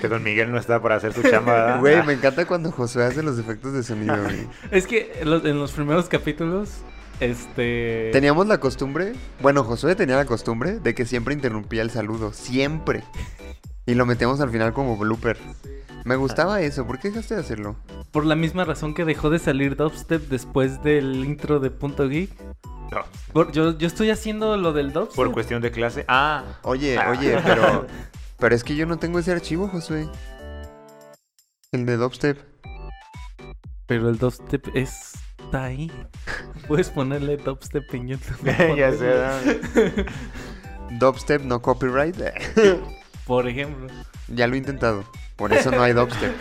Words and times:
Que 0.00 0.08
Don 0.08 0.22
Miguel 0.22 0.50
no 0.50 0.58
está 0.58 0.80
para 0.80 0.96
hacer 0.96 1.12
su 1.12 1.22
chamba. 1.22 1.78
Güey, 1.78 2.02
me 2.04 2.14
encanta 2.14 2.46
cuando 2.46 2.70
Josué 2.72 3.04
hace 3.04 3.22
los 3.22 3.38
efectos 3.38 3.72
de 3.72 3.82
sonido, 3.82 4.16
güey. 4.22 4.46
Es 4.70 4.86
que 4.86 5.12
en 5.20 5.30
los, 5.30 5.44
en 5.44 5.58
los 5.58 5.72
primeros 5.72 6.08
capítulos, 6.08 6.70
este... 7.20 8.10
Teníamos 8.12 8.46
la 8.46 8.58
costumbre, 8.58 9.12
bueno, 9.40 9.64
Josué 9.64 9.94
tenía 9.94 10.16
la 10.16 10.24
costumbre 10.24 10.78
de 10.80 10.94
que 10.94 11.04
siempre 11.04 11.34
interrumpía 11.34 11.82
el 11.82 11.90
saludo, 11.90 12.32
siempre. 12.32 13.02
Y 13.86 13.94
lo 13.94 14.06
metíamos 14.06 14.40
al 14.40 14.50
final 14.50 14.72
como 14.72 14.96
blooper. 14.96 15.36
Me 16.04 16.16
gustaba 16.16 16.60
eso, 16.62 16.86
¿por 16.86 16.98
qué 16.98 17.08
dejaste 17.08 17.34
de 17.34 17.40
hacerlo? 17.40 17.76
Por 18.12 18.24
la 18.24 18.34
misma 18.36 18.64
razón 18.64 18.94
que 18.94 19.04
dejó 19.04 19.28
de 19.30 19.38
salir 19.38 19.76
Dubstep 19.76 20.28
después 20.28 20.82
del 20.82 21.16
intro 21.24 21.60
de 21.60 21.70
Punto 21.70 22.08
Geek. 22.08 22.30
No, 22.90 23.04
Por- 23.34 23.52
yo, 23.52 23.76
yo 23.76 23.86
estoy 23.86 24.08
haciendo 24.10 24.56
lo 24.56 24.72
del 24.72 24.92
Dubstep. 24.94 25.16
por 25.16 25.32
cuestión 25.32 25.60
de 25.60 25.70
clase. 25.70 26.04
Ah, 26.08 26.44
Oye, 26.62 26.96
Ah. 26.98 27.10
oye, 27.10 27.36
pero. 27.44 27.86
Pero 28.38 28.54
es 28.54 28.62
que 28.62 28.76
yo 28.76 28.86
no 28.86 28.98
tengo 28.98 29.18
ese 29.18 29.32
archivo, 29.32 29.68
Josué. 29.68 30.08
El 31.72 31.86
de 31.86 31.96
dubstep. 31.96 32.38
Pero 33.88 34.10
el 34.10 34.18
Dubstep 34.18 34.68
está 34.76 35.64
ahí. 35.64 35.90
Puedes 36.68 36.90
ponerle 36.90 37.38
Dubstep 37.38 37.92
en 37.94 38.08
YouTube. 38.08 38.44
ya 38.76 38.92
sé. 38.92 40.04
Dubstep 41.00 41.42
no 41.42 41.60
copyright. 41.62 42.16
Por 43.26 43.48
ejemplo. 43.48 43.88
ya 44.28 44.46
lo 44.46 44.54
he 44.54 44.58
intentado. 44.58 45.04
Por 45.36 45.52
eso 45.52 45.70
no 45.70 45.82
hay 45.82 45.92
dubstep. 45.92 46.34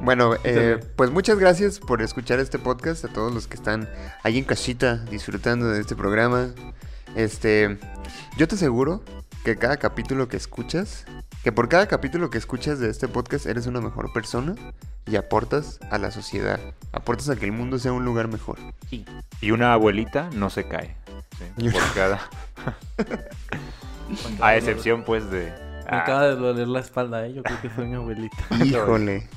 bueno, 0.00 0.34
eh, 0.42 0.78
pues 0.96 1.10
muchas 1.10 1.38
gracias 1.38 1.78
por 1.78 2.02
escuchar 2.02 2.40
este 2.40 2.58
podcast. 2.58 3.04
A 3.04 3.08
todos 3.08 3.32
los 3.32 3.46
que 3.46 3.56
están 3.56 3.88
ahí 4.24 4.38
en 4.38 4.44
casita 4.44 4.96
disfrutando 5.10 5.68
de 5.68 5.80
este 5.80 5.94
programa. 5.94 6.52
Este. 7.14 7.78
Yo 8.36 8.48
te 8.48 8.54
aseguro 8.54 9.02
que 9.46 9.56
cada 9.56 9.76
capítulo 9.76 10.26
que 10.26 10.36
escuchas. 10.36 11.04
Que 11.44 11.52
por 11.52 11.68
cada 11.68 11.86
capítulo 11.86 12.30
que 12.30 12.38
escuchas 12.38 12.80
de 12.80 12.90
este 12.90 13.06
podcast 13.06 13.46
eres 13.46 13.68
una 13.68 13.80
mejor 13.80 14.12
persona. 14.12 14.56
Y 15.06 15.14
aportas 15.14 15.78
a 15.92 15.98
la 15.98 16.10
sociedad. 16.10 16.58
Aportas 16.90 17.28
a 17.28 17.36
que 17.36 17.44
el 17.44 17.52
mundo 17.52 17.78
sea 17.78 17.92
un 17.92 18.04
lugar 18.04 18.26
mejor. 18.26 18.58
Y 19.40 19.52
una 19.52 19.72
abuelita 19.72 20.30
no 20.32 20.50
se 20.50 20.66
cae. 20.66 20.96
sí, 21.38 21.44
Y 21.58 21.70
por 21.70 21.94
cada. 21.94 22.20
A 24.40 24.56
excepción, 24.56 25.04
pues, 25.04 25.30
de. 25.30 25.44
Me 25.44 25.96
Ah, 25.96 26.00
acaba 26.02 26.26
de 26.26 26.34
doler 26.34 26.66
la 26.66 26.80
espalda, 26.80 27.24
¿eh? 27.24 27.32
Yo 27.34 27.44
creo 27.44 27.60
que 27.62 27.70
fue 27.70 27.84
mi 27.86 27.94
abuelita. 27.94 28.36
Híjole. 28.64 29.28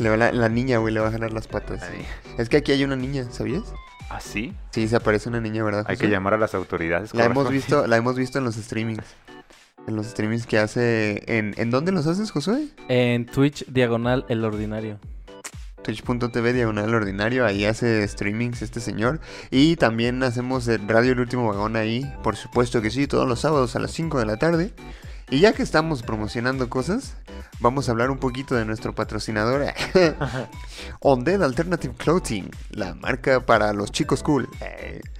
La, 0.00 0.32
la 0.32 0.48
niña, 0.48 0.78
güey, 0.78 0.92
le 0.92 0.98
va 0.98 1.06
a 1.08 1.12
jalar 1.12 1.32
las 1.32 1.46
patas. 1.46 1.84
Ay. 1.84 2.04
Es 2.36 2.48
que 2.48 2.56
aquí 2.56 2.72
hay 2.72 2.82
una 2.82 2.96
niña, 2.96 3.26
¿sabías? 3.30 3.62
¿Ah, 4.08 4.20
sí? 4.20 4.52
Sí, 4.70 4.86
se 4.88 4.96
aparece 4.96 5.28
una 5.28 5.40
niña, 5.40 5.64
¿verdad? 5.64 5.84
Hay 5.88 5.96
que 5.96 6.08
llamar 6.08 6.34
a 6.34 6.38
las 6.38 6.54
autoridades. 6.54 7.14
La 7.14 7.24
hemos 7.24 7.50
visto, 7.50 7.86
la 7.86 7.96
hemos 7.98 8.16
visto 8.16 8.38
en 8.38 8.44
los 8.44 8.54
streamings. 8.54 9.04
En 9.86 9.96
los 9.96 10.06
streamings 10.06 10.46
que 10.46 10.58
hace. 10.58 11.22
¿En, 11.26 11.54
¿en 11.56 11.70
dónde 11.70 11.92
los 11.92 12.06
haces, 12.06 12.30
Josué? 12.30 12.68
En 12.88 13.26
Twitch, 13.26 13.66
diagonal, 13.66 14.24
el 14.28 14.44
ordinario. 14.44 14.98
Twitch.tv 15.84 16.54
diagonal 16.54 16.94
ordinario, 16.94 17.44
ahí 17.44 17.66
hace 17.66 18.08
streamings 18.08 18.62
este 18.62 18.80
señor. 18.80 19.20
Y 19.50 19.76
también 19.76 20.22
hacemos 20.22 20.66
el 20.66 20.88
Radio 20.88 21.12
El 21.12 21.20
Último 21.20 21.46
Vagón 21.46 21.76
ahí, 21.76 22.10
por 22.22 22.36
supuesto 22.36 22.80
que 22.80 22.90
sí, 22.90 23.06
todos 23.06 23.28
los 23.28 23.40
sábados 23.40 23.76
a 23.76 23.80
las 23.80 23.90
5 23.92 24.18
de 24.18 24.26
la 24.26 24.38
tarde. 24.38 24.72
Y 25.34 25.40
ya 25.40 25.52
que 25.52 25.64
estamos 25.64 26.04
promocionando 26.04 26.68
cosas, 26.70 27.16
vamos 27.58 27.88
a 27.88 27.90
hablar 27.92 28.10
un 28.12 28.18
poquito 28.18 28.54
de 28.54 28.64
nuestro 28.64 28.94
patrocinador, 28.94 29.64
On 31.00 31.24
Dead 31.24 31.42
Alternative 31.42 31.92
Clothing, 31.96 32.50
la 32.70 32.94
marca 32.94 33.40
para 33.44 33.72
los 33.72 33.90
chicos 33.90 34.22
cool. 34.22 34.48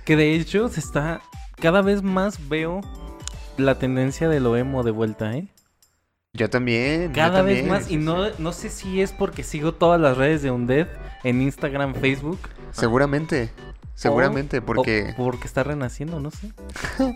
Que 0.04 0.14
de 0.14 0.36
hecho 0.36 0.68
se 0.68 0.78
está. 0.78 1.20
Cada 1.60 1.82
vez 1.82 2.04
más 2.04 2.48
veo 2.48 2.80
la 3.56 3.76
tendencia 3.80 4.28
de 4.28 4.38
lo 4.38 4.56
emo 4.56 4.84
de 4.84 4.92
vuelta, 4.92 5.36
¿eh? 5.36 5.48
Yo 6.32 6.48
también. 6.48 7.08
yo 7.08 7.14
Cada 7.14 7.42
vez 7.42 7.58
también. 7.58 7.68
más. 7.68 7.90
Y 7.90 7.96
no, 7.96 8.30
no 8.38 8.52
sé 8.52 8.70
si 8.70 9.00
es 9.00 9.10
porque 9.10 9.42
sigo 9.42 9.74
todas 9.74 10.00
las 10.00 10.16
redes 10.16 10.42
de 10.42 10.52
Undead 10.52 10.86
en 11.24 11.42
Instagram, 11.42 11.92
Facebook. 11.96 12.38
Seguramente, 12.70 13.50
seguramente, 13.96 14.58
o- 14.58 14.64
porque... 14.64 15.12
o 15.18 15.24
porque 15.24 15.48
está 15.48 15.64
renaciendo, 15.64 16.20
no 16.20 16.30
sé. 16.30 16.52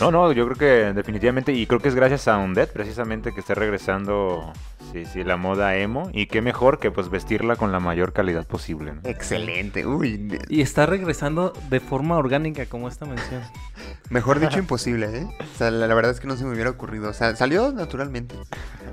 No, 0.00 0.10
no, 0.10 0.32
yo 0.32 0.44
creo 0.46 0.56
que 0.56 0.92
definitivamente, 0.92 1.52
y 1.52 1.66
creo 1.66 1.80
que 1.80 1.88
es 1.88 1.94
gracias 1.94 2.28
a 2.28 2.38
Undead 2.38 2.68
precisamente 2.68 3.32
que 3.32 3.40
está 3.40 3.54
regresando, 3.54 4.52
sí, 4.92 5.04
sí, 5.04 5.24
la 5.24 5.36
moda 5.36 5.76
emo, 5.76 6.10
y 6.12 6.26
qué 6.26 6.42
mejor 6.42 6.78
que 6.78 6.90
pues 6.90 7.08
vestirla 7.08 7.56
con 7.56 7.72
la 7.72 7.80
mayor 7.80 8.12
calidad 8.12 8.46
posible, 8.46 8.94
¿no? 8.94 9.00
Excelente, 9.04 9.86
uy, 9.86 10.38
Y 10.48 10.60
está 10.60 10.86
regresando 10.86 11.52
de 11.70 11.80
forma 11.80 12.16
orgánica, 12.16 12.66
como 12.66 12.88
esta 12.88 13.06
mención. 13.06 13.42
mejor 14.10 14.40
dicho 14.40 14.58
imposible, 14.58 15.06
¿eh? 15.18 15.26
O 15.40 15.58
sea, 15.58 15.70
la, 15.70 15.86
la 15.86 15.94
verdad 15.94 16.12
es 16.12 16.20
que 16.20 16.26
no 16.26 16.36
se 16.36 16.44
me 16.44 16.52
hubiera 16.52 16.70
ocurrido, 16.70 17.08
o 17.08 17.12
sea, 17.12 17.34
salió 17.36 17.72
naturalmente. 17.72 18.34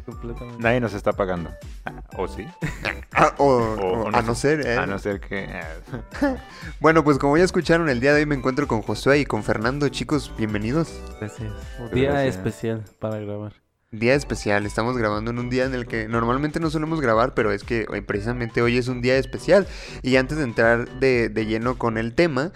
Completamente. 0.06 0.62
Nadie 0.62 0.80
nos 0.80 0.94
está 0.94 1.14
pagando. 1.14 1.52
Ah, 1.86 2.04
¿O 2.18 2.28
sí? 2.28 2.46
Ah, 3.16 3.34
o, 3.38 3.46
O- 3.46 3.76
o 3.76 4.04
o 4.06 4.12
no 4.12 4.18
a 4.18 4.22
no 4.22 4.36
ser, 4.36 4.66
¿eh? 4.66 4.78
A 4.78 4.86
no 4.86 4.98
ser 5.00 5.20
que... 5.20 5.48
ah, 5.52 6.36
Bueno, 6.80 7.04
pues 7.04 7.18
como 7.20 7.38
ya 7.38 7.44
escucharon, 7.44 7.90
el 7.90 8.00
día 8.00 8.14
de 8.14 8.22
hoy 8.22 8.26
me 8.26 8.36
encuentro 8.36 8.68
con 8.68 8.82
Josué 8.82 9.20
y 9.20 9.26
con 9.26 9.44
Fernando. 9.44 9.88
Chicos, 9.90 10.32
bienvenidos. 10.38 10.92
Gracias. 11.20 11.52
Día 11.94 12.12
gracias. 12.12 12.36
especial 12.38 12.84
para 13.00 13.18
grabar. 13.20 13.54
Día 13.92 14.16
especial, 14.16 14.66
estamos 14.66 14.98
grabando 14.98 15.30
en 15.30 15.38
un 15.38 15.52
día 15.52 15.66
en 15.66 15.76
el 15.76 15.86
que 15.86 16.08
normalmente 16.08 16.60
no 16.60 16.72
solemos 16.72 17.00
grabar, 17.00 17.36
pero 17.36 17.52
es 17.52 17.64
que 17.64 17.86
hoy, 17.90 18.02
precisamente 18.02 18.62
hoy 18.64 18.78
es 18.80 18.88
un 18.88 19.02
día 19.04 19.18
especial. 19.18 19.68
Y 20.02 20.16
antes 20.16 20.40
de 20.40 20.46
entrar 20.46 20.90
de, 21.00 21.30
de 21.30 21.46
lleno 21.46 21.78
con 21.78 22.00
el 22.00 22.16
tema, 22.16 22.52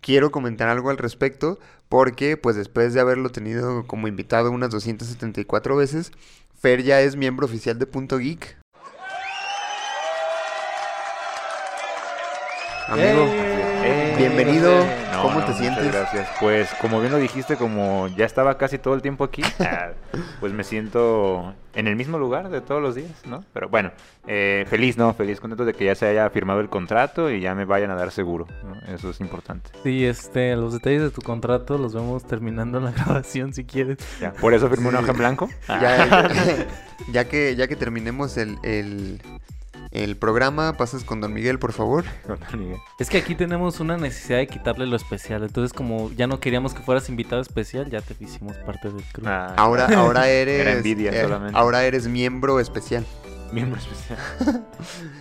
quiero 0.00 0.30
comentar 0.30 0.68
algo 0.68 0.90
al 0.90 0.98
respecto, 0.98 1.58
porque 1.88 2.36
pues 2.36 2.54
después 2.54 2.94
de 2.94 3.00
haberlo 3.00 3.30
tenido 3.30 3.84
como 3.88 4.06
invitado 4.06 4.52
unas 4.52 4.70
274 4.70 5.74
veces, 5.74 6.12
Fer 6.56 6.84
ya 6.84 7.00
es 7.00 7.16
miembro 7.16 7.46
oficial 7.46 7.78
de 7.80 7.86
Punto 7.86 8.18
Geek. 8.18 8.56
Amigo, 12.88 13.26
eh, 13.28 14.14
bienvenido. 14.16 14.70
no, 15.12 15.22
¿Cómo 15.22 15.40
no, 15.40 15.46
te 15.46 15.54
sientes? 15.54 15.92
Gracias. 15.92 16.28
Pues 16.38 16.68
como 16.80 17.00
bien 17.00 17.10
lo 17.10 17.18
dijiste, 17.18 17.56
como 17.56 18.06
ya 18.16 18.24
estaba 18.24 18.56
casi 18.58 18.78
todo 18.78 18.94
el 18.94 19.02
tiempo 19.02 19.24
aquí, 19.24 19.42
ah, 19.60 19.88
pues 20.38 20.52
me 20.52 20.62
siento 20.62 21.52
en 21.74 21.88
el 21.88 21.96
mismo 21.96 22.16
lugar 22.18 22.48
de 22.48 22.60
todos 22.60 22.80
los 22.80 22.94
días, 22.94 23.10
¿no? 23.26 23.44
Pero 23.52 23.68
bueno, 23.68 23.90
eh, 24.28 24.64
feliz, 24.70 24.96
¿no? 24.96 25.12
Feliz, 25.14 25.40
contento 25.40 25.64
de 25.64 25.74
que 25.74 25.84
ya 25.84 25.96
se 25.96 26.06
haya 26.06 26.30
firmado 26.30 26.60
el 26.60 26.68
contrato 26.68 27.28
y 27.30 27.40
ya 27.40 27.56
me 27.56 27.64
vayan 27.64 27.90
a 27.90 27.96
dar 27.96 28.12
seguro, 28.12 28.46
¿no? 28.62 28.94
Eso 28.94 29.10
es 29.10 29.20
importante. 29.20 29.70
Sí, 29.82 30.04
este, 30.06 30.54
los 30.54 30.72
detalles 30.72 31.02
de 31.02 31.10
tu 31.10 31.22
contrato 31.22 31.78
los 31.78 31.92
vemos 31.92 32.24
terminando 32.24 32.78
la 32.78 32.90
grabación 32.92 33.52
si 33.52 33.64
quieres. 33.64 33.98
Ya, 34.20 34.32
por 34.32 34.54
eso 34.54 34.68
firmé 34.70 34.88
una 34.90 35.00
hoja 35.00 35.10
en 35.10 35.18
blanco. 35.18 35.50
Ah, 35.66 35.80
Ya, 35.82 36.66
ya 37.12 37.24
que, 37.28 37.56
ya 37.56 37.66
que 37.66 37.74
terminemos 37.76 38.36
el, 38.36 38.56
el, 38.62 39.20
el 40.02 40.16
programa, 40.16 40.74
pasas 40.76 41.04
con 41.04 41.20
Don 41.20 41.32
Miguel, 41.32 41.58
por 41.58 41.72
favor. 41.72 42.04
con 42.26 42.38
Don 42.50 42.60
Miguel. 42.60 42.78
Es 42.98 43.08
que 43.10 43.18
aquí 43.18 43.34
tenemos 43.34 43.80
una 43.80 43.96
necesidad 43.96 44.38
de 44.38 44.46
quitarle 44.46 44.86
lo 44.86 44.96
especial. 44.96 45.42
Entonces, 45.42 45.72
como 45.72 46.10
ya 46.12 46.26
no 46.26 46.40
queríamos 46.40 46.74
que 46.74 46.80
fueras 46.82 47.08
invitado 47.08 47.40
especial, 47.42 47.88
ya 47.90 48.00
te 48.00 48.14
hicimos 48.22 48.56
parte 48.58 48.88
del 48.90 49.02
crew. 49.12 49.26
Ah, 49.28 49.54
Ahora, 49.56 49.86
ahora 49.96 50.28
eres. 50.30 50.60
Era 50.60 50.72
envidia 50.72 51.10
eh, 51.12 51.22
solamente. 51.22 51.58
ahora 51.58 51.84
eres 51.84 52.06
miembro 52.08 52.60
especial. 52.60 53.04
Miembro 53.52 53.78
especial. 53.80 54.18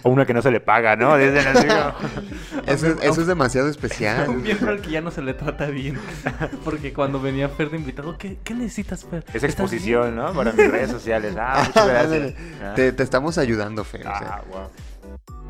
o 0.03 0.09
una 0.09 0.25
que 0.25 0.33
no 0.33 0.41
se 0.41 0.51
le 0.51 0.59
paga, 0.59 0.95
¿no? 0.95 1.15
Desde 1.17 1.39
el 1.39 1.47
Eso, 2.67 2.87
es- 2.87 2.97
eso 3.01 3.21
es 3.21 3.27
demasiado 3.27 3.67
Un 3.67 3.71
especial. 3.71 4.35
miembro 4.35 4.71
al 4.71 4.81
que 4.81 4.91
ya 4.91 5.01
no 5.01 5.11
se 5.11 5.21
le 5.21 5.33
trata 5.33 5.67
bien. 5.67 5.99
Porque 6.63 6.93
cuando 6.93 7.19
venía 7.21 7.49
Fer 7.49 7.69
de 7.69 7.77
invitado, 7.77 8.17
¿qué, 8.17 8.37
qué 8.43 8.53
necesitas, 8.53 9.05
Fer? 9.05 9.23
Es 9.29 9.35
¿Estás 9.35 9.49
exposición, 9.51 10.15
¿no? 10.15 10.33
Para 10.33 10.51
mis 10.53 10.71
redes 10.71 10.91
sociales. 10.91 11.35
Ah, 11.39 11.63
muchas 11.67 11.87
gracias. 11.89 12.33
Ah. 12.63 12.73
Te, 12.75 12.91
te 12.91 13.03
estamos 13.03 13.37
ayudando, 13.37 13.83
Fer. 13.83 14.01
o 14.01 14.03
sea. 14.17 14.19
Ah, 14.35 14.41
wow. 14.49 14.67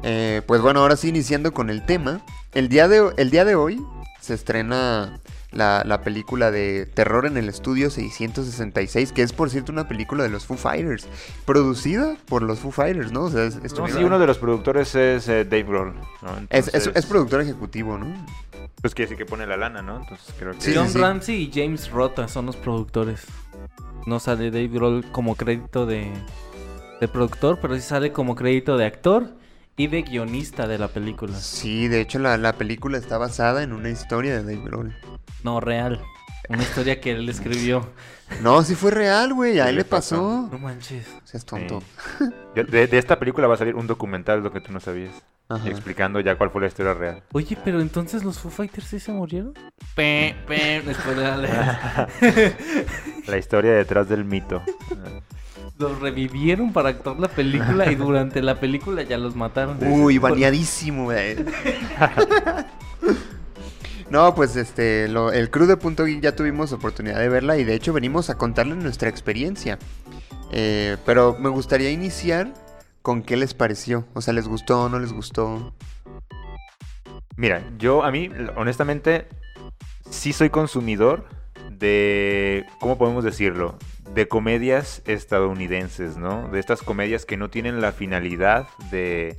Eh, 0.04 0.42
pues 0.45 0.62
bueno, 0.62 0.81
ahora 0.81 0.95
sí, 0.98 1.10
iniciando 1.10 1.54
con 1.54 1.69
el 1.69 1.86
tema. 1.86 2.21
El 2.54 2.69
día 2.69 2.88
de, 2.88 3.12
el 3.18 3.31
día 3.31 3.44
de 3.45 3.56
hoy 3.56 3.81
se 4.21 4.33
estrena 4.33 5.19
la, 5.56 5.84
la 5.86 6.02
película 6.02 6.52
de 6.52 6.86
Terror 6.86 7.25
en 7.25 7.38
el 7.38 7.50
Estudio 7.50 7.90
666, 7.90 9.12
que 9.12 9.22
es 9.24 9.34
por 9.34 9.50
cierto 9.50 9.72
una 9.72 9.88
película 9.88 10.24
de 10.24 10.30
los 10.30 10.46
Foo 10.46 10.57
Fighters, 10.57 11.07
producida 11.46 12.16
por 12.28 12.44
los 12.44 12.60
Foo 12.60 12.72
Fighters, 12.72 13.12
¿no? 13.12 13.24
O 13.24 13.30
sea, 13.31 13.46
es, 13.46 13.56
No, 13.78 13.88
sí, 13.88 14.04
uno 14.04 14.19
de 14.19 14.28
los 14.28 14.38
productores 14.38 14.94
es 14.96 15.28
eh, 15.28 15.46
Dave 15.46 15.63
Grohl. 15.63 15.94
¿no? 15.96 16.04
es, 16.50 16.74
es- 16.74 17.06
productor 17.06 17.42
ejecutivo, 17.42 17.98
¿no? 17.98 18.07
Pues 18.81 18.94
quiere 18.94 19.10
decir 19.10 19.18
que 19.25 19.30
pone 19.30 19.48
la 19.48 19.57
lana, 19.57 19.81
¿no? 19.81 19.98
Entonces 20.02 20.34
creo 20.38 20.52
que... 20.54 20.62
Sí, 20.62 20.74
John 20.75 20.88
sí, 20.88 20.94
sí. 20.94 21.00
Ramsey 21.00 21.36
y 21.44 21.52
James 21.52 21.90
Rota 21.90 22.28
son 22.28 22.46
los 22.46 22.56
productores. 22.56 23.22
No 24.06 24.19
sale 24.19 24.52
Dave 24.52 24.68
Grohl 24.68 25.06
como 25.12 25.36
crédito 25.36 25.86
de, 25.88 26.12
de 27.02 27.07
productor, 27.07 27.57
pero 27.62 27.74
sí 27.75 27.81
sale 27.81 28.12
como 28.12 28.36
crédito 28.36 28.78
de 28.78 28.86
actor 28.86 29.30
y 29.77 29.88
de 29.88 30.01
guionista 30.04 30.68
de 30.68 30.77
la 30.77 30.88
película. 30.88 31.38
Sí, 31.38 31.88
de 31.88 32.01
hecho 32.01 32.19
la, 32.19 32.38
la 32.38 32.54
película 32.54 32.98
está 32.98 33.18
basada 33.18 33.63
en 33.63 33.74
una 33.74 33.89
historia 33.89 34.33
de 34.36 34.44
Dave 34.44 34.63
Grohl. 34.63 34.95
No, 35.44 35.60
real. 35.60 36.01
Una 36.48 36.62
historia 36.62 37.01
que 37.01 37.12
él 37.12 37.27
escribió. 37.27 37.89
No, 38.42 38.63
sí 38.63 38.75
fue 38.75 38.92
real, 38.92 39.33
güey, 39.33 39.60
a 39.60 39.69
él 39.69 39.75
le 39.77 39.83
pasó. 39.86 40.48
No 40.51 40.57
manches. 40.60 41.07
O 41.24 41.27
sea, 41.27 41.38
es 41.39 41.45
tonto. 41.45 41.81
Sí. 42.19 42.25
Yo- 42.56 42.63
De, 42.63 42.88
de 42.88 42.98
esta 42.98 43.18
película 43.19 43.48
va 43.48 43.56
a 43.56 43.57
salir 43.57 43.75
un 43.75 43.88
documental, 43.88 44.42
lo 44.44 44.51
que 44.51 44.62
tú 44.62 44.72
no 44.72 44.80
sabías. 44.80 45.12
Ajá. 45.50 45.68
Explicando 45.69 46.19
ya 46.21 46.36
cuál 46.38 46.50
fue 46.50 46.62
la 46.62 46.68
historia 46.68 46.94
real. 46.95 47.24
Oye, 47.33 47.56
pero 47.63 47.80
entonces 47.81 48.24
los 48.24 48.39
Foo 48.39 48.50
Fighters 48.51 48.88
sí 48.88 49.00
se 49.00 49.12
murieron? 49.12 49.54
Pe, 49.95 50.36
pe, 50.48 50.81
después 50.83 51.16
de 51.16 51.24
la- 51.24 52.07
La 53.28 53.38
historia 53.38 53.74
detrás 53.74 54.07
del 54.10 54.24
mito. 54.25 54.63
Los 55.77 56.00
revivieron 56.00 56.72
para 56.72 56.89
actuar 56.89 57.19
la 57.19 57.27
película 57.27 57.92
y 57.92 57.95
durante 57.95 58.42
la 58.42 58.60
película 58.60 59.04
ya 59.04 59.18
los 59.18 59.36
mataron. 59.36 59.77
Uy, 59.81 60.18
baneadísimo, 60.18 61.06
güey. 61.06 61.36
No, 64.10 64.36
pues 64.36 64.56
este, 64.56 65.07
lo- 65.07 65.31
el 65.31 65.50
crew 65.50 65.66
de 65.66 65.77
Punto 65.77 66.06
Geek 66.06 66.22
ya 66.22 66.36
tuvimos 66.36 66.72
oportunidad 66.72 67.19
de 67.19 67.27
verla 67.27 67.57
y 67.57 67.63
de 67.63 67.74
hecho 67.74 67.92
venimos 67.92 68.30
a 68.30 68.38
contarles 68.38 68.77
nuestra 68.77 69.10
experiencia. 69.10 69.80
Eh, 70.51 70.98
pero 71.07 71.36
me 71.39 71.50
gustaría 71.50 71.89
iniciar 71.89 72.54
con 73.01 73.24
qué 73.24 73.36
les 73.36 73.54
pareció. 73.56 74.06
O 74.13 74.21
sea, 74.21 74.33
¿les 74.33 74.48
gustó 74.48 74.83
o 74.83 74.89
no 74.89 75.00
les 75.00 75.12
gustó? 75.12 75.74
Mira, 77.36 77.63
yo 77.80 78.04
a 78.04 78.12
mí, 78.12 78.30
honestamente, 78.56 79.28
sí 80.10 80.33
soy 80.33 80.51
consumidor 80.51 81.25
de, 81.71 82.63
¿cómo 82.80 82.98
podemos 83.00 83.24
decirlo? 83.24 83.78
De 84.13 84.28
comedias 84.28 85.02
estadounidenses, 85.06 86.18
¿no? 86.18 86.48
De 86.50 86.60
estas 86.60 86.81
comedias 86.81 87.25
que 87.25 87.38
no 87.38 87.50
tienen 87.50 87.81
la 87.81 87.92
finalidad 87.92 88.68
de 88.92 89.38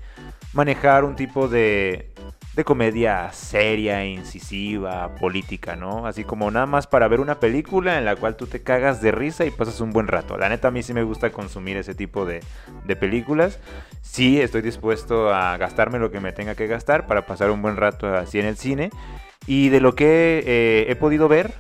manejar 0.53 1.05
un 1.05 1.17
tipo 1.17 1.49
de, 1.49 2.13
de 2.55 2.65
comedia 2.65 3.31
seria, 3.33 4.05
incisiva, 4.05 5.15
política, 5.17 5.77
¿no? 5.77 6.07
Así 6.07 6.25
como 6.25 6.51
nada 6.51 6.67
más 6.67 6.87
para 6.87 7.07
ver 7.07 7.21
una 7.21 7.39
película 7.39 7.99
en 7.99 8.05
la 8.07 8.17
cual 8.17 8.37
tú 8.37 8.47
te 8.47 8.63
cagas 8.63 9.03
de 9.03 9.13
risa 9.13 9.45
y 9.45 9.51
pasas 9.51 9.81
un 9.81 9.91
buen 9.93 10.09
rato. 10.09 10.39
La 10.39 10.49
neta 10.49 10.69
a 10.69 10.71
mí 10.71 10.83
sí 10.83 10.95
me 10.95 11.03
gusta 11.03 11.31
consumir 11.31 11.77
ese 11.77 11.95
tipo 11.95 12.25
de, 12.25 12.41
de 12.85 12.97
películas. 12.97 13.61
Sí 14.01 14.41
estoy 14.41 14.63
dispuesto 14.63 15.33
a 15.33 15.57
gastarme 15.59 15.99
lo 15.99 16.11
que 16.11 16.21
me 16.21 16.33
tenga 16.33 16.55
que 16.55 16.67
gastar 16.67 17.07
para 17.07 17.27
pasar 17.27 17.51
un 17.51 17.63
buen 17.63 17.77
rato 17.77 18.13
así 18.15 18.41
en 18.41 18.47
el 18.47 18.57
cine. 18.57 18.91
Y 19.47 19.69
de 19.69 19.81
lo 19.81 19.95
que 19.95 20.43
eh, 20.47 20.87
he 20.89 20.97
podido 20.97 21.29
ver, 21.29 21.53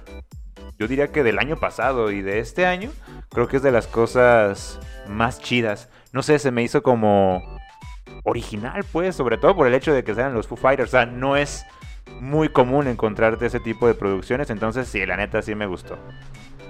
yo 0.78 0.88
diría 0.88 1.08
que 1.08 1.23
del 1.23 1.38
año 1.38 1.56
pasado 1.56 2.11
y 2.11 2.23
de 2.23 2.38
este 2.38 2.67
año, 2.67 2.90
creo 3.31 3.49
que 3.49 3.56
es 3.56 3.62
de 3.62 3.73
las 3.73 3.87
cosas 3.87 4.78
más 5.08 5.40
chidas. 5.40 5.88
No 6.12 6.23
sé, 6.23 6.38
se 6.38 6.50
me 6.50 6.62
hizo 6.62 6.82
como 6.82 7.43
original, 8.25 8.84
pues, 8.93 9.17
sobre 9.17 9.38
todo 9.38 9.55
por 9.56 9.67
el 9.67 9.75
hecho 9.75 9.93
de 9.93 10.05
que 10.05 10.14
sean 10.14 10.34
los 10.34 10.46
Foo 10.46 10.56
Fighters. 10.56 10.90
O 10.90 10.93
sea, 10.93 11.06
no 11.06 11.37
es 11.37 11.64
muy 12.20 12.49
común 12.49 12.87
encontrarte 12.87 13.46
ese 13.46 13.61
tipo 13.61 13.87
de 13.87 13.94
producciones, 13.94 14.50
entonces 14.50 14.88
sí, 14.88 15.05
la 15.06 15.17
neta 15.17 15.43
sí 15.43 15.55
me 15.55 15.67
gustó. 15.67 15.99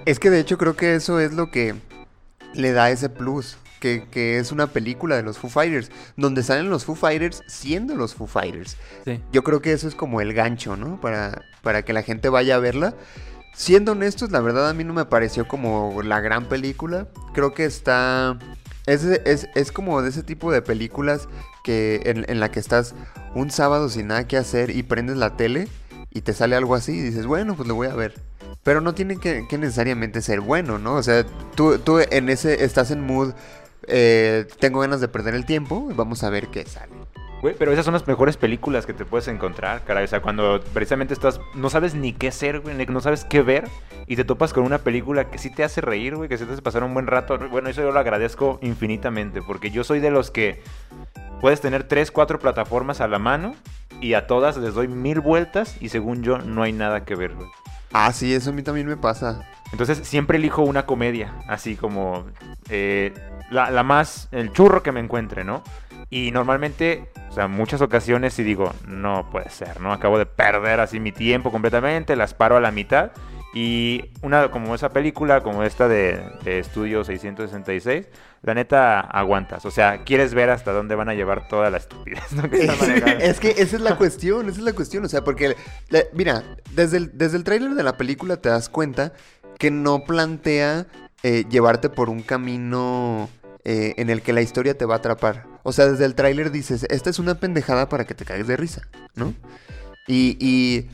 Es 0.05 0.19
que 0.19 0.29
de 0.29 0.39
hecho 0.39 0.57
creo 0.57 0.75
que 0.75 0.95
eso 0.95 1.19
es 1.19 1.33
lo 1.33 1.51
que 1.51 1.75
le 2.53 2.71
da 2.71 2.89
ese 2.89 3.09
plus. 3.09 3.57
Que, 3.79 4.07
que 4.09 4.39
es 4.39 4.51
una 4.51 4.65
película 4.65 5.15
de 5.17 5.21
los 5.21 5.37
Foo 5.37 5.51
Fighters, 5.51 5.91
donde 6.15 6.41
salen 6.41 6.67
los 6.71 6.83
Foo 6.83 6.95
Fighters 6.95 7.43
siendo 7.45 7.95
los 7.95 8.15
Foo 8.15 8.25
Fighters. 8.25 8.75
Sí. 9.05 9.21
Yo 9.31 9.43
creo 9.43 9.61
que 9.61 9.71
eso 9.71 9.87
es 9.87 9.93
como 9.93 10.19
el 10.19 10.33
gancho, 10.33 10.75
¿no? 10.75 10.99
Para, 10.99 11.43
para 11.61 11.83
que 11.83 11.93
la 11.93 12.01
gente 12.01 12.29
vaya 12.29 12.55
a 12.55 12.59
verla. 12.59 12.95
Siendo 13.57 13.93
honestos, 13.93 14.31
la 14.31 14.39
verdad 14.39 14.69
a 14.69 14.73
mí 14.75 14.83
no 14.83 14.93
me 14.93 15.05
pareció 15.05 15.47
como 15.47 16.03
la 16.03 16.19
gran 16.19 16.45
película. 16.45 17.07
Creo 17.33 17.55
que 17.55 17.65
está... 17.65 18.37
Es, 18.85 19.03
es, 19.03 19.49
es 19.55 19.71
como 19.71 19.99
de 20.03 20.09
ese 20.09 20.21
tipo 20.21 20.51
de 20.51 20.61
películas 20.61 21.27
que 21.63 22.01
en, 22.05 22.39
la 22.39 22.51
que 22.51 22.59
estás 22.59 22.93
un 23.33 23.49
sábado 23.49 23.89
sin 23.89 24.07
nada 24.07 24.27
que 24.27 24.37
hacer 24.37 24.69
y 24.69 24.83
prendes 24.83 25.17
la 25.17 25.35
tele 25.37 25.67
y 26.11 26.21
te 26.21 26.33
sale 26.33 26.55
algo 26.55 26.75
así 26.75 26.93
y 26.93 27.01
dices, 27.01 27.25
bueno, 27.25 27.55
pues 27.55 27.67
lo 27.67 27.73
voy 27.73 27.87
a 27.87 27.95
ver. 27.95 28.13
Pero 28.61 28.79
no 28.79 28.93
tiene 28.93 29.17
que, 29.17 29.47
que 29.49 29.57
necesariamente 29.57 30.21
ser 30.21 30.39
bueno, 30.39 30.77
¿no? 30.77 30.93
O 30.93 31.01
sea, 31.01 31.25
tú, 31.55 31.79
tú 31.79 31.97
en 31.97 32.29
ese 32.29 32.63
estás 32.63 32.91
en 32.91 33.01
mood, 33.01 33.33
eh, 33.87 34.45
tengo 34.59 34.81
ganas 34.81 35.01
de 35.01 35.07
perder 35.07 35.33
el 35.33 35.47
tiempo, 35.47 35.89
vamos 35.95 36.23
a 36.23 36.29
ver 36.29 36.49
qué 36.49 36.63
sale. 36.63 36.93
Güey, 37.47 37.55
pero 37.57 37.71
esas 37.71 37.85
son 37.85 37.93
las 37.93 38.05
mejores 38.05 38.35
películas 38.35 38.85
que 38.85 38.93
te 38.93 39.05
puedes 39.05 39.29
encontrar, 39.29 39.81
caray. 39.85 40.03
O 40.03 40.07
sea, 40.09 40.21
cuando 40.21 40.59
precisamente 40.73 41.13
estás, 41.13 41.39
no 41.55 41.69
sabes 41.69 41.95
ni 41.95 42.11
qué 42.11 42.27
hacer, 42.27 42.59
güey, 42.59 42.75
no 42.87 42.99
sabes 42.99 43.23
qué 43.23 43.41
ver, 43.41 43.69
y 44.05 44.17
te 44.17 44.25
topas 44.25 44.51
con 44.51 44.65
una 44.65 44.79
película 44.79 45.29
que 45.29 45.37
sí 45.37 45.49
te 45.49 45.63
hace 45.63 45.79
reír, 45.79 46.17
güey, 46.17 46.27
que 46.27 46.37
sí 46.37 46.43
te 46.43 46.51
hace 46.51 46.61
pasar 46.61 46.83
un 46.83 46.93
buen 46.93 47.07
rato. 47.07 47.39
Bueno, 47.49 47.69
eso 47.69 47.81
yo 47.81 47.93
lo 47.93 47.99
agradezco 48.01 48.59
infinitamente, 48.61 49.41
porque 49.41 49.71
yo 49.71 49.85
soy 49.85 50.01
de 50.01 50.11
los 50.11 50.29
que 50.29 50.61
puedes 51.39 51.61
tener 51.61 51.85
tres, 51.85 52.11
cuatro 52.11 52.37
plataformas 52.37 52.99
a 52.99 53.07
la 53.07 53.17
mano, 53.17 53.55
y 54.01 54.15
a 54.15 54.27
todas 54.27 54.57
les 54.57 54.73
doy 54.73 54.89
mil 54.89 55.21
vueltas, 55.21 55.77
y 55.79 55.87
según 55.87 56.23
yo, 56.23 56.39
no 56.39 56.63
hay 56.63 56.73
nada 56.73 57.05
que 57.05 57.15
ver, 57.15 57.33
güey. 57.33 57.47
Ah, 57.93 58.11
sí, 58.11 58.33
eso 58.33 58.49
a 58.49 58.53
mí 58.53 58.61
también 58.61 58.87
me 58.87 58.97
pasa. 58.97 59.47
Entonces 59.71 59.99
siempre 60.05 60.37
elijo 60.37 60.63
una 60.63 60.85
comedia, 60.85 61.33
así 61.47 61.77
como 61.77 62.25
eh, 62.69 63.13
la, 63.51 63.71
la 63.71 63.83
más, 63.83 64.27
el 64.33 64.51
churro 64.51 64.83
que 64.83 64.91
me 64.91 64.99
encuentre, 64.99 65.45
¿no? 65.45 65.63
Y 66.09 66.31
normalmente, 66.31 67.09
o 67.29 67.33
sea, 67.33 67.47
muchas 67.47 67.81
ocasiones 67.81 68.33
sí 68.33 68.43
digo, 68.43 68.73
no 68.87 69.29
puede 69.29 69.49
ser, 69.49 69.81
¿no? 69.81 69.91
Acabo 69.91 70.17
de 70.17 70.25
perder 70.25 70.79
así 70.79 70.99
mi 70.99 71.11
tiempo 71.11 71.51
completamente, 71.51 72.15
las 72.15 72.33
paro 72.33 72.57
a 72.57 72.61
la 72.61 72.71
mitad. 72.71 73.11
Y 73.53 74.11
una 74.21 74.51
como 74.51 74.75
esa 74.75 74.89
película, 74.89 75.41
como 75.41 75.63
esta 75.63 75.87
de, 75.87 76.21
de 76.43 76.59
Estudio 76.59 77.03
666, 77.03 78.07
la 78.43 78.53
neta 78.53 78.99
aguantas. 78.99 79.65
O 79.65 79.71
sea, 79.71 80.03
quieres 80.03 80.33
ver 80.33 80.49
hasta 80.49 80.71
dónde 80.71 80.95
van 80.95 81.09
a 81.09 81.13
llevar 81.13 81.47
toda 81.47 81.69
la 81.69 81.77
estupidez 81.77 82.31
¿no? 82.33 82.43
es 83.19 83.39
que 83.39 83.51
esa 83.51 83.75
es 83.75 83.81
la 83.81 83.95
cuestión, 83.97 84.47
esa 84.49 84.59
es 84.59 84.63
la 84.63 84.73
cuestión. 84.73 85.05
O 85.05 85.09
sea, 85.09 85.23
porque, 85.23 85.55
mira, 86.13 86.43
desde 86.73 86.97
el, 86.97 87.17
desde 87.17 87.37
el 87.37 87.43
tráiler 87.43 87.71
de 87.71 87.83
la 87.83 87.97
película 87.97 88.37
te 88.37 88.49
das 88.49 88.69
cuenta 88.69 89.13
que 89.57 89.71
no 89.71 90.03
plantea 90.05 90.85
eh, 91.23 91.45
llevarte 91.49 91.89
por 91.89 92.09
un 92.09 92.21
camino 92.21 93.29
eh, 93.63 93.95
en 93.97 94.09
el 94.09 94.21
que 94.21 94.33
la 94.33 94.41
historia 94.41 94.77
te 94.77 94.85
va 94.85 94.95
a 94.95 94.97
atrapar. 94.97 95.45
O 95.67 95.73
sea, 95.73 95.85
desde 95.87 96.05
el 96.05 96.15
tráiler 96.15 96.49
dices, 96.49 96.85
esta 96.89 97.09
es 97.09 97.19
una 97.19 97.41
pendejada 97.41 97.89
para 97.89 98.05
que 98.07 98.15
te 98.15 98.23
cagues 98.23 98.47
de 98.47 98.55
risa, 98.55 98.83
¿no? 99.15 99.33
Y, 100.07 100.37
y 100.39 100.87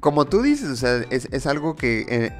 como 0.00 0.24
tú 0.24 0.42
dices, 0.42 0.68
o 0.68 0.74
sea, 0.74 0.96
es, 1.10 1.46
algo 1.46 1.76
que, 1.76 2.04
eh, 2.08 2.32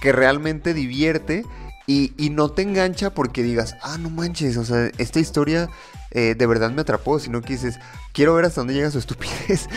que 0.00 0.12
realmente 0.12 0.72
divierte 0.72 1.44
y, 1.88 2.12
y 2.16 2.30
no 2.30 2.52
te 2.52 2.62
engancha 2.62 3.12
porque 3.12 3.42
digas, 3.42 3.74
ah, 3.82 3.98
no 3.98 4.08
manches, 4.08 4.56
o 4.56 4.64
sea, 4.64 4.88
esta 4.98 5.18
historia 5.18 5.68
eh, 6.12 6.36
de 6.38 6.46
verdad 6.46 6.70
me 6.70 6.82
atrapó, 6.82 7.18
sino 7.18 7.42
que 7.42 7.54
dices, 7.54 7.80
quiero 8.12 8.34
ver 8.34 8.44
hasta 8.44 8.60
dónde 8.60 8.74
llega 8.74 8.92
su 8.92 8.98
estupidez. 8.98 9.68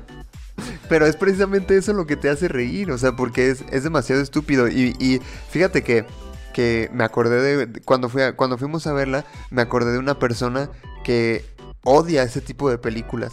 Pero 0.88 1.06
es 1.06 1.14
precisamente 1.14 1.76
eso 1.76 1.92
lo 1.92 2.08
que 2.08 2.16
te 2.16 2.28
hace 2.28 2.48
reír, 2.48 2.90
o 2.90 2.98
sea, 2.98 3.12
porque 3.12 3.50
es, 3.50 3.64
es 3.70 3.84
demasiado 3.84 4.20
estúpido. 4.20 4.66
Y, 4.66 4.96
y 4.98 5.20
fíjate 5.48 5.84
que, 5.84 6.06
que 6.52 6.88
me 6.92 7.04
acordé 7.04 7.66
de, 7.66 7.80
cuando, 7.82 8.08
fui 8.08 8.22
a- 8.22 8.36
cuando 8.36 8.58
fuimos 8.58 8.86
a 8.86 8.92
verla, 8.92 9.24
me 9.50 9.62
acordé 9.62 9.92
de 9.92 9.98
una 9.98 10.18
persona 10.18 10.68
que 11.04 11.44
odia 11.84 12.22
ese 12.22 12.40
tipo 12.40 12.70
de 12.70 12.78
películas. 12.78 13.32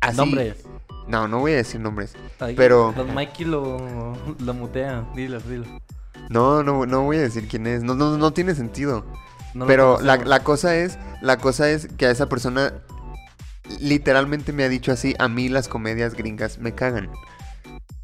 Así- 0.00 0.16
Nombres. 0.16 0.56
No, 1.06 1.26
no 1.26 1.38
voy 1.38 1.52
a 1.52 1.56
decir 1.56 1.80
nombres. 1.80 2.14
Ay, 2.38 2.54
Pero- 2.54 2.92
Don 2.94 3.14
Mikey 3.14 3.46
lo, 3.46 4.14
lo 4.40 4.54
mutea. 4.54 5.06
Dilo, 5.14 5.40
dilo. 5.40 5.64
No, 6.28 6.62
no, 6.62 6.84
no 6.84 7.02
voy 7.04 7.16
a 7.16 7.20
decir 7.20 7.48
quién 7.48 7.66
es. 7.66 7.82
No, 7.82 7.94
no, 7.94 8.18
no 8.18 8.32
tiene 8.34 8.54
sentido. 8.54 9.06
No 9.54 9.66
Pero 9.66 9.98
la, 10.02 10.16
la 10.18 10.40
cosa 10.44 10.76
es, 10.76 10.98
la 11.22 11.38
cosa 11.38 11.70
es 11.70 11.88
que 11.96 12.04
a 12.06 12.10
esa 12.10 12.28
persona 12.28 12.74
literalmente 13.80 14.52
me 14.52 14.64
ha 14.64 14.68
dicho 14.68 14.92
así, 14.92 15.14
a 15.18 15.28
mí 15.28 15.48
las 15.48 15.68
comedias 15.68 16.14
gringas 16.14 16.58
me 16.58 16.74
cagan. 16.74 17.10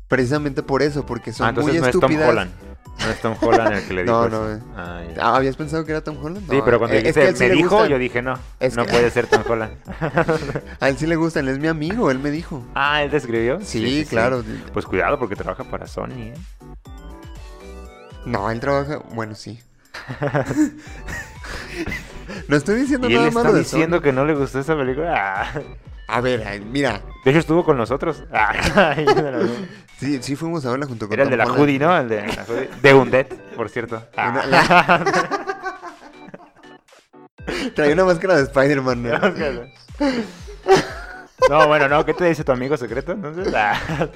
Precisamente 0.08 0.62
por 0.62 0.82
eso, 0.82 1.04
porque 1.06 1.32
son 1.32 1.49
Ah, 1.49 1.52
muy 1.52 1.64
no 1.78 1.87
es 1.87 1.92
Tom 1.92 2.04
estúpidas. 2.11 2.28
Holland. 2.30 2.52
No 3.00 3.10
es 3.10 3.20
Tom 3.20 3.34
Holland 3.40 3.72
el 3.74 3.86
que 3.86 3.94
le 3.94 4.02
dijo 4.04 4.14
No, 4.14 4.26
eso. 4.28 4.44
no, 4.44 4.52
eh. 4.54 4.58
Ah, 4.76 5.02
ya. 5.16 5.22
Ah, 5.26 5.36
¿Habías 5.36 5.56
pensado 5.56 5.84
que 5.84 5.92
era 5.92 6.00
Tom 6.02 6.16
Holland? 6.22 6.48
Sí, 6.48 6.60
pero 6.64 6.78
cuando 6.78 6.96
eh, 6.96 7.00
dijiste, 7.02 7.48
me 7.48 7.54
dijo, 7.54 7.86
yo 7.86 7.98
dije, 7.98 8.22
no, 8.22 8.38
Es 8.60 8.76
no 8.76 8.84
que- 8.86 8.92
puede 8.92 9.10
ser 9.10 9.26
Tom 9.26 9.42
Holland. 9.48 9.72
A 10.80 10.88
él 10.88 10.96
sí 10.96 11.06
le 11.06 11.16
gustan, 11.16 11.46
él 11.48 11.54
es 11.54 11.58
mi 11.58 11.68
amigo, 11.68 12.10
él 12.10 12.18
me 12.18 12.30
dijo. 12.30 12.64
ah, 12.74 13.02
¿él 13.02 13.10
te 13.10 13.16
escribió? 13.18 13.58
Sí, 13.62 14.06
claro. 14.08 14.42
Pues 14.72 14.86
cuidado 14.86 15.18
porque 15.18 15.36
trabaja 15.36 15.64
para 15.64 15.86
Sony, 15.86 16.12
¿eh? 16.18 16.34
No, 18.26 18.50
él 18.50 18.60
trabaja, 18.60 18.98
bueno, 19.12 19.34
sí. 19.34 19.60
no 22.48 22.56
estoy 22.56 22.80
diciendo 22.80 23.08
Y 23.08 23.12
él 23.12 23.16
nada 23.18 23.28
está 23.28 23.40
malo 23.42 23.52
de 23.54 23.60
diciendo 23.60 23.96
Sony. 23.98 24.02
que 24.02 24.12
no 24.12 24.24
le 24.24 24.34
gustó 24.34 24.60
esa 24.60 24.76
película. 24.76 25.14
Ah. 25.52 25.60
A 26.06 26.20
ver, 26.20 26.60
mira, 26.62 27.00
De 27.24 27.30
hecho, 27.30 27.40
estuvo 27.40 27.64
con 27.64 27.76
nosotros. 27.78 28.24
Ah, 28.32 28.94
sí, 29.98 30.18
sí 30.22 30.36
fuimos 30.36 30.64
a 30.66 30.70
verla 30.70 30.86
junto 30.86 31.06
con 31.06 31.14
Era 31.14 31.24
el 31.24 31.30
de 31.30 31.36
la 31.36 31.44
Holland. 31.44 31.60
hoodie, 31.60 31.78
¿no? 31.78 31.96
El 31.96 32.08
de 32.08 32.26
la 32.26 32.44
hoodie. 32.48 32.68
De 32.82 32.94
Undead, 32.94 33.26
por 33.56 33.68
cierto. 33.68 34.02
Una- 34.16 34.46
la- 34.46 35.04
Traía 37.74 37.92
una 37.92 38.04
máscara 38.04 38.36
de 38.36 38.42
Spider-Man. 38.44 39.02
¿no? 39.02 39.18
No, 41.50 41.68
bueno, 41.68 41.88
no. 41.88 42.04
¿Qué 42.06 42.14
te 42.14 42.24
dice 42.24 42.42
tu 42.44 42.52
amigo 42.52 42.76
secreto? 42.76 43.12
Entonces, 43.12 43.52
ah. 43.54 44.08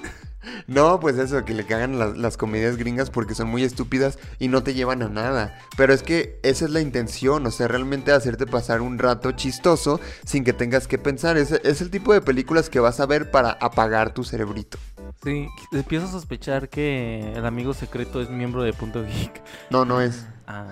No, 0.67 0.99
pues 0.99 1.19
eso, 1.19 1.45
que 1.45 1.53
le 1.53 1.67
cagan 1.67 1.99
las, 1.99 2.17
las 2.17 2.37
comedias 2.39 2.79
gringas 2.79 3.11
porque 3.11 3.35
son 3.35 3.49
muy 3.49 3.65
estúpidas 3.65 4.19
y 4.39 4.49
no 4.49 4.63
te 4.63 4.73
llevan 4.73 5.03
a 5.03 5.09
nada. 5.09 5.59
Pero 5.77 5.93
es 5.93 6.03
que 6.03 6.39
esa 6.43 6.65
es 6.65 6.71
la 6.71 6.81
intención, 6.81 7.45
o 7.47 7.51
sea, 7.51 7.69
realmente 7.69 8.13
hacerte 8.13 8.47
pasar 8.47 8.81
un 8.81 8.99
rato 8.99 9.33
chistoso 9.33 10.01
sin 10.25 10.45
que 10.45 10.55
tengas 10.55 10.87
que 10.89 10.97
pensar. 10.97 11.37
Es, 11.37 11.53
es 11.53 11.83
el 11.83 11.91
tipo 11.91 12.15
de 12.15 12.23
películas 12.23 12.71
que 12.71 12.81
vas 12.81 12.99
a 13.01 13.07
ver 13.07 13.31
para 13.31 13.51
apagar 13.61 14.15
tu 14.15 14.25
cerebrito. 14.25 14.79
Sí, 15.23 15.49
empiezo 15.73 16.07
a 16.07 16.11
sospechar 16.11 16.69
que 16.69 17.33
el 17.35 17.45
amigo 17.45 17.75
secreto 17.75 18.21
es 18.21 18.31
miembro 18.31 18.63
de 18.63 18.73
Punto 18.73 19.03
Geek. 19.05 19.43
No, 19.71 19.85
no 19.85 20.01
es. 20.01 20.27
Ah, 20.47 20.69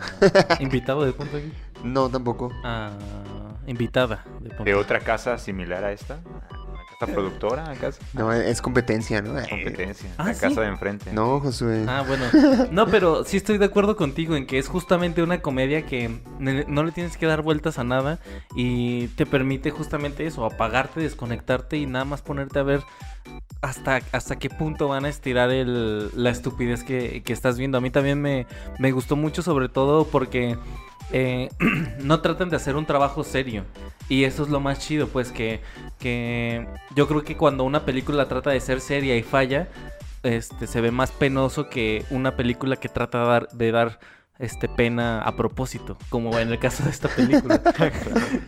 invitado 0.61 1.05
de 1.05 1.13
Punto 1.13 1.37
Geek. 1.37 1.85
No, 1.85 2.09
tampoco. 2.09 2.51
Ah, 2.65 2.91
invitada 3.67 4.25
de 4.41 4.51
Punto 4.51 4.65
De 4.65 4.75
otra 4.75 5.01
casa 5.01 5.39
similar 5.39 5.85
a 5.85 5.93
esta. 5.93 6.21
Casa 6.99 7.13
productora, 7.13 7.71
acaso. 7.71 8.01
No, 8.15 8.33
es 8.33 8.63
competencia, 8.63 9.21
¿no? 9.21 9.35
Competencia. 9.49 10.09
Ah, 10.17 10.27
la 10.27 10.35
¿sí? 10.35 10.41
casa 10.41 10.63
de 10.63 10.69
enfrente. 10.69 11.13
No, 11.13 11.41
Josué. 11.41 11.85
Ah, 11.87 12.05
bueno. 12.07 12.25
No, 12.73 12.87
pero 12.87 13.25
sí 13.25 13.37
estoy 13.37 13.59
de 13.59 13.67
acuerdo 13.67 13.97
contigo 13.97 14.35
en 14.35 14.47
que 14.47 14.59
es 14.59 14.69
justamente 14.69 15.23
una 15.23 15.43
comedia 15.43 15.85
que 15.85 16.11
no 16.39 16.85
le 16.85 16.93
tienes 16.93 17.17
que 17.17 17.27
dar 17.27 17.43
vueltas 17.43 17.79
a 17.79 17.85
nada 17.85 18.19
y 18.55 19.09
te 19.09 19.27
permite 19.27 19.71
justamente 19.71 20.27
eso, 20.27 20.45
apagarte, 20.45 21.01
desconectarte 21.01 21.77
y 21.77 21.87
nada 21.87 22.05
más 22.05 22.23
ponerte 22.23 22.59
a 22.59 22.63
ver 22.63 22.81
hasta, 23.61 24.01
hasta 24.13 24.37
qué 24.37 24.49
punto 24.49 24.89
van 24.89 25.05
a 25.05 25.09
estirar 25.09 25.51
el, 25.51 26.11
la 26.15 26.31
estupidez 26.31 26.85
que, 26.85 27.23
que 27.23 27.33
estás 27.33 27.59
viendo. 27.59 27.79
A 27.79 27.81
mí 27.81 27.91
también 27.91 28.21
me, 28.21 28.47
me 28.79 28.93
gustó 28.93 29.17
mucho, 29.17 29.43
sobre 29.43 29.69
todo 29.69 30.07
porque 30.07 30.57
eh, 31.13 31.49
no 32.01 32.21
tratan 32.21 32.51
de 32.51 32.57
hacer 32.57 32.77
un 32.77 32.87
trabajo 32.87 33.25
serio. 33.25 33.65
Y 34.09 34.25
eso 34.25 34.45
es 34.45 34.49
lo 34.49 34.61
más 34.61 34.79
chido, 34.79 35.09
pues 35.09 35.33
que, 35.33 35.61
que 35.99 36.67
yo 36.95 37.09
creo 37.09 37.25
que 37.25 37.37
cuando 37.37 37.65
una 37.65 37.85
película 37.85 38.29
trata 38.29 38.51
de 38.51 38.61
ser 38.61 38.81
seria 38.81 39.17
y 39.17 39.23
falla, 39.23 39.69
este, 40.23 40.67
se 40.67 40.81
ve 40.81 40.91
más 40.91 41.11
penoso 41.11 41.69
que 41.69 42.05
una 42.11 42.37
película 42.37 42.77
que 42.77 42.89
trata 42.89 43.21
de 43.21 43.27
dar, 43.27 43.49
de 43.49 43.73
dar 43.73 43.99
este, 44.39 44.69
pena 44.69 45.23
a 45.23 45.37
propósito, 45.37 45.97
como 46.09 46.39
en 46.39 46.51
el 46.51 46.59
caso 46.59 46.85
de 46.85 46.91
esta 46.91 47.09
película. 47.09 47.61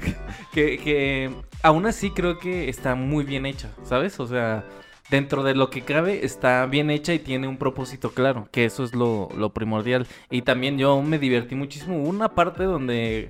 que, 0.53 0.79
que 0.79 1.35
aún 1.63 1.87
así 1.87 2.11
creo 2.11 2.39
que 2.39 2.69
está 2.69 2.95
muy 2.95 3.25
bien 3.25 3.47
hecha, 3.47 3.71
¿sabes? 3.85 4.19
O 4.21 4.27
sea, 4.27 4.65
dentro 5.11 5.43
de 5.43 5.55
lo 5.55 5.71
que 5.71 5.83
cabe 5.83 6.25
está 6.25 6.65
bien 6.67 6.91
hecha 6.91 7.15
y 7.15 7.19
tiene 7.19 7.49
un 7.49 7.57
propósito 7.57 8.11
claro, 8.13 8.49
que 8.53 8.65
eso 8.65 8.85
es 8.85 8.95
lo, 8.95 9.29
primordial. 9.55 10.07
Y 10.31 10.43
también 10.43 10.79
yo 10.79 11.01
me 11.03 11.19
divertí 11.19 11.55
muchísimo. 11.55 12.03
Una 12.03 12.35
parte 12.35 12.65
donde 12.65 13.29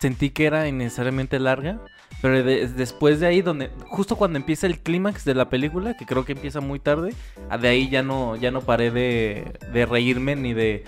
sentí 0.00 0.30
que 0.30 0.46
era 0.46 0.68
innecesariamente 0.68 1.38
larga. 1.38 1.80
Pero 2.22 2.42
de- 2.42 2.68
después 2.68 3.20
de 3.20 3.26
ahí, 3.26 3.42
donde 3.42 3.70
justo 3.88 4.16
cuando 4.16 4.38
empieza 4.38 4.66
el 4.66 4.78
clímax 4.78 5.26
de 5.26 5.34
la 5.34 5.50
película, 5.50 5.94
que 5.94 6.06
creo 6.06 6.24
que 6.24 6.32
empieza 6.32 6.60
muy 6.60 6.78
tarde, 6.78 7.12
de 7.60 7.68
ahí 7.68 7.90
ya 7.90 8.02
no, 8.02 8.36
ya 8.36 8.50
no 8.50 8.62
paré 8.62 8.90
de 8.90 9.86
reírme 9.86 10.34
ni 10.34 10.54
de 10.54 10.84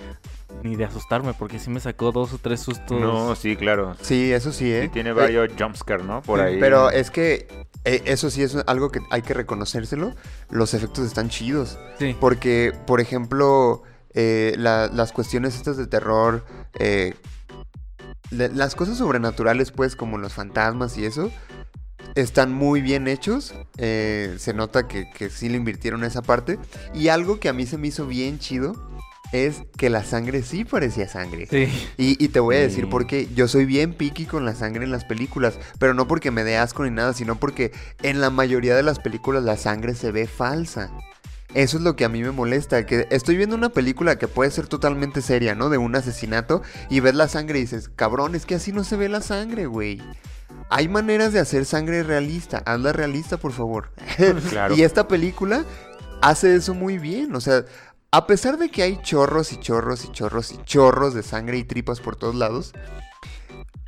ni 0.63 0.75
de 0.75 0.85
asustarme, 0.85 1.33
porque 1.33 1.59
sí 1.59 1.69
me 1.69 1.79
sacó 1.79 2.11
dos 2.11 2.33
o 2.33 2.37
tres 2.37 2.61
sustos. 2.61 2.99
No, 2.99 3.35
sí, 3.35 3.55
claro. 3.55 3.95
Sí, 4.01 4.31
eso 4.31 4.51
sí, 4.51 4.71
¿eh? 4.71 4.83
Sí, 4.83 4.89
tiene 4.89 5.09
Eh, 5.11 5.13
varios 5.13 5.49
jumpscare, 5.57 6.03
¿no? 6.03 6.21
Por 6.21 6.39
ahí. 6.39 6.57
Pero 6.59 6.89
es 6.89 7.11
que 7.11 7.47
eh, 7.85 8.01
eso 8.05 8.29
sí 8.29 8.43
es 8.43 8.55
algo 8.67 8.89
que 8.91 8.99
hay 9.11 9.21
que 9.21 9.33
reconocérselo. 9.33 10.13
Los 10.49 10.73
efectos 10.73 11.05
están 11.05 11.29
chidos. 11.29 11.77
Sí. 11.99 12.15
Porque, 12.19 12.73
por 12.85 13.01
ejemplo, 13.01 13.83
eh, 14.13 14.55
la- 14.57 14.87
las 14.87 15.11
cuestiones 15.11 15.55
estas 15.55 15.77
de 15.77 15.85
terror, 15.87 16.43
eh, 16.79 17.13
las 18.31 18.75
cosas 18.75 18.97
sobrenaturales, 18.97 19.71
pues, 19.71 19.95
como 19.95 20.17
los 20.17 20.33
fantasmas 20.33 20.97
y 20.97 21.05
eso, 21.05 21.31
están 22.15 22.51
muy 22.51 22.81
bien 22.81 23.07
hechos. 23.07 23.53
Eh, 23.77 24.35
se 24.39 24.53
nota 24.53 24.87
que, 24.87 25.09
que 25.11 25.29
sí 25.29 25.49
le 25.49 25.57
invirtieron 25.57 26.03
esa 26.03 26.21
parte. 26.21 26.59
Y 26.93 27.07
algo 27.09 27.39
que 27.39 27.47
a 27.49 27.53
mí 27.53 27.65
se 27.65 27.77
me 27.77 27.87
hizo 27.87 28.05
bien 28.05 28.39
chido 28.39 28.75
es 29.31 29.63
que 29.77 29.89
la 29.89 30.03
sangre 30.03 30.41
sí 30.41 30.63
parecía 30.65 31.07
sangre. 31.07 31.47
Sí. 31.49 31.65
Y, 31.97 32.23
y 32.23 32.27
te 32.29 32.39
voy 32.39 32.55
a 32.55 32.59
decir 32.59 32.85
Sí. 32.85 32.89
por 32.89 33.07
qué. 33.07 33.27
Yo 33.35 33.47
soy 33.47 33.65
bien 33.65 33.93
picky 33.93 34.25
con 34.25 34.45
la 34.45 34.55
sangre 34.55 34.85
en 34.85 34.91
las 34.91 35.05
películas, 35.05 35.59
pero 35.79 35.93
no 35.93 36.07
porque 36.07 36.31
me 36.31 36.43
dé 36.43 36.57
asco 36.57 36.83
ni 36.83 36.91
nada, 36.91 37.13
sino 37.13 37.39
porque 37.39 37.71
en 38.03 38.21
la 38.21 38.29
mayoría 38.29 38.75
de 38.75 38.83
las 38.83 38.99
películas 38.99 39.43
la 39.43 39.57
sangre 39.57 39.95
se 39.95 40.11
ve 40.11 40.27
falsa. 40.27 40.91
Eso 41.53 41.77
es 41.77 41.83
lo 41.83 41.95
que 41.95 42.03
a 42.05 42.09
mí 42.09 42.21
me 42.21 42.31
molesta, 42.31 42.85
que 42.85 43.07
estoy 43.09 43.37
viendo 43.37 43.55
una 43.55 43.69
película 43.69 44.17
que 44.17 44.27
puede 44.27 44.51
ser 44.51 44.67
totalmente 44.67 45.21
seria, 45.21 45.55
¿no? 45.55 45.69
De 45.69 45.77
un 45.77 45.95
asesinato 45.95 46.61
y 46.89 46.99
ves 46.99 47.15
la 47.15 47.27
sangre 47.29 47.57
y 47.59 47.61
dices, 47.61 47.89
cabrón, 47.95 48.35
es 48.35 48.45
que 48.45 48.55
así 48.55 48.71
no 48.73 48.83
se 48.83 48.97
ve 48.97 49.07
la 49.09 49.21
sangre, 49.21 49.65
güey. 49.65 50.01
Hay 50.69 50.87
maneras 50.89 51.31
de 51.33 51.39
hacer 51.39 51.65
sangre 51.65 52.03
realista, 52.03 52.57
hazla 52.65 52.91
realista, 52.93 53.37
por 53.37 53.53
favor. 53.53 53.91
Claro. 54.49 54.75
Y 54.77 54.83
esta 54.83 55.07
película 55.07 55.63
hace 56.21 56.53
eso 56.55 56.73
muy 56.73 56.97
bien. 56.97 57.33
O 57.33 57.41
sea, 57.41 57.63
a 58.11 58.27
pesar 58.27 58.57
de 58.57 58.69
que 58.69 58.83
hay 58.83 58.99
chorros 59.01 59.51
y 59.53 59.59
chorros 59.59 60.05
y 60.05 60.11
chorros 60.11 60.51
y 60.51 60.57
chorros 60.63 61.13
de 61.13 61.23
sangre 61.23 61.57
y 61.57 61.63
tripas 61.63 61.99
por 61.99 62.15
todos 62.15 62.35
lados, 62.35 62.73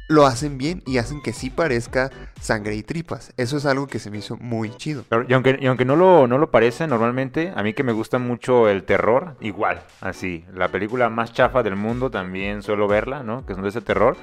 lo 0.09 0.25
hacen 0.25 0.57
bien 0.57 0.81
y 0.87 0.97
hacen 0.97 1.21
que 1.21 1.33
sí 1.33 1.51
parezca 1.51 2.09
sangre 2.41 2.75
y 2.75 2.83
tripas. 2.83 3.31
Eso 3.37 3.57
es 3.57 3.65
algo 3.65 3.85
que 3.87 3.99
se 3.99 4.09
me 4.09 4.17
hizo 4.17 4.37
muy 4.37 4.71
chido. 4.75 5.05
Y 5.27 5.33
aunque, 5.33 5.85
no, 5.85 5.95
lo, 5.95 6.27
no 6.27 6.51
parece 6.51 6.87
normalmente, 6.87 7.53
a 7.55 7.61
mí 7.61 7.73
que 7.73 7.83
me 7.83 7.93
gusta 7.93 8.17
mucho 8.17 8.67
el 8.67 8.83
terror, 8.83 9.35
igual, 9.39 9.83
así. 10.01 10.45
La 10.53 10.69
película 10.69 11.09
más 11.09 11.31
chafa 11.31 11.61
del 11.61 11.75
mundo 11.75 12.09
también 12.09 12.63
suelo 12.63 12.87
verla, 12.87 13.21
¿no? 13.21 13.45
Que 13.45 13.53
son 13.53 13.61
de 13.61 13.69
ese 13.69 13.81
terror. 13.81 14.17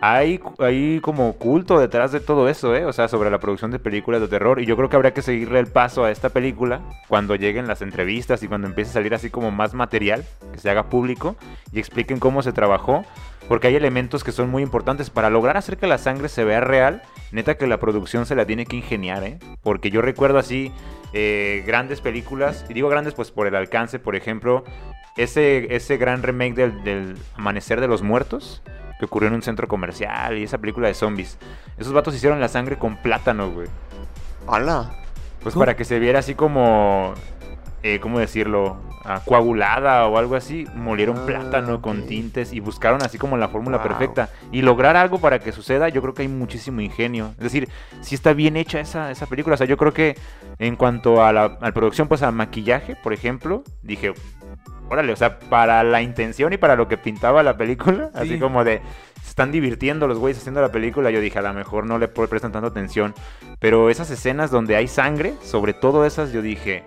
Hay, 0.00 0.40
hay 0.58 1.00
como 1.00 1.32
culto 1.34 1.78
detrás 1.80 2.12
de 2.12 2.20
todo 2.20 2.48
eso, 2.48 2.76
¿eh? 2.76 2.84
O 2.84 2.92
sea, 2.92 3.08
sobre 3.08 3.30
la 3.30 3.38
producción 3.38 3.70
de 3.70 3.78
películas 3.78 4.20
de 4.20 4.28
terror. 4.28 4.60
Y 4.60 4.66
yo 4.66 4.76
creo 4.76 4.90
que 4.90 4.96
habría 4.96 5.14
que 5.14 5.22
seguirle 5.22 5.58
el 5.58 5.68
paso 5.68 6.04
a 6.04 6.10
esta 6.10 6.28
película 6.28 6.82
cuando 7.08 7.34
lleguen 7.34 7.66
las 7.66 7.80
entrevistas 7.80 8.42
y 8.42 8.48
cuando 8.48 8.66
empiece 8.66 8.90
a 8.90 8.94
salir 8.94 9.14
así 9.14 9.30
como 9.30 9.50
más 9.50 9.72
material, 9.72 10.24
que 10.52 10.58
se 10.58 10.68
haga 10.68 10.90
público 10.90 11.36
y 11.72 11.78
expliquen 11.78 12.18
cómo 12.18 12.42
se 12.42 12.52
trabajó. 12.52 13.04
Porque 13.48 13.68
hay 13.68 13.76
elementos 13.76 14.24
que 14.24 14.32
son 14.32 14.50
muy 14.50 14.62
importantes 14.62 15.08
para 15.08 15.30
lograr 15.30 15.56
hacer 15.56 15.78
que 15.78 15.86
la 15.86 15.98
sangre 15.98 16.28
se 16.28 16.44
vea 16.44 16.60
real. 16.60 17.02
Neta 17.32 17.56
que 17.56 17.66
la 17.66 17.78
producción 17.78 18.26
se 18.26 18.34
la 18.34 18.44
tiene 18.44 18.66
que 18.66 18.76
ingeniar, 18.76 19.24
¿eh? 19.24 19.38
Porque 19.62 19.90
yo 19.90 20.02
recuerdo 20.02 20.38
así 20.38 20.72
eh, 21.12 21.62
grandes 21.66 22.00
películas, 22.00 22.66
y 22.68 22.74
digo 22.74 22.88
grandes 22.88 23.14
pues 23.14 23.30
por 23.30 23.46
el 23.46 23.54
alcance, 23.54 23.98
por 23.98 24.16
ejemplo, 24.16 24.64
ese, 25.16 25.74
ese 25.74 25.96
gran 25.96 26.22
remake 26.22 26.54
del, 26.54 26.84
del 26.84 27.16
Amanecer 27.36 27.80
de 27.80 27.88
los 27.88 28.02
Muertos, 28.02 28.62
que 28.98 29.04
ocurrió 29.04 29.28
en 29.28 29.34
un 29.34 29.42
centro 29.42 29.68
comercial, 29.68 30.38
y 30.38 30.42
esa 30.44 30.58
película 30.58 30.88
de 30.88 30.94
zombies. 30.94 31.38
Esos 31.78 31.92
vatos 31.92 32.14
hicieron 32.14 32.40
la 32.40 32.48
sangre 32.48 32.76
con 32.78 32.96
plátano, 32.96 33.50
güey. 33.50 33.68
¡Hala! 34.48 34.90
Pues 35.42 35.54
¿Cómo? 35.54 35.62
para 35.62 35.76
que 35.76 35.84
se 35.84 35.98
viera 35.98 36.18
así 36.20 36.34
como, 36.34 37.14
eh, 37.82 38.00
¿cómo 38.00 38.18
decirlo? 38.18 38.76
Ah, 39.08 39.20
coagulada 39.24 40.04
o 40.08 40.18
algo 40.18 40.34
así. 40.34 40.66
Molieron 40.74 41.18
Ah, 41.18 41.26
plátano 41.26 41.80
con 41.80 42.06
tintes 42.06 42.52
y 42.52 42.58
buscaron 42.58 43.02
así 43.04 43.18
como 43.18 43.36
la 43.36 43.46
fórmula 43.48 43.76
Wow. 43.78 43.86
perfecta. 43.86 44.30
Y 44.50 44.62
lograr 44.62 44.96
algo 44.96 45.20
para 45.20 45.38
que 45.38 45.52
suceda, 45.52 45.88
yo 45.88 46.02
creo 46.02 46.12
que 46.12 46.22
hay 46.22 46.28
muchísimo 46.28 46.80
ingenio. 46.80 47.28
Es 47.38 47.44
decir, 47.44 47.68
sí 48.00 48.16
está 48.16 48.32
bien 48.32 48.56
hecha 48.56 48.80
esa, 48.80 49.12
esa 49.12 49.26
película. 49.26 49.54
O 49.54 49.56
sea, 49.56 49.66
yo 49.68 49.76
creo 49.76 49.92
que 49.94 50.16
en 50.58 50.74
cuanto 50.74 51.24
a 51.24 51.32
la, 51.32 51.44
a 51.44 51.58
la 51.60 51.72
producción, 51.72 52.08
pues 52.08 52.24
a 52.24 52.32
maquillaje, 52.32 52.96
por 52.96 53.12
ejemplo, 53.12 53.62
dije, 53.82 54.12
órale, 54.88 55.12
o 55.12 55.16
sea, 55.16 55.38
para 55.38 55.82
la 55.84 56.02
intención 56.02 56.52
y 56.52 56.56
para 56.56 56.76
lo 56.76 56.88
que 56.88 56.96
pintaba 56.96 57.42
la 57.42 57.56
película, 57.56 58.10
así 58.14 58.30
Sí. 58.34 58.38
como 58.38 58.64
de 58.64 58.80
se 59.22 59.30
están 59.30 59.50
divirtiendo 59.52 60.06
los 60.06 60.18
güeyes 60.18 60.38
haciendo 60.38 60.60
la 60.60 60.70
película, 60.70 61.10
yo 61.10 61.20
dije, 61.20 61.38
a 61.38 61.42
lo 61.42 61.52
mejor 61.52 61.84
no 61.86 61.98
le 61.98 62.08
pre- 62.08 62.28
prestan 62.28 62.52
tanta 62.52 62.68
atención, 62.68 63.14
pero 63.58 63.90
esas 63.90 64.10
escenas 64.10 64.50
donde 64.50 64.76
hay 64.76 64.86
sangre, 64.88 65.34
sobre 65.42 65.72
todo 65.74 66.06
esas, 66.06 66.32
yo 66.32 66.40
dije, 66.42 66.84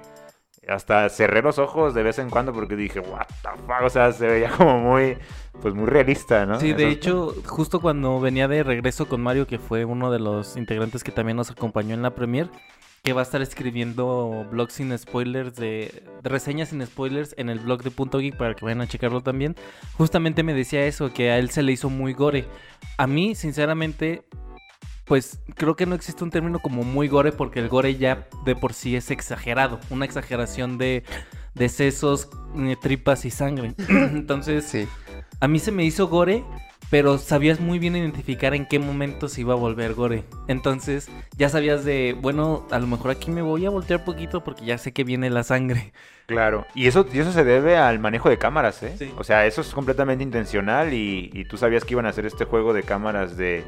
hasta 0.68 1.10
cerré 1.10 1.42
los 1.42 1.58
ojos 1.58 1.94
de 1.96 2.04
vez 2.04 2.20
en 2.20 2.30
cuando 2.30 2.54
porque 2.54 2.76
dije, 2.76 3.00
what 3.00 3.26
the 3.42 3.50
fuck, 3.66 3.82
o 3.84 3.90
sea, 3.90 4.12
se 4.12 4.28
veía 4.28 4.52
como 4.52 4.78
muy, 4.80 5.18
pues 5.62 5.74
muy 5.74 5.88
realista, 5.88 6.46
¿no? 6.46 6.60
Sí, 6.60 6.74
de 6.74 6.84
Esos- 6.90 6.94
hecho, 6.96 7.34
justo 7.48 7.80
cuando 7.82 8.20
venía 8.20 8.48
de 8.48 8.62
regreso 8.64 9.08
con 9.08 9.22
Mario, 9.22 9.48
que 9.48 9.58
fue 9.60 9.84
uno 9.86 10.12
de 10.12 10.20
los 10.20 10.58
integrantes 10.58 11.04
que 11.04 11.12
también 11.12 11.38
nos 11.38 11.50
acompañó 11.52 11.94
en 11.96 12.04
la 12.04 12.12
premier, 12.16 12.50
que 13.10 13.14
va 13.14 13.22
a 13.22 13.24
estar 13.24 13.42
escribiendo 13.42 14.46
blogs 14.52 14.76
sin 14.76 14.96
spoilers, 14.96 15.56
de, 15.56 16.04
de 16.22 16.30
reseñas 16.30 16.70
sin 16.70 16.86
spoilers 16.86 17.34
en 17.40 17.50
el 17.50 17.58
blog 17.58 17.82
de 17.82 17.90
Punto 17.90 18.20
Geek 18.20 18.38
para 18.38 18.54
que 18.54 18.64
vayan 18.64 18.82
a 18.82 18.88
checarlo 18.88 19.22
también. 19.22 19.56
Justamente 19.98 20.44
me 20.44 20.54
decía 20.54 20.86
eso, 20.86 21.12
que 21.12 21.32
a 21.32 21.40
él 21.40 21.50
se 21.50 21.64
le 21.64 21.72
hizo 21.72 21.90
muy 21.90 22.14
gore. 22.14 22.46
A 22.98 23.08
mí, 23.08 23.34
sinceramente, 23.34 24.26
pues 25.06 25.40
creo 25.56 25.76
que 25.76 25.88
no 25.88 25.96
existe 25.96 26.24
un 26.24 26.30
término 26.30 26.60
como 26.60 26.84
muy 26.84 27.08
gore 27.08 27.32
porque 27.32 27.60
el 27.62 27.68
gore 27.68 27.96
ya 27.96 28.28
de 28.46 28.56
por 28.56 28.74
sí 28.74 28.96
es 28.96 29.10
exagerado, 29.10 29.80
una 29.90 30.06
exageración 30.06 30.78
de, 30.78 31.04
de 31.56 31.68
sesos, 31.68 32.30
eh, 32.58 32.76
tripas 32.80 33.26
y 33.26 33.32
sangre. 33.32 33.74
Entonces, 33.90 34.66
Sí. 34.66 34.88
A 35.40 35.48
mí 35.48 35.60
se 35.60 35.72
me 35.72 35.84
hizo 35.84 36.08
gore, 36.08 36.44
pero 36.90 37.18
sabías 37.18 37.60
muy 37.60 37.80
bien 37.80 37.96
identificar 37.96 38.54
en 38.54 38.66
qué 38.66 38.80
momento 38.80 39.28
se 39.28 39.42
iba 39.42 39.54
a 39.54 39.58
volver 39.58 39.94
gore. 39.94 40.24
Entonces, 40.48 41.10
ya 41.38 41.50
sabías 41.50 41.86
de, 41.86 42.16
bueno, 42.20 42.66
a 42.72 42.80
lo 42.80 42.88
mejor 42.88 43.12
aquí 43.12 43.32
me 43.32 43.42
voy 43.42 43.66
a 43.66 43.70
voltear 43.70 44.04
poquito 44.04 44.44
porque 44.44 44.66
ya 44.66 44.78
sé 44.78 44.92
que 44.92 45.04
viene 45.04 45.30
la 45.30 45.44
sangre. 45.44 45.94
Claro, 46.26 46.66
y 46.76 46.88
eso, 46.88 47.06
y 47.12 47.20
eso 47.20 47.32
se 47.32 47.44
debe 47.44 47.78
al 47.78 48.00
manejo 48.00 48.30
de 48.30 48.38
cámaras, 48.38 48.84
¿eh? 48.84 48.96
Sí. 48.98 49.12
O 49.18 49.24
sea, 49.24 49.48
eso 49.48 49.62
es 49.62 49.70
completamente 49.74 50.24
intencional 50.24 50.94
y, 50.94 51.32
y 51.34 51.46
tú 51.46 51.58
sabías 51.58 51.86
que 51.86 51.94
iban 51.96 52.06
a 52.06 52.10
hacer 52.10 52.26
este 52.26 52.46
juego 52.46 52.74
de 52.74 52.84
cámaras 52.84 53.36
de, 53.36 53.66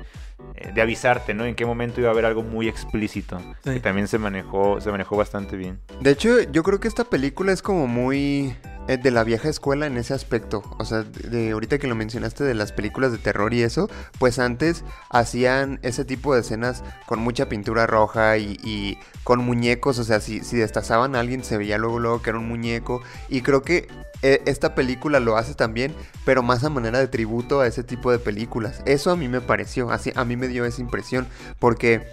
de 0.73 0.81
avisarte, 0.81 1.33
¿no? 1.33 1.45
En 1.45 1.55
qué 1.55 1.65
momento 1.65 1.99
iba 1.99 2.09
a 2.09 2.13
haber 2.13 2.25
algo 2.25 2.43
muy 2.43 2.67
explícito. 2.67 3.39
Sí. 3.63 3.71
Y 3.71 3.79
también 3.79 4.07
se 4.07 4.17
manejó, 4.17 4.79
se 4.81 4.91
manejó 4.91 5.17
bastante 5.17 5.57
bien. 5.57 5.79
De 5.99 6.11
hecho, 6.11 6.41
yo 6.51 6.63
creo 6.63 6.79
que 6.79 6.87
esta 6.87 7.03
película 7.03 7.51
es 7.51 7.61
como 7.61 7.87
muy 7.87 8.55
eh, 8.87 8.97
de 8.97 9.11
la 9.11 9.23
vieja 9.23 9.49
escuela 9.49 9.87
en 9.87 9.97
ese 9.97 10.13
aspecto. 10.13 10.63
O 10.77 10.85
sea, 10.85 11.03
de, 11.03 11.29
de 11.29 11.51
ahorita 11.51 11.77
que 11.77 11.87
lo 11.87 11.95
mencionaste 11.95 12.43
de 12.43 12.53
las 12.53 12.71
películas 12.71 13.11
de 13.11 13.17
terror 13.17 13.53
y 13.53 13.63
eso, 13.63 13.89
pues 14.19 14.39
antes 14.39 14.83
hacían 15.09 15.79
ese 15.81 16.05
tipo 16.05 16.33
de 16.33 16.41
escenas 16.41 16.83
con 17.05 17.19
mucha 17.19 17.49
pintura 17.49 17.87
roja 17.87 18.37
y, 18.37 18.57
y 18.63 18.97
con 19.23 19.39
muñecos. 19.43 19.99
O 19.99 20.03
sea, 20.03 20.19
si, 20.19 20.41
si 20.41 20.57
destazaban 20.57 21.15
a 21.15 21.19
alguien 21.19 21.43
se 21.43 21.57
veía 21.57 21.77
luego, 21.77 21.99
luego 21.99 22.21
que 22.21 22.29
era 22.29 22.39
un 22.39 22.47
muñeco. 22.47 23.01
Y 23.29 23.41
creo 23.41 23.61
que 23.61 23.87
eh, 24.21 24.41
esta 24.45 24.75
película 24.75 25.19
lo 25.19 25.37
hace 25.37 25.53
también, 25.55 25.93
pero 26.25 26.43
más 26.43 26.63
a 26.63 26.69
manera 26.69 26.99
de 26.99 27.07
tributo 27.07 27.61
a 27.61 27.67
ese 27.67 27.83
tipo 27.83 28.11
de 28.11 28.19
películas. 28.19 28.81
Eso 28.85 29.11
a 29.11 29.15
mí 29.15 29.27
me 29.27 29.41
pareció, 29.41 29.91
así 29.91 30.11
a 30.15 30.25
mí 30.25 30.35
me 30.37 30.47
dio 30.47 30.65
esa 30.65 30.81
impresión, 30.81 31.27
porque... 31.59 32.07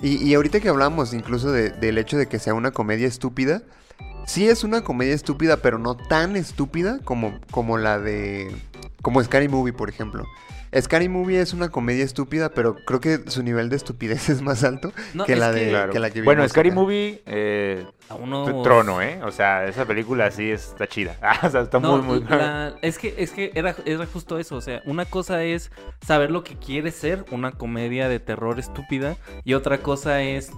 Y, 0.00 0.16
y 0.26 0.34
ahorita 0.34 0.60
que 0.60 0.70
hablamos 0.70 1.12
incluso 1.12 1.52
de- 1.52 1.70
del 1.70 1.98
hecho 1.98 2.16
de 2.16 2.26
que 2.26 2.38
sea 2.38 2.54
una 2.54 2.70
comedia 2.70 3.06
estúpida, 3.06 3.62
sí 4.26 4.48
es 4.48 4.64
una 4.64 4.82
comedia 4.82 5.14
estúpida, 5.14 5.58
pero 5.58 5.78
no 5.78 5.96
tan 5.96 6.34
estúpida 6.36 6.98
como, 7.04 7.38
como 7.50 7.76
la 7.78 7.98
de... 7.98 8.54
como 9.02 9.22
Scary 9.22 9.48
Movie, 9.48 9.72
por 9.74 9.88
ejemplo. 9.90 10.24
Scary 10.80 11.08
Movie 11.08 11.40
es 11.40 11.52
una 11.52 11.68
comedia 11.70 12.04
estúpida, 12.04 12.50
pero 12.50 12.76
creo 12.86 13.00
que 13.00 13.20
su 13.30 13.42
nivel 13.42 13.68
de 13.68 13.76
estupidez 13.76 14.28
es 14.28 14.42
más 14.42 14.64
alto 14.64 14.92
No, 15.14 15.24
que, 15.24 15.34
es 15.34 15.38
la 15.38 15.52
que- 15.52 15.60
de, 15.60 15.68
Claro. 15.70 15.92
que 15.92 15.98
la 16.00 16.10
que 16.10 16.22
bueno, 16.22 16.48
Scary 16.48 16.68
acá. 16.70 16.74
Movie, 16.80 17.22
eh, 17.26 17.86
A 18.08 18.14
uno... 18.14 18.62
trono, 18.62 19.00
¿eh? 19.02 19.20
O 19.24 19.30
sea, 19.30 19.66
esa 19.66 19.84
película 19.84 20.30
sí 20.30 20.50
está 20.50 20.86
chida. 20.86 21.16
Ah, 21.22 21.40
o 21.46 21.50
sea, 21.50 21.62
está 21.62 21.80
No, 21.80 21.98
muy, 21.98 22.20
muy... 22.20 22.28
la- 22.28 22.74
es 22.82 22.98
que, 22.98 23.14
es 23.18 23.30
que 23.32 23.50
era, 23.54 23.74
era 23.84 24.06
justo 24.06 24.38
eso. 24.38 24.56
O 24.56 24.60
sea, 24.60 24.82
una 24.86 25.04
cosa 25.04 25.42
es 25.44 25.70
saber 26.06 26.30
lo 26.30 26.44
que 26.44 26.56
quiere 26.56 26.90
ser 26.92 27.24
una 27.30 27.52
comedia 27.52 28.08
de 28.08 28.20
terror 28.20 28.58
estúpida. 28.58 29.16
Y 29.44 29.54
otra 29.54 29.78
cosa 29.78 30.22
es 30.22 30.50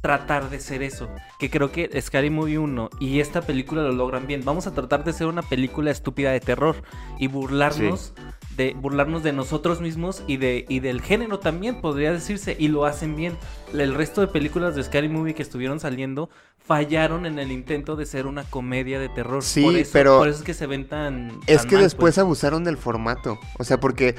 tratar 0.00 0.50
de 0.50 0.60
ser 0.60 0.82
eso. 0.82 1.08
Que 1.38 1.50
creo 1.50 1.72
que 1.72 1.90
Scary 2.00 2.30
Movie 2.30 2.58
1 2.58 2.90
y 3.00 3.20
esta 3.20 3.40
película 3.42 3.82
lo 3.82 3.92
logran 3.92 4.26
bien. 4.26 4.42
Vamos 4.44 4.66
a 4.66 4.72
tratar 4.72 5.02
de 5.04 5.12
ser 5.12 5.26
una 5.26 5.42
película 5.42 5.90
estúpida 5.90 6.30
de 6.30 6.40
terror. 6.40 6.76
Y 7.18 7.26
burlarnos. 7.28 8.12
De 8.56 8.74
burlarnos 8.74 9.22
de 9.22 9.32
nosotros 9.32 9.80
mismos 9.80 10.22
y 10.26 10.38
de 10.38 10.64
y 10.68 10.80
del 10.80 11.02
género 11.02 11.38
también 11.40 11.80
podría 11.80 12.12
decirse 12.12 12.56
y 12.58 12.68
lo 12.68 12.86
hacen 12.86 13.14
bien. 13.16 13.36
El 13.74 13.94
resto 13.94 14.20
de 14.22 14.28
películas 14.28 14.74
de 14.74 14.82
Scary 14.82 15.08
Movie 15.08 15.34
que 15.34 15.42
estuvieron 15.42 15.78
saliendo 15.80 16.30
fallaron 16.64 17.26
en 17.26 17.38
el 17.38 17.52
intento 17.52 17.96
de 17.96 18.06
ser 18.06 18.26
una 18.26 18.42
comedia 18.44 18.98
de 18.98 19.08
terror. 19.08 19.42
Sí, 19.42 19.62
por 19.62 19.76
eso, 19.76 19.90
pero- 19.92 20.18
por 20.18 20.28
eso 20.28 20.38
es 20.38 20.44
que 20.44 20.54
se 20.54 20.66
ven 20.66 20.88
tan. 20.88 21.38
Es 21.46 21.58
tan 21.58 21.68
que 21.68 21.74
mal, 21.76 21.84
después 21.84 22.14
pues. 22.14 22.18
abusaron 22.18 22.64
del 22.64 22.76
formato. 22.76 23.38
O 23.58 23.64
sea, 23.64 23.78
porque 23.78 24.14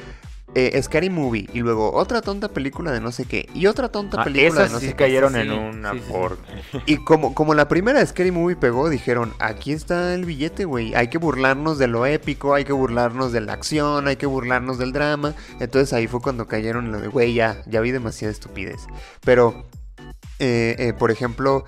eh, 0.76 0.82
Scary 0.82 1.10
Movie 1.10 1.50
y 1.54 1.60
luego 1.60 1.94
otra 1.94 2.22
tonta 2.22 2.50
película 2.50 2.92
de 2.92 3.00
no 3.02 3.12
sé 3.12 3.26
qué 3.26 3.48
y 3.54 3.68
otra 3.68 3.90
tonta 3.90 4.18
Ah, 4.18 4.24
película 4.24 4.64
esas 4.64 4.66
de 4.66 4.70
no 4.70 4.80
sí 4.80 4.88
sé 4.88 4.96
qué. 4.96 4.96
cayeron 4.96 5.36
Sí, 5.36 5.38
en 5.38 5.50
sí, 5.50 5.54
una 5.54 5.94
sí, 5.94 6.02
sí. 6.08 6.14
por... 6.14 6.40
Y 6.86 6.98
como, 7.04 7.34
como 7.36 7.54
la 7.54 7.68
primera 7.68 8.00
de 8.00 8.06
Scary 8.08 8.32
Movie 8.32 8.56
pegó, 8.56 8.90
dijeron, 8.90 9.34
aquí 9.40 9.72
está 9.72 10.14
el 10.14 10.26
billete, 10.26 10.66
güey. 10.66 10.96
Hay 10.96 11.10
que 11.10 11.18
burlarnos 11.20 11.78
de 11.78 11.88
lo 11.88 12.06
épico, 12.06 12.54
hay 12.56 12.66
que 12.66 12.74
burlarnos 12.74 13.32
de 13.32 13.42
la 13.42 13.54
acción, 13.54 14.08
hay 14.08 14.16
que 14.18 14.26
burlarnos 14.26 14.78
del 14.80 14.94
drama. 14.94 15.34
Entonces 15.60 15.94
ahí 15.94 16.08
fue 16.08 16.22
cuando 16.22 16.48
cayeron 16.48 16.86
en 16.88 16.92
lo 16.94 17.02
de, 17.02 17.08
güey, 17.10 17.34
ya, 17.34 17.62
ya 17.68 17.82
vi 17.82 17.92
demasiada 17.92 18.32
estupidez. 18.32 18.82
Pero, 19.24 19.66
eh, 20.40 20.76
eh, 20.80 20.94
por 20.98 21.12
ejemplo, 21.12 21.66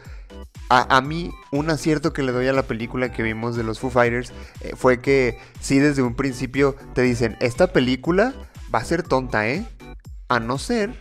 a, 0.69 0.97
a 0.97 1.01
mí 1.01 1.31
un 1.51 1.69
acierto 1.69 2.13
que 2.13 2.23
le 2.23 2.31
doy 2.31 2.47
a 2.47 2.53
la 2.53 2.63
película 2.63 3.11
que 3.11 3.23
vimos 3.23 3.55
de 3.55 3.63
los 3.63 3.79
Foo 3.79 3.89
Fighters 3.89 4.31
eh, 4.61 4.73
fue 4.75 5.01
que 5.01 5.37
sí 5.59 5.79
desde 5.79 6.01
un 6.03 6.15
principio 6.15 6.75
te 6.93 7.01
dicen, 7.01 7.37
esta 7.39 7.67
película 7.73 8.33
va 8.73 8.79
a 8.79 8.83
ser 8.83 9.03
tonta, 9.03 9.47
¿eh? 9.47 9.65
A 10.27 10.39
no 10.39 10.57
ser 10.57 10.91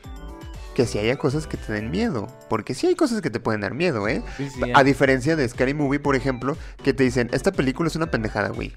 que 0.75 0.87
si 0.87 0.99
haya 0.99 1.17
cosas 1.17 1.47
que 1.47 1.57
te 1.57 1.73
den 1.73 1.91
miedo. 1.91 2.29
Porque 2.49 2.75
sí 2.75 2.87
hay 2.87 2.95
cosas 2.95 3.21
que 3.21 3.31
te 3.31 3.41
pueden 3.41 3.61
dar 3.61 3.75
miedo, 3.75 4.07
¿eh? 4.09 4.23
Sí, 4.37 4.49
sí, 4.49 4.61
A 4.75 4.85
diferencia 4.85 5.35
de 5.37 5.49
Scary 5.49 5.75
Movie, 5.75 5.99
por 6.01 6.15
ejemplo, 6.15 6.57
que 6.85 6.93
te 6.93 7.03
dicen, 7.05 7.29
esta 7.33 7.51
película 7.53 7.89
es 7.89 7.97
una 7.97 8.11
pendejada, 8.11 8.51
güey. 8.51 8.75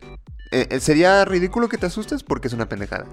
Eh, 0.52 0.68
eh, 0.70 0.80
sería 0.80 1.24
ridículo 1.26 1.70
que 1.70 1.78
te 1.78 1.86
asustes 1.86 2.24
porque 2.24 2.48
es 2.48 2.54
una 2.54 2.68
pendejada. 2.68 3.06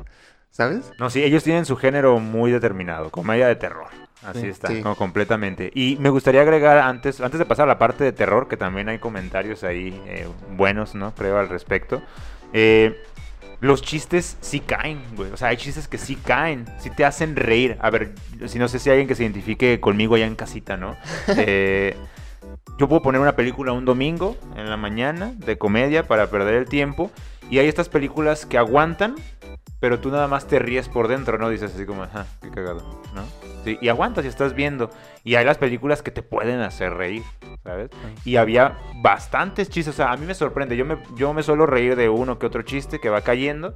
¿Sabes? 0.50 0.90
No, 0.98 1.10
sí, 1.10 1.22
ellos 1.22 1.44
tienen 1.44 1.66
su 1.66 1.76
género 1.76 2.18
muy 2.18 2.50
determinado, 2.50 3.10
comedia 3.10 3.46
de 3.46 3.56
terror. 3.56 3.88
Así 4.24 4.40
Sí. 4.40 4.46
está, 4.48 4.68
Sí. 4.68 4.80
como 4.82 4.96
completamente. 4.96 5.70
Y 5.74 5.96
me 6.00 6.08
gustaría 6.08 6.40
agregar 6.40 6.78
antes, 6.78 7.20
antes 7.20 7.38
de 7.38 7.44
pasar 7.44 7.64
a 7.64 7.68
la 7.68 7.78
parte 7.78 8.02
de 8.02 8.12
terror, 8.12 8.48
que 8.48 8.56
también 8.56 8.88
hay 8.88 8.98
comentarios 8.98 9.62
ahí 9.62 10.02
eh, 10.06 10.26
buenos, 10.56 10.94
¿no? 10.94 11.14
Creo 11.14 11.38
al 11.38 11.48
respecto. 11.50 12.02
Eh, 12.54 12.96
los 13.60 13.82
chistes 13.82 14.36
sí 14.40 14.60
caen, 14.60 15.00
güey. 15.16 15.32
O 15.32 15.36
sea, 15.36 15.48
hay 15.48 15.56
chistes 15.56 15.88
que 15.88 15.98
sí 15.98 16.16
caen, 16.16 16.66
sí 16.78 16.90
te 16.90 17.04
hacen 17.04 17.36
reír. 17.36 17.76
A 17.80 17.90
ver, 17.90 18.14
si 18.46 18.58
no 18.58 18.68
sé 18.68 18.78
si 18.78 18.88
hay 18.88 18.94
alguien 18.94 19.08
que 19.08 19.14
se 19.14 19.24
identifique 19.24 19.80
conmigo 19.80 20.14
allá 20.14 20.26
en 20.26 20.36
casita, 20.36 20.76
¿no? 20.76 20.96
Eh, 21.36 21.96
yo 22.78 22.88
puedo 22.88 23.02
poner 23.02 23.20
una 23.20 23.34
película 23.34 23.72
un 23.72 23.84
domingo 23.84 24.36
en 24.56 24.70
la 24.70 24.76
mañana 24.76 25.32
de 25.36 25.58
comedia 25.58 26.06
para 26.06 26.30
perder 26.30 26.54
el 26.54 26.66
tiempo. 26.66 27.10
Y 27.50 27.58
hay 27.58 27.66
estas 27.66 27.88
películas 27.88 28.46
que 28.46 28.58
aguantan, 28.58 29.16
pero 29.80 29.98
tú 29.98 30.10
nada 30.10 30.28
más 30.28 30.46
te 30.46 30.58
ríes 30.58 30.88
por 30.88 31.08
dentro, 31.08 31.38
¿no? 31.38 31.48
Dices 31.48 31.74
así 31.74 31.86
como, 31.86 32.04
ajá, 32.04 32.26
qué 32.40 32.50
cagado, 32.50 33.02
¿no? 33.14 33.47
Y 33.80 33.88
aguantas 33.88 34.24
y 34.24 34.28
estás 34.28 34.54
viendo. 34.54 34.90
Y 35.24 35.34
hay 35.34 35.44
las 35.44 35.58
películas 35.58 36.02
que 36.02 36.10
te 36.10 36.22
pueden 36.22 36.60
hacer 36.60 36.94
reír, 36.94 37.22
¿sabes? 37.64 37.90
Y 38.24 38.36
había 38.36 38.78
bastantes 39.02 39.68
chistes, 39.68 39.94
o 39.94 39.96
sea, 39.96 40.12
a 40.12 40.16
mí 40.16 40.26
me 40.26 40.34
sorprende. 40.34 40.76
Yo 40.76 40.84
me, 40.84 40.98
yo 41.16 41.32
me 41.34 41.42
suelo 41.42 41.66
reír 41.66 41.96
de 41.96 42.08
uno 42.08 42.38
que 42.38 42.46
otro 42.46 42.62
chiste 42.62 43.00
que 43.00 43.08
va 43.08 43.22
cayendo, 43.22 43.74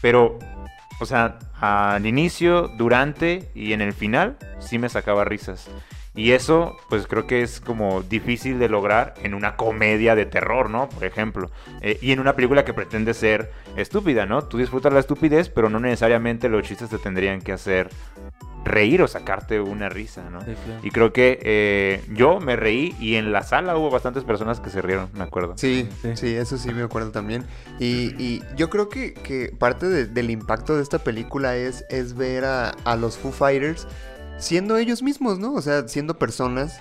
pero, 0.00 0.38
o 1.00 1.06
sea, 1.06 1.38
al 1.60 2.06
inicio, 2.06 2.68
durante 2.76 3.50
y 3.54 3.72
en 3.72 3.80
el 3.80 3.92
final, 3.92 4.36
sí 4.58 4.78
me 4.78 4.88
sacaba 4.88 5.24
risas. 5.24 5.70
Y 6.14 6.32
eso, 6.32 6.76
pues 6.90 7.06
creo 7.06 7.26
que 7.26 7.40
es 7.42 7.58
como 7.60 8.02
difícil 8.02 8.58
de 8.58 8.68
lograr 8.68 9.14
en 9.22 9.32
una 9.32 9.56
comedia 9.56 10.14
de 10.14 10.26
terror, 10.26 10.68
¿no? 10.68 10.88
Por 10.90 11.04
ejemplo. 11.04 11.50
Eh, 11.80 11.98
y 12.02 12.12
en 12.12 12.20
una 12.20 12.34
película 12.36 12.64
que 12.66 12.74
pretende 12.74 13.14
ser 13.14 13.50
estúpida, 13.76 14.26
¿no? 14.26 14.42
Tú 14.42 14.58
disfrutas 14.58 14.92
la 14.92 15.00
estupidez, 15.00 15.48
pero 15.48 15.70
no 15.70 15.80
necesariamente 15.80 16.50
los 16.50 16.64
chistes 16.64 16.90
te 16.90 16.98
tendrían 16.98 17.40
que 17.40 17.52
hacer 17.52 17.88
reír 18.64 19.02
o 19.02 19.08
sacarte 19.08 19.60
una 19.60 19.88
risa, 19.88 20.28
¿no? 20.30 20.40
Sí, 20.42 20.52
claro. 20.64 20.80
Y 20.84 20.90
creo 20.90 21.12
que 21.12 21.40
eh, 21.42 22.04
yo 22.12 22.38
me 22.38 22.54
reí 22.54 22.94
y 23.00 23.16
en 23.16 23.32
la 23.32 23.42
sala 23.42 23.76
hubo 23.76 23.90
bastantes 23.90 24.22
personas 24.22 24.60
que 24.60 24.70
se 24.70 24.80
rieron, 24.82 25.08
me 25.14 25.24
acuerdo. 25.24 25.54
Sí, 25.56 25.88
Sí. 26.02 26.10
sí, 26.16 26.34
eso 26.36 26.56
sí 26.58 26.72
me 26.72 26.82
acuerdo 26.82 27.10
también. 27.10 27.44
Y, 27.80 28.14
y 28.22 28.42
yo 28.56 28.70
creo 28.70 28.88
que, 28.88 29.14
que 29.14 29.52
parte 29.58 29.88
de- 29.88 30.06
del 30.06 30.30
impacto 30.30 30.76
de 30.76 30.82
esta 30.82 30.98
película 31.00 31.56
es, 31.56 31.84
es 31.90 32.14
ver 32.14 32.44
a, 32.44 32.70
a 32.84 32.94
los 32.96 33.18
Foo 33.18 33.32
Fighters 33.32 33.88
siendo 34.38 34.76
ellos 34.76 35.02
mismos, 35.02 35.38
¿no? 35.38 35.54
O 35.54 35.62
sea, 35.62 35.88
siendo 35.88 36.18
personas. 36.18 36.80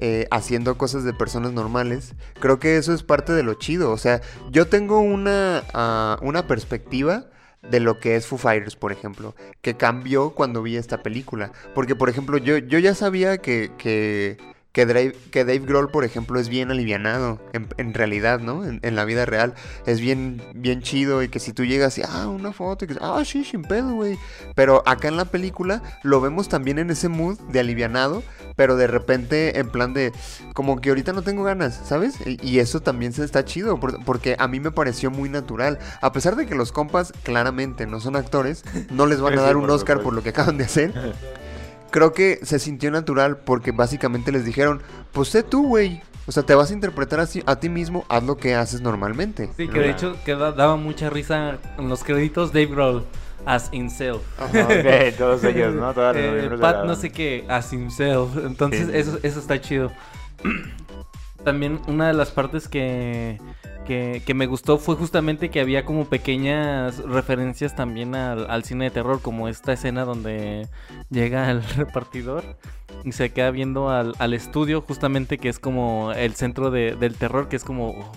eh, 0.00 0.26
haciendo 0.30 0.78
cosas 0.78 1.04
de 1.04 1.12
personas 1.12 1.52
normales. 1.52 2.14
Creo 2.40 2.58
que 2.58 2.76
eso 2.76 2.92
es 2.94 3.02
parte 3.02 3.32
de 3.32 3.42
lo 3.42 3.54
chido. 3.54 3.90
O 3.92 3.98
sea, 3.98 4.20
yo 4.50 4.66
tengo 4.68 5.00
una, 5.00 5.64
ah, 5.74 6.18
una 6.22 6.46
perspectiva 6.46 7.26
de 7.62 7.78
lo 7.80 8.00
que 8.00 8.16
es 8.16 8.26
Foo 8.26 8.38
Fighters, 8.38 8.74
por 8.76 8.90
ejemplo, 8.92 9.34
que 9.60 9.76
cambió 9.76 10.30
cuando 10.34 10.62
vi 10.62 10.76
esta 10.76 11.02
película. 11.02 11.52
Porque, 11.74 11.94
por 11.94 12.08
ejemplo, 12.08 12.38
yo, 12.38 12.58
yo 12.58 12.78
ya 12.78 12.94
sabía 12.94 13.38
que, 13.38 13.72
que, 13.78 14.38
que, 14.72 14.86
Dave, 14.86 15.12
que 15.30 15.44
Dave 15.44 15.58
Grohl, 15.60 15.90
por 15.90 16.04
ejemplo, 16.04 16.40
es 16.40 16.48
bien 16.48 16.70
alivianado, 16.70 17.38
en, 17.52 17.68
en 17.76 17.92
realidad, 17.94 18.40
¿no? 18.40 18.64
En, 18.64 18.80
en 18.82 18.96
la 18.96 19.04
vida 19.04 19.24
real. 19.26 19.54
Es 19.86 20.00
bien, 20.00 20.42
bien 20.54 20.80
chido 20.80 21.22
y 21.22 21.28
que 21.28 21.40
si 21.40 21.52
tú 21.52 21.64
llegas 21.64 21.98
y, 21.98 22.02
ah, 22.08 22.26
una 22.28 22.52
foto, 22.52 22.84
y 22.84 22.88
que, 22.88 22.94
ah, 23.00 23.22
sí, 23.24 23.44
sin 23.44 23.62
pedo, 23.62 23.92
güey. 23.94 24.18
Pero 24.54 24.82
acá 24.86 25.08
en 25.08 25.16
la 25.16 25.26
película 25.26 25.82
lo 26.02 26.20
vemos 26.20 26.48
también 26.48 26.78
en 26.78 26.90
ese 26.90 27.08
mood 27.08 27.38
de 27.50 27.60
alivianado, 27.60 28.22
pero 28.56 28.76
de 28.76 28.86
repente 28.86 29.58
en 29.58 29.68
plan 29.70 29.92
de, 29.94 30.12
como 30.54 30.80
que 30.80 30.88
ahorita 30.88 31.12
no 31.12 31.22
tengo 31.22 31.42
ganas, 31.44 31.80
¿sabes? 31.86 32.14
Y, 32.26 32.38
y 32.46 32.58
eso 32.60 32.80
también 32.80 33.12
se 33.12 33.24
está 33.24 33.44
chido, 33.44 33.78
por- 33.78 34.02
porque 34.04 34.36
a 34.38 34.48
mí 34.48 34.58
me 34.60 34.70
pareció 34.70 35.10
muy 35.10 35.28
natural. 35.28 35.78
A 36.00 36.12
pesar 36.12 36.34
de 36.36 36.46
que 36.46 36.54
los 36.54 36.72
compas 36.72 37.12
claramente 37.24 37.86
no 37.86 38.00
son 38.00 38.16
actores, 38.16 38.64
no 38.90 39.04
les 39.06 39.20
van 39.20 39.34
a 39.38 39.42
dar 39.42 39.56
un 39.58 39.68
Oscar 39.68 40.00
por 40.00 40.14
lo 40.14 40.22
que 40.22 40.30
acaban 40.30 40.56
de 40.56 40.64
hacer. 40.64 40.92
Creo 41.92 42.12
que 42.12 42.40
se 42.42 42.58
sintió 42.58 42.90
natural 42.90 43.36
porque 43.36 43.70
básicamente 43.70 44.32
les 44.32 44.44
dijeron, 44.44 44.82
pues 45.12 45.28
sé 45.28 45.44
tú, 45.44 45.68
güey. 45.68 46.02
O 46.26 46.32
sea, 46.32 46.42
te 46.42 46.54
vas 46.54 46.70
a 46.70 46.74
interpretar 46.74 47.20
así 47.20 47.42
a 47.46 47.56
ti 47.56 47.68
mismo, 47.68 48.04
haz 48.08 48.22
lo 48.24 48.36
que 48.36 48.54
haces 48.54 48.80
normalmente. 48.80 49.50
Sí, 49.56 49.68
que 49.68 49.78
de 49.80 49.90
hecho 49.90 50.16
que 50.24 50.34
da- 50.34 50.52
daba 50.52 50.76
mucha 50.76 51.10
risa 51.10 51.58
en 51.78 51.88
los 51.88 52.02
créditos 52.04 52.52
Dave 52.52 52.66
Grohl 52.66 53.04
as 53.44 53.68
himself. 53.72 54.22
Ok, 54.40 54.52
todos 55.18 55.42
ellos, 55.44 55.74
¿no? 55.74 55.92
Todos 55.92 56.14
los 56.16 56.24
Eh, 56.24 56.56
Pat 56.60 56.84
no 56.84 56.94
sé 56.94 57.10
qué 57.10 57.44
as 57.48 57.72
himself. 57.72 58.36
Entonces 58.44 58.86
Sí. 58.86 58.92
eso, 58.94 59.18
eso 59.22 59.38
está 59.40 59.60
chido. 59.60 59.90
También 61.44 61.80
una 61.88 62.06
de 62.06 62.14
las 62.14 62.30
partes 62.30 62.68
que, 62.68 63.40
que, 63.86 64.22
que 64.24 64.34
me 64.34 64.46
gustó 64.46 64.78
fue 64.78 64.94
justamente 64.96 65.50
que 65.50 65.60
había 65.60 65.84
como 65.84 66.04
pequeñas 66.06 66.98
referencias 66.98 67.74
también 67.74 68.14
al, 68.14 68.50
al 68.50 68.64
cine 68.64 68.84
de 68.86 68.90
terror, 68.90 69.20
como 69.22 69.48
esta 69.48 69.72
escena 69.72 70.04
donde 70.04 70.68
llega 71.10 71.50
el 71.50 71.62
repartidor 71.76 72.44
y 73.04 73.12
se 73.12 73.30
queda 73.32 73.50
viendo 73.50 73.90
al, 73.90 74.14
al 74.18 74.34
estudio, 74.34 74.80
justamente 74.80 75.38
que 75.38 75.48
es 75.48 75.58
como 75.58 76.12
el 76.12 76.34
centro 76.34 76.70
de- 76.70 76.94
del 76.96 77.16
terror, 77.16 77.48
que 77.48 77.56
es 77.56 77.64
como, 77.64 77.90
"Oh, 77.90 78.12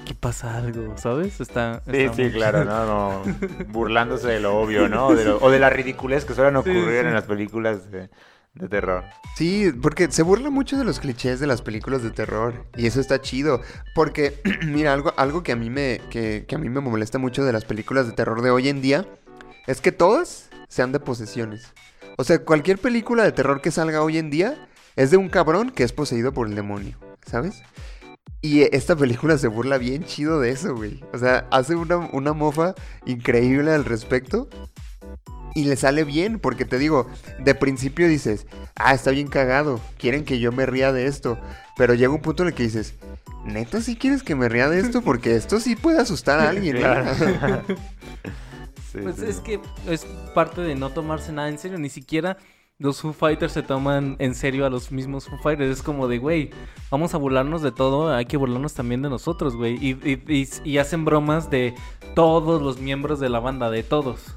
aquí 0.00 0.14
pasa 0.14 0.56
algo, 0.56 0.96
¿sabes? 0.98 1.40
Está, 1.40 1.82
Sí, 1.90 1.96
está 1.96 2.14
sí, 2.14 2.22
muy 2.22 2.32
claro, 2.32 2.64
no, 2.64 2.86
no, 2.86 3.22
burlándose 3.68 4.28
de 4.28 4.40
lo 4.40 4.56
obvio, 4.60 4.88
¿no? 4.88 5.06
O 5.08 5.14
de, 5.14 5.24
lo- 5.24 5.38
o 5.38 5.50
de 5.50 5.58
la 5.58 5.70
ridiculez 5.70 6.24
que 6.24 6.34
suelen 6.34 6.54
Sí, 6.62 6.70
ocurrir 6.70 7.00
sí. 7.02 7.06
en 7.06 7.14
las 7.14 7.24
películas 7.24 7.90
de, 7.90 8.10
de 8.54 8.68
terror. 8.68 9.04
Sí, 9.36 9.72
porque 9.80 10.10
se 10.10 10.22
burla 10.22 10.50
mucho 10.50 10.76
de 10.76 10.84
los 10.84 11.00
clichés 11.00 11.40
de 11.40 11.46
las 11.46 11.62
películas 11.62 12.02
de 12.02 12.10
terror. 12.10 12.66
Y 12.76 12.86
eso 12.86 13.00
está 13.00 13.20
chido. 13.20 13.60
Porque, 13.94 14.40
mira, 14.66 14.92
algo, 14.92 15.12
algo 15.16 15.42
que, 15.42 15.52
a 15.52 15.56
mí 15.56 15.70
me, 15.70 16.00
que, 16.10 16.46
a 16.52 16.58
mí 16.58 16.68
me 16.68 16.80
molesta 16.80 17.18
mucho 17.18 17.44
de 17.44 17.52
las 17.52 17.64
películas 17.64 18.06
de 18.06 18.12
terror 18.12 18.42
de 18.42 18.50
hoy 18.50 18.68
en 18.68 18.82
día 18.82 19.06
es 19.66 19.80
que 19.80 19.92
todas 19.92 20.50
sean 20.68 20.92
de 20.92 21.00
posesiones. 21.00 21.72
O 22.18 22.24
sea, 22.24 22.44
cualquier 22.44 22.78
película 22.78 23.24
de 23.24 23.32
terror 23.32 23.60
que 23.60 23.70
salga 23.70 24.02
hoy 24.02 24.18
en 24.18 24.30
día 24.30 24.68
es 24.96 25.10
de 25.10 25.16
un 25.16 25.28
cabrón 25.28 25.70
que 25.70 25.82
es 25.82 25.92
poseído 25.92 26.32
por 26.32 26.46
el 26.46 26.54
demonio, 26.54 26.98
¿sabes? 27.24 27.62
Y 28.42 28.62
esta 28.74 28.96
película 28.96 29.38
se 29.38 29.48
burla 29.48 29.78
bien 29.78 30.04
chido 30.04 30.40
de 30.40 30.50
eso, 30.50 30.74
güey. 30.74 31.02
O 31.12 31.18
sea, 31.18 31.46
hace 31.50 31.76
una, 31.76 31.96
una 31.96 32.32
mofa 32.32 32.74
increíble 33.06 33.72
al 33.72 33.84
respecto. 33.84 34.48
Y 35.54 35.64
le 35.64 35.76
sale 35.76 36.04
bien, 36.04 36.38
porque 36.38 36.64
te 36.64 36.78
digo, 36.78 37.06
de 37.38 37.54
principio 37.54 38.08
dices, 38.08 38.46
ah, 38.74 38.94
está 38.94 39.10
bien 39.10 39.28
cagado, 39.28 39.80
quieren 39.98 40.24
que 40.24 40.38
yo 40.38 40.50
me 40.52 40.64
ría 40.66 40.92
de 40.92 41.06
esto. 41.06 41.38
Pero 41.76 41.94
llega 41.94 42.12
un 42.12 42.22
punto 42.22 42.42
en 42.42 42.48
el 42.50 42.54
que 42.54 42.62
dices, 42.62 42.94
neta, 43.44 43.80
sí 43.82 43.96
quieres 43.96 44.22
que 44.22 44.34
me 44.34 44.48
ría 44.48 44.68
de 44.70 44.80
esto, 44.80 45.02
porque 45.04 45.34
esto 45.36 45.60
sí 45.60 45.76
puede 45.76 46.00
asustar 46.00 46.40
a 46.40 46.48
alguien, 46.50 46.78
¿eh?". 46.78 46.82
Sí, 48.92 48.98
Pues 49.02 49.16
sí. 49.16 49.24
es 49.26 49.40
que 49.40 49.58
es 49.88 50.04
parte 50.34 50.60
de 50.60 50.74
no 50.74 50.90
tomarse 50.90 51.32
nada 51.32 51.48
en 51.48 51.58
serio, 51.58 51.78
ni 51.78 51.88
siquiera 51.88 52.36
los 52.78 53.00
Foo 53.00 53.12
Fighters 53.14 53.52
se 53.52 53.62
toman 53.62 54.16
en 54.18 54.34
serio 54.34 54.66
a 54.66 54.70
los 54.70 54.92
mismos 54.92 55.26
Foo 55.28 55.38
Fighters. 55.38 55.70
Es 55.78 55.82
como 55.82 56.08
de, 56.08 56.18
güey, 56.18 56.50
vamos 56.90 57.14
a 57.14 57.16
burlarnos 57.16 57.62
de 57.62 57.72
todo, 57.72 58.12
hay 58.14 58.26
que 58.26 58.36
burlarnos 58.36 58.74
también 58.74 59.00
de 59.00 59.08
nosotros, 59.08 59.56
güey. 59.56 59.76
Y, 59.80 59.92
y- 60.04 60.22
y- 60.28 60.48
y 60.64 60.78
hacen 60.78 61.04
bromas 61.06 61.48
de 61.48 61.74
todos 62.14 62.60
los 62.60 62.80
miembros 62.80 63.18
de 63.20 63.28
la 63.30 63.40
banda, 63.40 63.70
de 63.70 63.82
todos. 63.82 64.36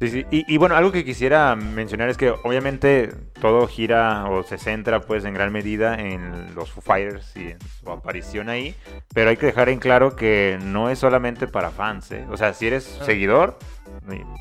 Sí, 0.00 0.08
sí. 0.08 0.26
Y, 0.30 0.52
y 0.52 0.58
bueno, 0.58 0.76
algo 0.76 0.92
que 0.92 1.04
quisiera 1.04 1.56
mencionar 1.56 2.08
es 2.10 2.16
que 2.16 2.30
obviamente 2.30 3.12
todo 3.40 3.66
gira 3.66 4.26
o 4.28 4.42
se 4.42 4.58
centra 4.58 5.00
pues 5.00 5.24
en 5.24 5.32
gran 5.34 5.52
medida 5.52 5.94
en 5.94 6.54
los 6.54 6.70
Foo 6.70 6.82
Fighters 6.82 7.34
y 7.36 7.48
en 7.52 7.58
su 7.82 7.90
aparición 7.90 8.48
ahí, 8.48 8.74
pero 9.14 9.30
hay 9.30 9.36
que 9.38 9.46
dejar 9.46 9.68
en 9.70 9.78
claro 9.78 10.14
que 10.14 10.58
no 10.62 10.90
es 10.90 10.98
solamente 10.98 11.46
para 11.46 11.70
fans, 11.70 12.12
¿eh? 12.12 12.24
O 12.30 12.36
sea, 12.36 12.52
si 12.52 12.66
eres 12.66 12.98
Ah. 13.00 13.04
seguidor, 13.04 13.58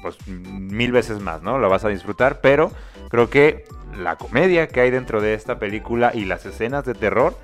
pues 0.02 0.18
mil 0.28 0.92
veces 0.92 1.20
más, 1.22 1.42
¿no? 1.42 1.58
Lo 1.58 1.70
vas 1.70 1.86
a 1.86 1.90
disfrutar, 1.90 2.42
pero 2.42 2.72
creo 3.10 3.30
que 3.30 3.64
la 3.98 4.18
comedia 4.18 4.68
que 4.68 4.82
hay 4.82 4.92
dentro 4.92 5.22
de 5.22 5.34
esta 5.36 5.58
película 5.58 6.12
y 6.14 6.26
las 6.26 6.46
escenas 6.46 6.84
de 6.86 6.94
terror 6.96 7.38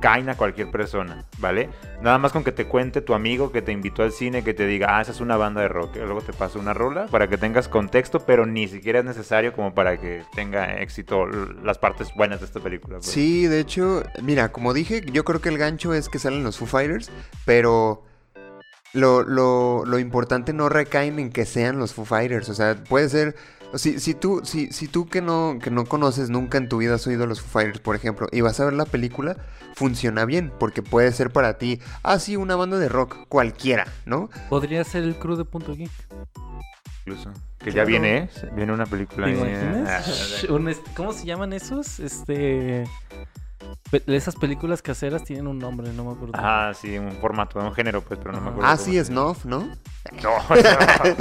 caen 0.00 0.28
a 0.28 0.36
cualquier 0.36 0.70
persona, 0.70 1.24
¿vale? 1.38 1.70
Nada 2.02 2.18
más 2.18 2.32
con 2.32 2.44
que 2.44 2.52
te 2.52 2.66
cuente 2.66 3.00
tu 3.00 3.14
amigo 3.14 3.50
que 3.52 3.62
te 3.62 3.72
invitó 3.72 4.02
al 4.02 4.12
cine, 4.12 4.44
que 4.44 4.54
te 4.54 4.66
diga, 4.66 4.96
ah, 4.96 5.00
esa 5.00 5.12
es 5.12 5.20
una 5.20 5.36
banda 5.36 5.60
de 5.60 5.68
rock, 5.68 5.96
luego 5.96 6.20
te 6.20 6.32
pasa 6.32 6.58
una 6.58 6.74
rola 6.74 7.06
para 7.06 7.28
que 7.28 7.38
tengas 7.38 7.68
contexto, 7.68 8.20
pero 8.20 8.46
ni 8.46 8.68
siquiera 8.68 9.00
es 9.00 9.04
necesario 9.04 9.52
como 9.52 9.74
para 9.74 9.98
que 10.00 10.22
tenga 10.34 10.80
éxito 10.80 11.26
las 11.26 11.78
partes 11.78 12.08
buenas 12.16 12.40
de 12.40 12.46
esta 12.46 12.60
película. 12.60 12.98
pues. 12.98 13.06
Sí, 13.06 13.46
de 13.46 13.60
hecho, 13.60 14.02
mira, 14.22 14.52
como 14.52 14.72
dije, 14.72 15.02
yo 15.12 15.24
creo 15.24 15.40
que 15.40 15.48
el 15.48 15.58
gancho 15.58 15.94
es 15.94 16.08
que 16.08 16.18
salen 16.18 16.44
los 16.44 16.58
Foo 16.58 16.66
Fighters, 16.66 17.10
pero 17.44 18.04
lo, 18.92 19.22
lo, 19.22 19.84
lo 19.84 19.98
importante 19.98 20.52
no 20.52 20.68
recae 20.68 21.08
en 21.08 21.30
que 21.30 21.44
sean 21.44 21.78
los 21.78 21.94
Foo 21.94 22.04
Fighters. 22.04 22.48
O 22.48 22.54
sea, 22.54 22.76
puede 22.84 23.08
ser. 23.08 23.36
Si, 23.74 24.00
si 24.00 24.14
tú, 24.14 24.40
si, 24.44 24.72
si 24.72 24.88
tú 24.88 25.06
que 25.08 25.20
no, 25.20 25.58
que 25.62 25.70
no 25.70 25.84
conoces 25.84 26.30
nunca 26.30 26.56
en 26.56 26.68
tu 26.68 26.78
vida 26.78 26.94
has 26.94 27.06
oído 27.06 27.26
los 27.26 27.40
Foo 27.42 27.60
Fighters, 27.60 27.80
por 27.80 27.96
ejemplo, 27.96 28.26
y 28.32 28.40
vas 28.40 28.58
a 28.60 28.64
ver 28.64 28.72
la 28.72 28.86
película, 28.86 29.36
funciona 29.74 30.24
bien, 30.24 30.50
porque 30.58 30.82
puede 30.82 31.12
ser 31.12 31.30
para 31.30 31.58
ti, 31.58 31.78
ah, 32.02 32.18
sí, 32.18 32.36
una 32.36 32.56
banda 32.56 32.78
de 32.78 32.88
rock, 32.88 33.26
cualquiera, 33.28 33.86
¿no? 34.06 34.30
Podría 34.48 34.84
ser 34.84 35.04
el 35.04 35.16
crew 35.18 35.36
de 35.36 35.44
Punto 35.44 35.74
Geek. 35.74 35.90
Incluso. 37.00 37.30
Que 37.58 37.72
ya 37.72 37.84
viene, 37.84 38.16
¿eh? 38.18 38.30
Viene 38.54 38.72
una 38.72 38.86
película. 38.86 39.26
¿Te 39.26 39.32
ahí, 39.32 39.38
imaginas? 39.38 40.46
ah, 40.48 40.92
¿Cómo 40.96 41.12
se 41.12 41.26
llaman 41.26 41.52
esos? 41.52 42.00
Este. 42.00 42.84
Esas 44.06 44.36
películas 44.36 44.82
caseras 44.82 45.24
tienen 45.24 45.46
un 45.46 45.58
nombre, 45.58 45.92
no 45.92 46.04
me 46.04 46.12
acuerdo. 46.12 46.32
Ah, 46.36 46.72
sí, 46.78 46.98
un 46.98 47.12
formato, 47.12 47.58
un 47.58 47.72
género, 47.72 48.02
pues, 48.02 48.20
pero 48.22 48.32
no 48.32 48.40
me 48.40 48.46
Ajá. 48.48 48.50
acuerdo. 48.50 48.70
Ah, 48.70 48.76
sí, 48.76 49.02
Snuff, 49.02 49.44
¿no? 49.46 49.60
No, 50.22 50.38
no. 50.50 51.16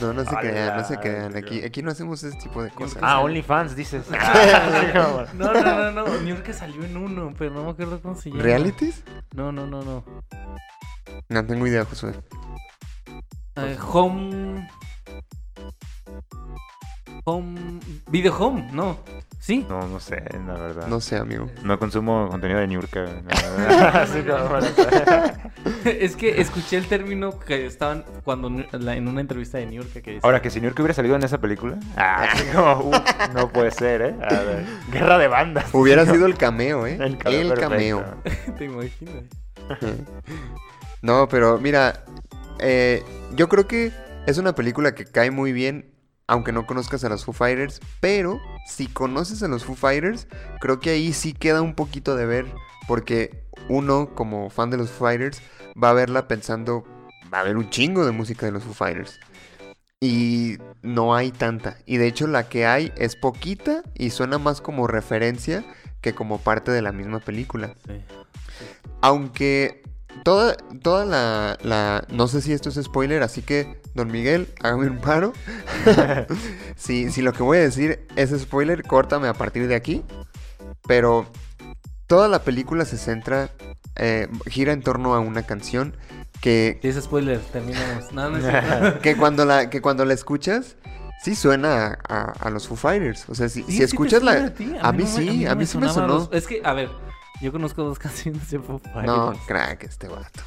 No, 0.00 0.12
no 0.12 0.24
se 0.24 0.36
crean, 0.36 0.76
no 0.76 0.84
se 0.84 0.98
crean. 0.98 1.36
Aquí, 1.36 1.62
aquí 1.62 1.82
no 1.82 1.90
hacemos 1.90 2.22
ese 2.22 2.36
tipo 2.38 2.62
de 2.62 2.70
cosas. 2.70 2.98
Ah, 3.02 3.20
OnlyFans, 3.20 3.76
dices. 3.76 4.06
Ah, 4.12 5.26
No, 5.34 5.52
no, 5.52 5.62
no, 5.62 5.90
no. 5.92 6.04
New 6.22 6.34
York 6.36 6.52
salió 6.52 6.84
en 6.84 6.96
uno, 6.96 7.32
pero 7.36 7.50
no 7.52 7.64
me 7.64 7.70
acuerdo 7.70 8.00
cómo 8.00 8.14
se 8.14 8.30
llama. 8.30 8.42
¿Realities? 8.42 9.02
No, 9.34 9.52
no, 9.52 9.66
no, 9.66 9.82
no. 9.82 10.04
No 11.28 11.46
tengo 11.46 11.66
idea, 11.66 11.84
Josué. 11.84 12.14
Eh, 13.56 13.76
home. 13.92 14.68
Home. 17.24 17.80
Video 18.08 18.36
Home, 18.38 18.68
no. 18.72 18.98
Sí. 19.38 19.64
No, 19.68 19.86
no 19.86 20.00
sé, 20.00 20.22
la 20.46 20.54
verdad. 20.54 20.86
No 20.88 21.00
sé, 21.00 21.16
amigo. 21.16 21.50
No 21.62 21.78
consumo 21.78 22.28
contenido 22.30 22.60
de 22.60 22.66
Niurka. 22.66 23.04
Es 25.84 26.16
que 26.16 26.40
escuché 26.40 26.78
el 26.78 26.86
término 26.86 27.38
que 27.38 27.66
estaban 27.66 28.04
cuando 28.24 28.48
en 28.48 29.08
una 29.08 29.20
entrevista 29.20 29.58
de 29.58 29.66
New 29.66 29.82
York 29.82 30.02
que. 30.02 30.18
Ahora, 30.22 30.40
que 30.40 30.50
si 30.50 30.60
Niurka 30.60 30.82
hubiera 30.82 30.94
salido 30.94 31.16
en 31.16 31.22
esa 31.22 31.40
película. 31.40 31.78
Ah, 31.96 32.28
como, 32.54 32.90
uh, 32.90 32.94
no 33.34 33.50
puede 33.50 33.70
ser, 33.70 34.02
¿eh? 34.02 34.14
A 34.22 34.42
ver, 34.42 34.64
guerra 34.90 35.18
de 35.18 35.28
bandas. 35.28 35.66
Hubiera 35.72 36.06
sido 36.06 36.26
el 36.26 36.36
cameo, 36.36 36.86
¿eh? 36.86 36.98
El 37.00 37.18
cameo 37.18 37.40
El 37.40 37.48
perfecto. 37.48 37.70
cameo. 37.70 38.04
¿Te 38.58 38.64
imaginas? 38.64 39.24
No, 41.02 41.28
pero 41.28 41.58
mira, 41.58 42.04
eh, 42.60 43.02
yo 43.34 43.48
creo 43.48 43.66
que 43.66 43.92
es 44.26 44.38
una 44.38 44.54
película 44.54 44.94
que 44.94 45.04
cae 45.04 45.30
muy 45.30 45.52
bien, 45.52 45.86
aunque 46.26 46.52
no 46.52 46.66
conozcas 46.66 47.04
a 47.04 47.08
los 47.08 47.24
Foo 47.24 47.34
Fighters, 47.34 47.80
pero 48.00 48.40
si 48.66 48.86
conoces 48.86 49.42
a 49.42 49.48
los 49.48 49.64
Foo 49.64 49.74
Fighters, 49.74 50.26
creo 50.60 50.80
que 50.80 50.90
ahí 50.90 51.12
sí 51.12 51.32
queda 51.32 51.62
un 51.62 51.74
poquito 51.74 52.16
de 52.16 52.26
ver, 52.26 52.46
porque 52.88 53.44
uno, 53.68 54.14
como 54.14 54.50
fan 54.50 54.70
de 54.70 54.76
los 54.76 54.90
Foo 54.90 55.08
Fighters, 55.08 55.42
va 55.82 55.90
a 55.90 55.94
verla 55.94 56.28
pensando, 56.28 56.84
va 57.32 57.38
a 57.38 57.40
haber 57.42 57.56
un 57.56 57.70
chingo 57.70 58.06
de 58.06 58.12
música 58.12 58.46
de 58.46 58.52
los 58.52 58.64
Foo 58.64 58.74
Fighters. 58.74 59.20
Y 60.00 60.58
no 60.82 61.14
hay 61.14 61.30
tanta. 61.30 61.78
Y 61.86 61.96
de 61.96 62.06
hecho 62.06 62.26
la 62.26 62.48
que 62.48 62.66
hay 62.66 62.92
es 62.96 63.16
poquita 63.16 63.82
y 63.94 64.10
suena 64.10 64.38
más 64.38 64.60
como 64.60 64.86
referencia 64.86 65.64
que 66.02 66.14
como 66.14 66.38
parte 66.38 66.70
de 66.72 66.82
la 66.82 66.92
misma 66.92 67.20
película. 67.20 67.74
Sí. 67.86 68.02
Aunque 69.00 69.83
toda, 70.22 70.56
toda 70.82 71.04
la, 71.04 71.58
la- 71.62 72.04
No 72.10 72.28
sé 72.28 72.40
si 72.40 72.52
esto 72.52 72.68
es 72.68 72.76
spoiler, 72.82 73.22
así 73.22 73.42
que, 73.42 73.80
don 73.94 74.10
Miguel, 74.10 74.48
hágame 74.62 74.88
un 74.88 74.98
paro. 74.98 75.32
si, 76.76 77.10
si 77.10 77.22
lo 77.22 77.32
que 77.32 77.42
voy 77.42 77.58
a 77.58 77.62
decir 77.62 78.06
es 78.16 78.30
spoiler, 78.38 78.82
córtame 78.82 79.28
a 79.28 79.34
partir 79.34 79.68
de 79.68 79.74
aquí. 79.74 80.02
Pero 80.86 81.26
toda 82.06 82.28
la 82.28 82.42
película 82.42 82.84
se 82.84 82.98
centra, 82.98 83.50
eh, 83.96 84.28
gira 84.46 84.72
en 84.72 84.82
torno 84.82 85.14
a 85.14 85.20
una 85.20 85.42
canción 85.44 85.96
que, 86.40 86.78
Sí, 86.82 86.88
es 86.88 87.02
spoiler, 87.02 87.40
terminamos. 87.40 88.12
No, 88.12 88.28
no 88.30 88.36
es 88.38 88.94
que, 89.02 89.16
cuando, 89.16 89.44
la, 89.44 89.70
que 89.70 89.80
cuando 89.80 90.04
la 90.04 90.12
escuchas, 90.12 90.76
sí 91.22 91.34
suena 91.34 91.98
a, 92.06 92.14
a- 92.14 92.32
a 92.38 92.50
los 92.50 92.68
Foo 92.68 92.76
Fighters. 92.76 93.24
O 93.30 93.34
sea, 93.34 93.48
si, 93.48 93.62
Sí, 93.62 93.70
si 93.72 93.76
sí 93.78 93.82
escuchas 93.84 94.22
la... 94.22 94.32
suena 94.32 94.54
ti, 94.54 94.74
A 94.82 94.92
mí 94.92 95.04
no 95.04 95.10
me- 95.10 95.16
sí, 95.16 95.44
no 95.44 95.50
a 95.50 95.54
mí 95.54 95.64
sí 95.66 95.78
me 95.78 95.88
sonó. 95.88 96.06
los- 96.06 96.28
Es 96.32 96.46
que, 96.46 96.60
a 96.64 96.74
ver, 96.74 96.90
yo 97.40 97.52
conozco 97.52 97.82
dos 97.82 97.98
canciones 98.00 98.50
de 98.50 98.58
Foo 98.58 98.78
Fighters. 98.78 99.06
No, 99.06 99.32
crack, 99.46 99.84
este 99.84 100.08
vato. 100.08 100.42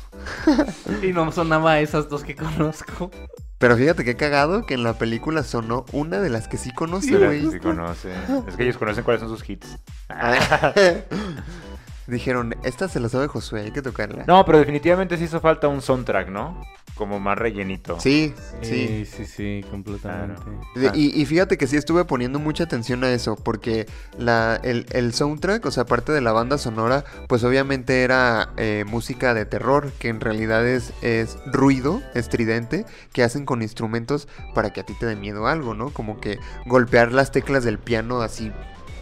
Y 1.03 1.13
no 1.13 1.31
sonaba 1.31 1.79
esas 1.79 2.09
dos 2.09 2.23
que 2.23 2.35
conozco. 2.35 3.11
Pero 3.59 3.75
fíjate 3.75 4.05
qué 4.05 4.15
cagado 4.15 4.65
que 4.67 4.75
en 4.75 4.83
la 4.83 4.93
película 4.93 5.43
sonó 5.43 5.85
una 5.91 6.19
de 6.19 6.29
las 6.29 6.47
que 6.47 6.57
sí 6.57 6.71
conoce, 6.71 7.07
Sí, 7.07 7.15
güey. 7.15 7.49
sí 7.51 7.59
conoce. 7.59 8.13
Es 8.47 8.55
que 8.55 8.63
ellos 8.63 8.77
conocen 8.77 9.03
cuáles 9.03 9.21
son 9.21 9.29
sus 9.29 9.47
hits. 9.49 9.79
Dijeron, 12.07 12.55
esta 12.63 12.87
se 12.87 12.99
la 13.01 13.09
sabe 13.09 13.27
Josué, 13.27 13.61
hay 13.63 13.71
que 13.71 13.81
tocarla. 13.81 14.23
No, 14.27 14.45
pero 14.45 14.59
definitivamente 14.59 15.17
sí 15.17 15.25
hizo 15.25 15.41
falta 15.41 15.67
un 15.67 15.81
soundtrack, 15.81 16.29
¿no? 16.29 16.61
Como 16.95 17.19
más 17.19 17.37
rellenito. 17.37 17.99
Sí, 17.99 18.33
sí. 18.61 19.05
Sí, 19.05 19.05
sí, 19.05 19.25
sí, 19.25 19.65
completamente. 19.69 20.41
De- 20.75 20.87
Ah. 20.87 20.91
Y, 20.95 21.21
y 21.21 21.25
fíjate 21.25 21.57
que 21.57 21.67
sí 21.67 21.75
estuve 21.75 22.05
poniendo 22.05 22.39
mucha 22.39 22.63
atención 22.63 23.03
a 23.03 23.11
eso, 23.11 23.35
porque 23.35 23.87
la, 24.17 24.59
el, 24.63 24.85
el 24.91 25.13
soundtrack, 25.13 25.65
o 25.65 25.71
sea, 25.71 25.83
aparte 25.83 26.11
de 26.13 26.21
la 26.21 26.31
banda 26.31 26.57
sonora, 26.57 27.03
pues 27.27 27.43
obviamente 27.43 28.03
era 28.03 28.49
eh, 28.57 28.83
música 28.87 29.33
de 29.33 29.45
terror, 29.45 29.91
que 29.99 30.07
en 30.07 30.21
realidad 30.21 30.65
es, 30.65 30.93
es 31.01 31.37
ruido 31.45 32.01
estridente 32.15 32.85
que 33.11 33.23
hacen 33.23 33.45
con 33.45 33.61
instrumentos 33.61 34.27
para 34.55 34.71
que 34.71 34.79
a 34.79 34.85
ti 34.85 34.93
te 34.99 35.05
dé 35.05 35.15
miedo 35.15 35.45
algo, 35.47 35.73
¿no? 35.75 35.89
Como 35.91 36.19
que 36.19 36.39
golpear 36.65 37.11
las 37.11 37.31
teclas 37.31 37.63
del 37.63 37.77
piano 37.79 38.21
así 38.21 38.51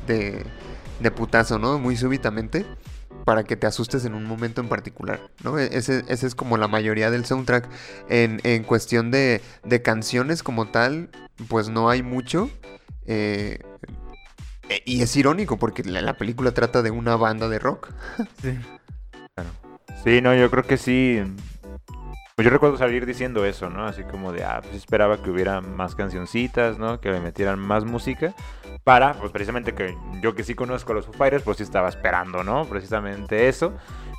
de, 0.08 0.44
de 1.00 1.12
putazo, 1.12 1.60
¿no? 1.60 1.78
Muy 1.80 1.96
súbitamente. 1.96 2.66
Para 3.26 3.44
que 3.44 3.56
te 3.58 3.68
asustes 3.68 4.06
en 4.06 4.14
un 4.14 4.24
momento 4.26 4.62
en 4.62 4.70
particular, 4.70 5.20
¿no? 5.44 5.60
E- 5.60 5.76
Ese, 5.78 6.06
ese 6.08 6.28
es 6.28 6.36
como 6.36 6.58
la 6.58 6.68
mayoría 6.68 7.12
del 7.12 7.26
soundtrack. 7.26 7.68
En, 8.08 8.40
en 8.44 8.64
cuestión 8.64 9.12
de, 9.12 9.42
de 9.64 9.82
canciones 9.82 10.44
como 10.44 10.68
tal, 10.70 11.10
pues 11.50 11.68
no 11.70 11.90
hay 11.90 12.04
mucho. 12.04 12.50
eh, 13.08 13.60
e- 14.70 14.82
y 14.86 15.02
es 15.02 15.16
irónico 15.16 15.58
porque 15.58 15.84
la, 15.84 16.02
la 16.02 16.14
película 16.18 16.52
trata 16.54 16.82
de 16.82 16.92
una 16.92 17.16
banda 17.16 17.50
de 17.50 17.60
rock. 17.60 17.90
Sí. 18.42 18.58
Sí, 20.04 20.22
no, 20.22 20.36
yo 20.36 20.52
creo 20.52 20.64
que 20.64 20.78
sí. 20.78 21.20
Pues 22.38 22.44
yo 22.44 22.52
recuerdo 22.52 22.76
salir 22.76 23.06
diciendo 23.06 23.46
eso, 23.46 23.70
¿no? 23.70 23.86
Así 23.86 24.04
como 24.04 24.34
de, 24.34 24.44
ah, 24.44 24.60
pues 24.62 24.76
esperaba 24.76 25.24
que 25.24 25.30
hubiera 25.30 25.62
más 25.62 25.96
cancioncitas, 25.96 26.78
¿no? 26.78 27.00
Que 27.00 27.10
le 27.10 27.22
metieran 27.22 27.58
más 27.60 27.86
música. 27.86 28.34
Para, 28.84 29.14
pues 29.14 29.32
precisamente 29.32 29.74
que 29.74 29.98
yo 30.22 30.36
que 30.36 30.44
sí 30.44 30.54
conozco 30.54 30.92
a 30.92 30.96
los 30.96 31.06
Foo 31.06 31.14
Fighters, 31.14 31.44
pues 31.44 31.56
sí 31.56 31.64
estaba 31.64 31.88
esperando, 31.88 32.44
¿no? 32.44 32.66
Precisamente 32.66 33.48
eso. 33.48 33.72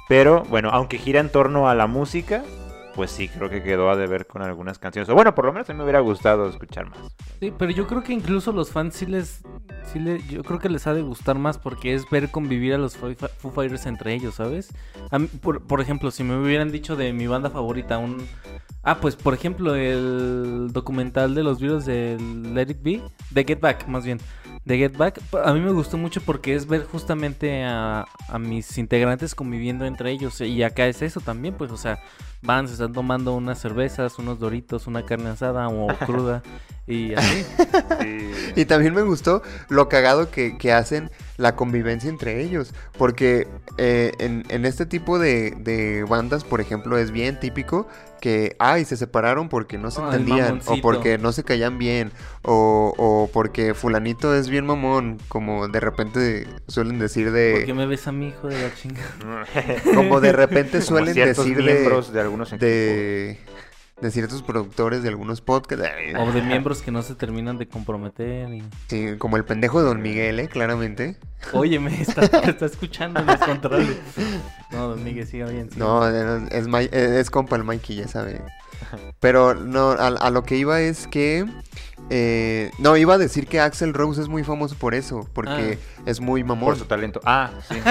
Pero 0.09 0.45
bueno, 0.45 0.71
aunque 0.73 0.97
gira 0.97 1.21
en 1.21 1.29
torno 1.29 1.69
a 1.69 1.75
la 1.75 1.87
música, 1.87 2.43
pues 2.97 3.11
sí, 3.13 3.29
creo 3.29 3.49
que 3.51 3.63
quedó 3.63 3.91
a 3.91 3.97
deber 3.97 4.27
con 4.27 4.43
algunas 4.43 4.79
canciones. 4.79 5.09
O 5.11 5.15
bueno, 5.15 5.35
por 5.35 5.45
lo 5.45 5.53
menos 5.53 5.69
a 5.71 5.73
mí 5.73 5.77
me 5.77 5.85
hubiera 5.85 6.01
gustado 6.01 6.49
escuchar 6.49 6.89
más. 6.89 6.99
Sí, 7.39 7.53
pero 7.57 7.71
yo 7.71 7.87
creo 7.87 8.03
que 8.03 8.13
incluso 8.15 8.51
los 8.53 8.71
fans 8.73 8.95
sí 8.97 9.05
les, 9.07 9.43
sí 9.93 9.99
le, 10.01 10.21
yo 10.27 10.43
creo 10.43 10.59
que 10.59 10.69
les 10.71 10.87
ha 10.87 10.95
de 10.95 11.03
gustar 11.03 11.39
más 11.39 11.59
porque 11.59 11.95
es 11.95 12.09
ver 12.11 12.31
convivir 12.31 12.73
a 12.75 12.79
los 12.79 12.97
Foo 12.97 13.11
Fi- 13.15 13.27
Foo 13.39 13.51
Fighters 13.53 13.87
entre 13.87 14.15
ellos, 14.15 14.35
¿sabes? 14.37 14.73
Por 15.69 15.81
ejemplo, 15.81 16.11
si 16.11 16.25
me 16.25 16.37
hubieran 16.37 16.73
dicho 16.73 16.97
de 16.97 17.13
mi 17.13 17.27
banda 17.27 17.51
favorita 17.51 17.99
un, 17.99 18.27
ah, 18.83 18.99
pues 19.01 19.15
por 19.15 19.35
ejemplo 19.35 19.75
el 19.75 20.71
documental 20.73 21.35
de 21.35 21.43
los 21.43 21.61
virus 21.61 21.85
de 21.85 22.17
Let 22.55 22.71
It 22.71 22.83
Be, 22.83 23.03
de 23.31 23.45
Get 23.45 23.61
Back, 23.61 23.87
más 23.87 24.05
bien, 24.05 24.19
de 24.67 24.79
Get 24.79 24.97
Back, 24.97 25.21
a 25.45 25.53
mí 25.55 25.61
me 25.61 25.71
gustó 25.71 25.97
mucho 25.97 26.21
porque 26.21 26.55
es 26.55 26.67
ver 26.67 26.85
justamente 26.85 27.63
a, 27.63 28.05
a 28.29 28.39
mis 28.41 28.77
integrantes 28.79 29.37
conviviendo 29.37 29.87
entre 29.87 30.11
ellos 30.11 30.41
y 30.41 30.63
acá 30.65 30.89
es 30.89 31.03
eso 31.03 31.21
también, 31.21 31.55
pues, 31.55 31.71
o 31.71 31.77
sea, 31.77 32.01
van, 32.43 32.67
se 32.67 32.75
están 32.75 32.93
tomando 32.93 33.33
unas 33.35 33.61
cervezas, 33.61 34.19
unos 34.19 34.41
doritos, 34.41 34.89
una 34.89 35.05
carne 35.05 35.31
asada 35.31 35.69
o 35.69 35.87
cruda 36.05 36.43
y 36.87 37.15
así. 37.15 37.45
Sí. 38.01 38.31
Y 38.57 38.65
también 38.65 38.95
me 38.95 39.03
gustó 39.03 39.43
lo 39.69 39.89
cagado 39.89 40.31
que, 40.31 40.57
que 40.57 40.73
hacen 40.73 41.11
la 41.37 41.57
convivencia 41.57 42.09
entre 42.09 42.43
ellos. 42.43 42.73
Porque 42.97 43.49
eh, 43.77 44.13
en, 44.19 44.45
en 44.49 44.65
este 44.65 44.87
tipo 44.87 45.19
de, 45.19 45.51
de 45.59 46.05
bandas, 46.05 46.45
por 46.45 46.61
ejemplo, 46.61 46.97
es 46.97 47.11
bien 47.11 47.39
típico 47.41 47.87
que, 48.21 48.57
ay, 48.59 48.85
se 48.85 48.97
separaron 48.97 49.49
porque 49.49 49.79
no 49.79 49.91
se 49.91 50.01
entendían, 50.01 50.61
o 50.67 50.81
porque 50.81 51.19
no 51.19 51.33
se 51.33 51.45
caían 51.45 51.79
bien, 51.79 52.13
o, 52.43 52.95
o 52.97 53.31
porque 53.33 53.75
fulanito 53.75 54.35
es 54.35 54.49
bien 54.49 54.67
mamón, 54.67 55.19
como 55.29 55.69
de 55.69 55.81
repente 55.81 56.47
suelen 56.67 56.99
decir 56.99 57.27
¿Por 57.27 57.35
qué 57.35 57.67
de... 57.67 57.75
me 57.75 57.87
ves 57.87 58.07
a 58.09 58.13
mi 58.13 58.29
hijo 58.29 58.49
de 58.49 58.61
la 58.61 58.75
chinga? 58.75 59.03
Como 59.95 60.21
de 60.21 60.33
repente 60.33 60.81
suelen 60.81 61.15
decir 61.15 61.57
de... 61.57 61.63
miembros 61.63 62.13
de 62.13 62.21
algunos 62.21 62.49
equipos. 62.49 62.69
de 62.69 63.39
de 64.01 64.11
ciertos 64.11 64.43
productores 64.43 65.03
de 65.03 65.09
algunos 65.09 65.41
podcasts. 65.41 65.87
O 66.19 66.31
de 66.33 66.43
miembros 66.43 66.83
que 66.83 66.91
no 66.91 67.03
se 67.03 67.15
terminan 67.15 67.57
de 67.57 67.67
comprometer. 67.67 68.53
Y... 68.53 68.63
Sí, 68.89 69.17
como 69.19 69.37
el 69.39 69.45
pendejo 69.45 69.81
de 69.81 69.87
Don 69.87 70.03
Miguel, 70.03 70.39
¿eh? 70.39 70.49
Claramente. 70.49 71.17
Oye, 71.53 71.79
me 71.81 72.01
está, 72.03 72.23
está 72.49 72.67
escuchando 72.67 73.21
en 73.21 73.27
los 73.27 73.39
controles. 73.39 73.97
No, 74.71 74.89
don 74.89 75.03
Miguel, 75.03 75.27
siga 75.27 75.47
bien. 75.47 75.71
siga 75.71 75.85
No, 75.85 76.01
bien. 76.13 76.49
es, 76.53 76.67
Mi- 76.69 76.89
es 76.93 77.31
compa 77.31 77.57
el 77.57 77.65
Mikey, 77.65 77.97
ya 77.97 78.09
sabe. 78.09 78.43
Pero 79.21 79.55
no, 79.55 79.93
a, 79.93 80.09
a 80.09 80.31
lo 80.31 80.43
que 80.45 80.57
iba 80.57 80.81
es 80.81 81.07
que... 81.07 81.47
eh, 82.11 82.71
no, 82.79 82.99
iba 82.99 83.15
a 83.15 83.19
decir 83.19 83.47
que 83.47 83.61
Axel 83.61 83.95
Rose 83.95 84.21
es 84.21 84.29
muy 84.29 84.45
famoso 84.45 84.75
por 84.77 84.95
eso, 84.95 85.27
porque 85.33 85.79
es 86.05 86.21
muy 86.21 86.43
Por 86.43 86.49
mamón. 86.49 86.77
su 86.77 86.85
talento. 86.85 87.21
Ah, 87.25 87.51
sí. 87.67 87.77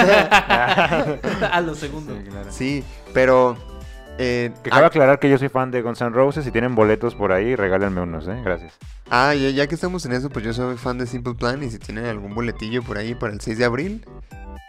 a 1.51 1.61
los 1.65 1.79
segundos. 1.79 2.15
Sí, 2.23 2.29
claro. 2.29 2.51
Sí, 2.51 2.83
pero... 3.13 3.74
eh, 4.17 4.51
Que 4.63 4.69
cabe 4.69 4.83
ah, 4.83 4.87
aclarar 4.87 5.19
que 5.19 5.29
yo 5.29 5.37
soy 5.37 5.49
fan 5.49 5.71
de 5.71 5.81
Guns 5.81 6.01
N' 6.01 6.11
Roses. 6.11 6.43
Si 6.45 6.51
tienen 6.51 6.75
boletos 6.75 7.15
por 7.15 7.31
ahí, 7.31 7.55
regálenme 7.55 8.01
unos, 8.01 8.27
¿eh? 8.27 8.41
Gracias. 8.43 8.73
ah, 9.09 9.33
ya, 9.33 9.49
ya 9.49 9.67
que 9.67 9.75
estamos 9.75 10.05
en 10.05 10.13
eso, 10.13 10.29
pues 10.29 10.43
yo 10.45 10.53
soy 10.53 10.77
fan 10.77 10.97
de 10.97 11.07
Simple 11.07 11.33
Plan 11.35 11.61
y 11.63 11.69
si 11.69 11.79
tienen 11.79 12.05
algún 12.05 12.33
boletillo 12.35 12.83
por 12.83 12.97
ahí 12.97 13.15
para 13.15 13.33
el 13.33 13.41
6 13.41 13.57
de 13.57 13.65
abril, 13.65 14.05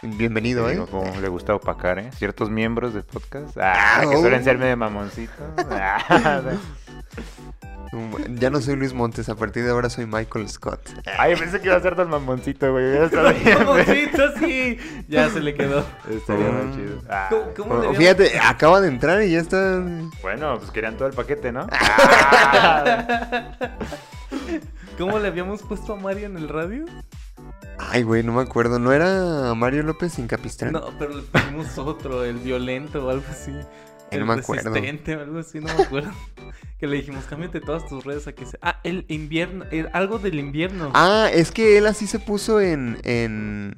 bienvenido, 0.02 0.68
¿eh? 0.70 0.84
cómo 0.90 1.20
le 1.20 1.28
gusta 1.28 1.54
opacar, 1.54 1.98
¿eh? 1.98 2.10
Ciertos 2.16 2.50
miembros 2.50 2.94
del 2.94 3.04
podcast. 3.04 3.56
Ah, 3.60 4.00
que 4.08 4.16
Oh. 4.16 4.20
suelen 4.20 4.42
ser 4.44 4.58
medio 4.58 4.76
mamoncitos. 4.76 5.36
Ah, 7.16 7.96
Ya 8.34 8.50
no 8.50 8.60
soy 8.60 8.76
Luis 8.76 8.92
Montes, 8.92 9.28
a 9.28 9.34
partir 9.36 9.64
de 9.64 9.70
ahora 9.70 9.88
soy 9.88 10.06
Michael 10.06 10.48
Scott. 10.48 10.80
Ay, 11.18 11.34
pensé 11.36 11.60
que 11.60 11.68
iba 11.68 11.76
a 11.76 11.80
ser 11.80 11.94
tan 11.96 12.10
mamoncito, 12.10 12.70
güey. 12.72 12.98
Mamoncito, 13.58 14.36
sí. 14.38 14.76
Ya 15.08 15.30
se 15.30 15.40
le 15.40 15.54
quedó. 15.54 15.84
Estaría 16.10 16.48
muy 16.50 16.64
Mm. 16.66 16.74
chido. 16.76 17.02
Ah, 17.08 17.28
¿Cómo, 17.30 17.44
cómo 17.56 17.70
Oh, 17.74 17.80
le 17.80 17.88
habíamos- 17.88 17.98
Fíjate, 17.98 18.38
acaba 18.40 18.80
de 18.80 18.88
entrar 18.88 19.22
y 19.22 19.30
ya 19.32 19.40
está... 19.40 19.80
Bueno, 20.22 20.58
pues 20.58 20.70
querían 20.72 20.96
todo 20.96 21.08
el 21.08 21.14
paquete, 21.14 21.52
¿no? 21.52 21.66
¿Cómo 24.98 25.18
le 25.18 25.28
habíamos 25.28 25.62
puesto 25.62 25.92
a 25.92 25.96
Mario 25.96 26.26
en 26.26 26.36
el 26.38 26.48
radio? 26.48 26.84
Ay, 27.78 28.02
güey, 28.02 28.22
no 28.22 28.32
me 28.32 28.42
acuerdo. 28.42 28.78
¿No 28.78 28.92
era 28.92 29.54
Mario 29.54 29.82
López 29.82 30.14
sin 30.14 30.26
Capistrán? 30.26 30.72
No, 30.72 30.84
pero 30.98 31.14
le 31.14 31.22
pusimos 31.22 31.76
otro, 31.78 32.24
el 32.24 32.38
violento 32.38 33.04
o 33.06 33.10
algo 33.10 33.24
así. 33.30 33.52
El 34.10 34.20
no 34.20 34.26
me 34.26 34.34
acuerdo. 34.40 34.70
resistente 34.70 35.16
o 35.16 35.20
algo 35.20 35.38
así, 35.38 35.58
no 35.60 35.66
me 35.74 35.82
acuerdo. 35.82 36.10
que 36.78 36.86
le 36.86 36.96
dijimos, 36.96 37.24
cámbiate 37.24 37.60
todas 37.60 37.86
tus 37.88 38.04
redes 38.04 38.26
a 38.28 38.32
que 38.32 38.46
se... 38.46 38.58
Ah, 38.62 38.80
el 38.84 39.04
invierno, 39.08 39.64
el- 39.70 39.88
algo 39.92 40.18
del 40.18 40.38
invierno. 40.38 40.90
Ah, 40.94 41.28
es 41.32 41.50
que 41.50 41.78
él 41.78 41.86
así 41.86 42.06
se 42.06 42.18
puso 42.18 42.60
en, 42.60 42.98
en, 43.02 43.74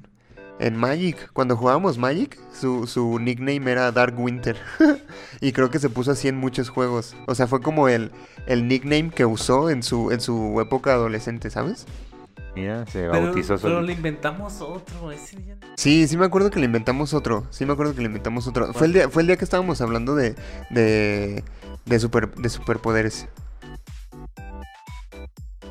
en 0.59 0.77
Magic. 0.77 1.31
Cuando 1.33 1.57
jugábamos 1.57 1.97
Magic, 1.97 2.39
su, 2.53 2.87
su 2.87 3.19
nickname 3.19 3.71
era 3.71 3.91
Dark 3.93 4.19
Winter. 4.19 4.57
y 5.41 5.53
creo 5.53 5.71
que 5.71 5.79
se 5.79 5.89
puso 5.91 6.11
así 6.11 6.29
en 6.29 6.37
muchos 6.37 6.69
juegos. 6.69 7.15
O 7.27 7.35
sea, 7.35 7.47
fue 7.47 7.63
como 7.63 7.89
el, 7.89 8.11
el 8.47 8.67
nickname 8.69 9.11
que 9.11 9.25
usó 9.25 9.71
en 9.71 9.83
su, 9.83 10.11
en 10.11 10.21
su 10.21 10.61
época 10.61 10.93
adolescente, 10.93 11.51
¿sabes? 11.51 11.87
Mira, 12.59 12.87
se 12.87 13.09
pero, 13.09 13.25
bautizó 13.25 13.57
pero 13.57 13.61
solito. 13.61 13.81
le 13.83 13.93
inventamos 13.93 14.61
otro. 14.61 15.13
Ese. 15.13 15.37
Sí, 15.77 16.07
sí 16.09 16.17
me 16.17 16.27
acuerdo 16.27 16.51
que 16.51 16.59
le 16.59 16.67
inventamos 16.67 17.15
otro. 17.15 17.47
Sí 17.51 17.65
me 17.67 17.73
acuerdo 17.73 17.95
que 17.95 18.01
le 18.01 18.07
inventamos 18.07 18.47
otro. 18.47 18.73
Fue 18.73 18.87
el 18.87 18.93
día, 18.93 19.09
fue 19.09 19.23
el 19.23 19.29
día 19.29 19.37
que 19.37 19.45
estábamos 19.45 19.81
hablando 19.81 20.15
de, 20.15 20.35
de, 20.71 21.45
de, 21.87 21.99
super, 21.99 22.35
de 22.35 22.49
superpoderes. 22.49 23.29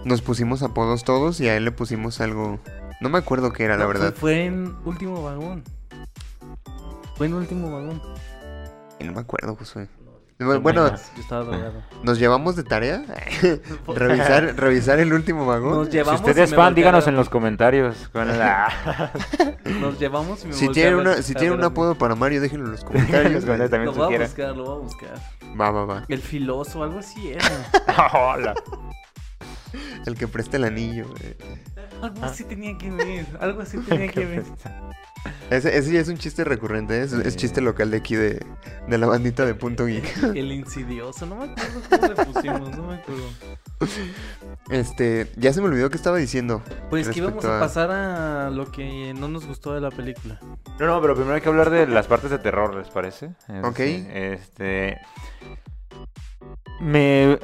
Nos 0.06 0.22
pusimos 0.22 0.64
apodos 0.64 1.04
todos 1.04 1.42
y 1.42 1.50
a 1.50 1.58
él 1.58 1.66
le 1.66 1.72
pusimos 1.72 2.22
algo... 2.22 2.60
No 3.02 3.10
me 3.10 3.18
acuerdo 3.18 3.52
qué 3.52 3.64
era, 3.66 3.78
la 3.78 3.86
verdad. 3.86 4.12
Fue, 4.14 4.20
fue 4.20 4.46
en 4.46 4.76
Último 4.86 5.22
Vagón. 5.22 5.64
Fue 7.16 7.28
en 7.28 7.34
Último 7.34 7.72
Vagón. 7.72 8.02
No 9.00 9.12
me 9.12 9.20
acuerdo, 9.20 9.56
Josué. 9.56 9.88
No 10.40 10.60
Bueno, 10.62 10.92
nos 12.04 12.20
llevamos 12.20 12.56
de 12.56 12.64
tarea 12.64 13.04
revisar, 13.88 14.56
revisar 14.56 15.00
el 15.00 15.12
último 15.12 15.48
vagón. 15.48 15.72
Nos 15.78 15.88
Si 15.88 15.94
llevamos 15.94 16.22
usted 16.22 16.38
y 16.38 16.42
es 16.42 16.52
me 16.52 16.56
fan, 16.58 16.66
volteé 16.68 16.84
a 16.84 16.86
díganos 16.86 17.08
en 17.08 17.16
los 17.16 17.30
comentarios. 17.30 18.10
Nos 19.82 20.00
llevamos 20.00 20.44
y 20.44 20.48
me 20.50 20.54
Si 20.54 20.66
volteé 20.66 20.84
a 20.84 20.88
tiene, 20.90 20.96
ver- 21.04 21.08
una, 21.08 21.22
si 21.24 21.32
a 21.32 21.36
tiene 21.36 21.50
ver 21.56 21.60
un 21.60 21.66
apodo 21.66 21.96
para 21.96 22.14
Mario, 22.16 22.40
déjenlo 22.42 22.66
en 22.68 22.72
los 22.74 22.82
En 22.82 22.88
comentarios. 22.88 23.34
los 23.34 23.44
comentarios 23.46 23.72
también 23.72 23.86
Lo 23.88 23.94
si 23.94 24.00
voy 24.00 24.16
a 24.16 24.20
buscar, 24.20 24.56
lo 24.56 24.64
voy 24.66 24.76
a 24.76 24.80
buscar. 24.84 25.16
va, 25.60 25.72
va, 25.72 25.86
va. 25.86 26.06
El 26.08 26.22
filoso, 26.22 26.84
algo 26.84 27.00
así 27.00 27.30
era. 27.32 27.46
Hola. 28.14 28.54
El 30.06 30.16
que 30.16 30.28
presta 30.28 30.58
el 30.58 30.64
anillo. 30.66 31.06
eh. 31.22 31.36
Algo 32.02 32.24
así 32.24 32.44
tenía 32.44 32.78
que 32.78 32.92
ver. 32.92 33.26
Algo 33.42 33.62
así 33.62 33.78
tenía 33.80 34.08
que 34.12 34.26
ver. 34.26 34.44
Ese, 35.50 35.78
ese 35.78 35.94
ya 35.94 36.00
es 36.02 36.10
un 36.10 36.18
chiste 36.18 36.44
recurrente, 36.44 37.00
¿eh? 37.00 37.04
es, 37.04 37.14
es 37.14 37.34
Sí. 37.34 37.40
chiste 37.40 37.62
local 37.62 37.90
de 37.92 37.98
aquí 37.98 38.16
de, 38.16 38.46
de 38.88 38.98
la 38.98 39.08
bandita 39.08 39.46
de 39.46 39.54
Punto 39.56 39.86
Geek. 39.86 40.24
El 40.36 40.52
insidioso. 40.52 41.26
No 41.26 41.36
me 41.36 41.46
acuerdo 41.52 41.82
cómo 41.90 42.08
le 42.08 42.26
pusimos. 42.26 42.78
No 42.78 42.84
me 42.88 42.96
acuerdo. 42.96 43.24
Este, 44.70 45.32
ya 45.38 45.54
se 45.54 45.62
me 45.62 45.68
olvidó 45.68 45.90
que 45.90 45.96
estaba 45.98 46.18
diciendo. 46.18 46.62
Pues 46.90 47.08
que 47.10 47.20
íbamos 47.20 47.46
a 47.46 47.58
a- 47.58 47.60
pasar 47.62 47.92
a 47.92 48.50
lo 48.50 48.70
que 48.72 49.14
no 49.14 49.28
nos 49.30 49.46
gustó 49.46 49.74
de 49.74 49.82
la 49.82 49.92
película. 49.92 50.40
No, 50.80 50.86
no, 50.88 51.02
pero 51.02 51.14
primero 51.16 51.36
hay 51.36 51.42
que 51.42 51.50
hablar 51.50 51.70
de 51.70 51.88
las 51.88 52.08
partes 52.08 52.30
de 52.30 52.40
terror, 52.40 52.76
¿les 52.76 52.90
parece? 52.90 53.28
Es 53.48 53.64
Ok. 53.64 53.80
Este. 53.80 54.98
Me, 56.82 57.40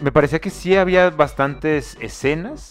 me 0.00 0.10
parecía 0.12 0.40
que 0.40 0.50
sí 0.50 0.74
había 0.76 1.10
bastantes 1.10 1.96
escenas 2.00 2.70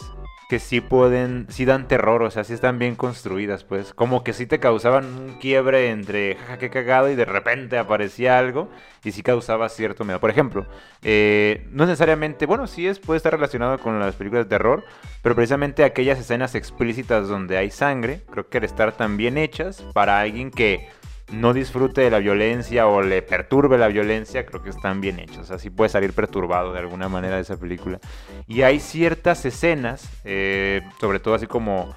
que 0.52 0.60
sí 0.60 0.82
pueden, 0.82 1.46
sí 1.48 1.64
dan 1.64 1.88
terror, 1.88 2.24
o 2.24 2.30
sea, 2.30 2.44
sí 2.44 2.52
están 2.52 2.78
bien 2.78 2.98
construidas, 2.98 3.64
pues. 3.64 3.94
Como 3.94 4.22
que 4.22 4.34
sí 4.34 4.46
te 4.46 4.60
causaban 4.60 5.06
un 5.06 5.40
quiebre 5.40 5.92
entre 5.92 6.36
jaja, 6.36 6.58
qué 6.58 6.70
cagado 6.70 7.10
y 7.10 7.16
de 7.16 7.24
repente 7.24 7.78
aparecía 7.78 8.38
algo 8.38 8.68
y 9.02 9.14
sí 9.14 9.24
causaba 9.24 9.70
cierto 9.70 10.04
miedo. 10.04 10.20
Por 10.20 10.30
ejemplo, 10.30 10.66
eh, 11.04 11.66
no 11.72 11.86
necesariamente, 11.86 12.48
bueno, 12.48 12.68
sí 12.68 12.86
es, 12.86 13.00
puede 13.00 13.16
estar 13.16 13.32
relacionado 13.32 13.80
con 13.80 13.98
las 13.98 14.16
películas 14.16 14.44
de 14.44 14.50
terror, 14.50 14.84
pero 15.22 15.36
precisamente 15.36 15.86
aquellas 15.86 16.20
escenas 16.20 16.54
explícitas 16.54 17.30
donde 17.30 17.56
hay 17.56 17.72
sangre, 17.72 18.20
creo 18.30 18.50
que 18.50 18.58
al 18.58 18.66
estar 18.66 18.92
tan 18.92 19.16
bien 19.16 19.38
hechas 19.38 19.82
para 19.94 20.20
alguien 20.20 20.52
que 20.52 20.90
no 21.32 21.54
disfrute 21.54 22.02
de 22.02 22.10
la 22.10 22.20
violencia 22.20 22.88
o 22.88 23.02
le 23.02 23.22
perturbe 23.22 23.78
la 23.78 23.88
violencia, 23.88 24.46
creo 24.46 24.62
que 24.62 24.70
están 24.70 25.02
bien 25.02 25.20
hechos. 25.20 25.52
Así 25.52 25.70
puede 25.70 25.90
salir 25.90 26.14
perturbado 26.14 26.74
de 26.74 26.80
alguna 26.80 27.10
manera 27.10 27.36
de 27.36 27.42
esa 27.42 27.58
película. 27.58 28.00
Y 28.48 28.64
hay 28.64 28.80
ciertas 28.80 29.46
escenas, 29.46 30.10
eh, 30.24 30.82
sobre 31.00 31.20
todo 31.20 31.36
así 31.36 31.48
como 31.48 31.96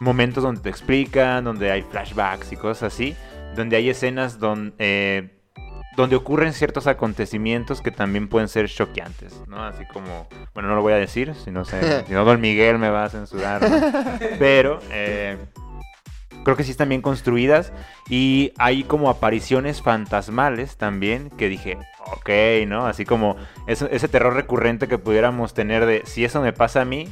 momentos 0.00 0.42
donde 0.42 0.60
te 0.60 0.68
explican, 0.68 1.44
donde 1.44 1.70
hay 1.70 1.82
flashbacks 1.82 2.52
y 2.52 2.56
cosas 2.56 2.92
así, 2.92 3.16
donde 3.56 3.76
hay 3.76 3.88
escenas 3.88 4.38
donde, 4.38 4.74
eh, 4.78 5.30
donde 5.96 6.16
ocurren 6.16 6.52
ciertos 6.52 6.86
acontecimientos 6.86 7.80
que 7.80 7.92
también 7.92 8.28
pueden 8.28 8.48
ser 8.48 8.68
choqueantes, 8.68 9.40
¿no? 9.46 9.64
Así 9.64 9.84
como, 9.86 10.28
bueno, 10.52 10.68
no 10.68 10.74
lo 10.74 10.82
voy 10.82 10.92
a 10.92 10.96
decir, 10.96 11.34
si 11.36 11.50
no, 11.50 11.64
sé, 11.64 12.04
si 12.06 12.12
no 12.12 12.24
Don 12.24 12.40
Miguel 12.40 12.78
me 12.78 12.90
va 12.90 13.04
a 13.04 13.08
censurar, 13.08 13.62
¿no? 13.68 14.18
pero 14.38 14.80
eh, 14.90 15.36
creo 16.42 16.56
que 16.56 16.64
sí 16.64 16.70
están 16.70 16.88
bien 16.88 17.02
construidas 17.02 17.72
y 18.08 18.52
hay 18.58 18.84
como 18.84 19.10
apariciones 19.10 19.82
fantasmales 19.82 20.76
también 20.76 21.30
que 21.30 21.48
dije, 21.48 21.78
ok, 22.12 22.66
¿no? 22.66 22.86
Así 22.86 23.04
como 23.04 23.36
ese, 23.66 23.88
ese 23.90 24.08
terror 24.08 24.34
recurrente 24.34 24.88
que 24.88 24.98
pudiéramos 24.98 25.54
tener 25.54 25.86
de, 25.86 26.02
si 26.04 26.24
eso 26.24 26.40
me 26.40 26.52
pasa 26.52 26.82
a 26.82 26.84
mí, 26.84 27.08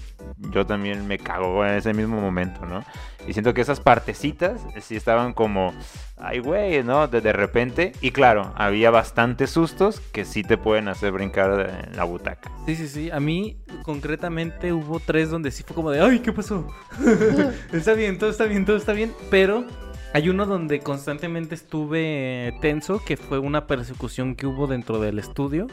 yo 0.51 0.67
también 0.67 1.07
me 1.07 1.19
cago 1.19 1.65
en 1.65 1.75
ese 1.75 1.95
mismo 1.95 2.21
momento, 2.21 2.67
¿no? 2.67 2.85
Y 3.27 3.33
siento 3.33 3.55
que 3.55 3.61
esas 3.61 3.81
partecitas 3.81 4.61
sí 4.81 4.97
estaban 4.97 5.33
como, 5.33 5.73
ay, 6.17 6.41
güey, 6.41 6.83
¿no? 6.83 7.07
De, 7.07 7.21
de 7.21 7.33
repente. 7.33 7.93
Y 8.01 8.11
claro, 8.11 8.53
había 8.57 8.91
bastantes 8.91 9.51
sustos 9.51 10.01
que 10.01 10.25
sí 10.25 10.43
te 10.43 10.59
pueden 10.59 10.89
hacer 10.89 11.13
brincar 11.13 11.85
en 11.91 11.97
la 11.97 12.05
butaca. 12.05 12.51
Sí, 12.67 12.77
sí, 12.77 12.89
sí. 12.89 13.11
A 13.11 13.21
mí, 13.21 13.59
concretamente, 13.85 14.73
hubo 14.73 15.01
tres 15.01 15.31
donde 15.31 15.51
sí 15.51 15.63
fue 15.63 15.75
como 15.75 15.91
de, 15.91 16.01
ay, 16.01 16.21
¿qué 16.21 16.33
pasó? 16.33 16.67
está 17.73 17.95
bien, 17.95 18.19
todo 18.19 18.31
está 18.31 18.45
bien, 18.45 18.65
todo 18.65 18.77
está 18.77 18.93
bien. 18.93 19.13
Pero 19.31 19.67
hay 20.15 20.29
uno 20.29 20.45
donde 20.45 20.81
constantemente 20.81 21.55
estuve 21.55 22.55
tenso, 22.61 23.03
que 23.05 23.17
fue 23.17 23.39
una 23.39 23.67
persecución 23.67 24.35
que 24.35 24.47
hubo 24.47 24.67
dentro 24.67 25.01
del 25.01 25.19
estudio, 25.19 25.69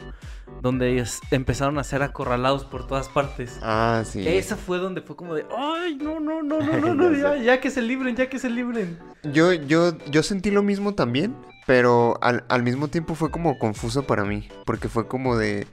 donde 0.62 0.92
ellos 0.92 1.20
empezaron 1.30 1.78
a 1.78 1.84
ser 1.84 2.02
acorralados 2.02 2.64
por 2.64 2.86
todas 2.86 3.08
partes. 3.08 3.58
Ah, 3.62 4.02
sí. 4.06 4.26
Esa 4.26 4.56
fue 4.56 4.78
donde 4.78 5.02
fue 5.02 5.14
como 5.14 5.34
de, 5.34 5.44
ay, 5.56 5.96
no, 5.96 6.20
no, 6.20 6.42
no, 6.42 6.60
no, 6.60 6.78
no, 6.78 6.94
no, 7.10 7.12
ya, 7.12 7.36
ya 7.36 7.60
que 7.60 7.70
se 7.70 7.82
libren, 7.82 8.16
ya 8.16 8.30
que 8.30 8.38
se 8.38 8.48
libren. 8.48 8.98
Yo, 9.24 9.52
yo, 9.52 9.96
yo 10.10 10.22
sentí 10.22 10.50
lo 10.50 10.62
mismo 10.62 10.94
también, 10.94 11.36
pero 11.66 12.18
al, 12.22 12.44
al 12.48 12.62
mismo 12.62 12.88
tiempo 12.88 13.14
fue 13.14 13.30
como 13.30 13.58
confuso 13.58 14.06
para 14.06 14.24
mí, 14.24 14.48
porque 14.64 14.88
fue 14.88 15.06
como 15.06 15.36
de... 15.36 15.66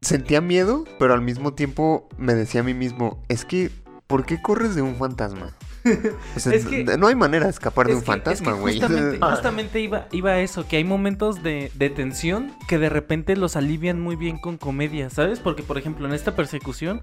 Sentía 0.00 0.40
miedo, 0.40 0.84
pero 1.00 1.14
al 1.14 1.22
mismo 1.22 1.54
tiempo 1.54 2.08
me 2.16 2.34
decía 2.34 2.60
a 2.60 2.64
mí 2.64 2.74
mismo, 2.74 3.24
es 3.28 3.44
que, 3.44 3.72
¿por 4.06 4.24
qué 4.24 4.40
corres 4.40 4.76
de 4.76 4.82
un 4.82 4.94
fantasma? 4.94 5.56
O 6.36 6.40
sea, 6.40 6.52
Es 6.54 6.66
que- 6.66 6.84
no 6.98 7.06
hay 7.06 7.14
manera 7.14 7.44
de 7.44 7.50
escapar 7.50 7.86
de 7.86 7.94
un 7.94 8.00
que- 8.00 8.04
es 8.04 8.06
fantasma, 8.06 8.52
que 8.54 8.58
güey. 8.58 8.74
Justamente, 8.80 9.18
justamente 9.26 9.80
iba, 9.80 10.06
iba 10.12 10.30
a 10.32 10.40
eso, 10.40 10.66
que 10.66 10.76
hay 10.76 10.84
momentos 10.84 11.42
de, 11.42 11.70
de 11.74 11.90
tensión 11.90 12.52
que 12.68 12.78
de 12.78 12.88
repente 12.88 13.36
los 13.36 13.56
alivian 13.56 14.00
muy 14.00 14.16
bien 14.16 14.38
con 14.38 14.56
comedia, 14.58 15.10
¿sabes? 15.10 15.38
Porque, 15.40 15.62
por 15.62 15.78
ejemplo, 15.78 16.06
en 16.06 16.14
esta 16.14 16.34
persecución 16.36 17.02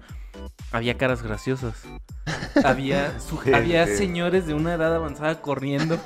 había 0.72 0.96
caras 0.98 1.22
graciosas. 1.22 1.74
Había, 2.64 3.18
su- 3.28 3.40
Sí, 3.42 3.52
había 3.52 3.86
sí. 3.86 3.96
señores 3.96 4.46
de 4.46 4.54
una 4.54 4.74
edad 4.74 4.94
avanzada 4.94 5.40
corriendo. 5.40 5.98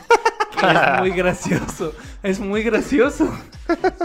es 0.59 1.01
muy 1.01 1.11
gracioso. 1.11 1.93
Es 2.23 2.41
muy 2.41 2.63
gracioso. 2.63 3.33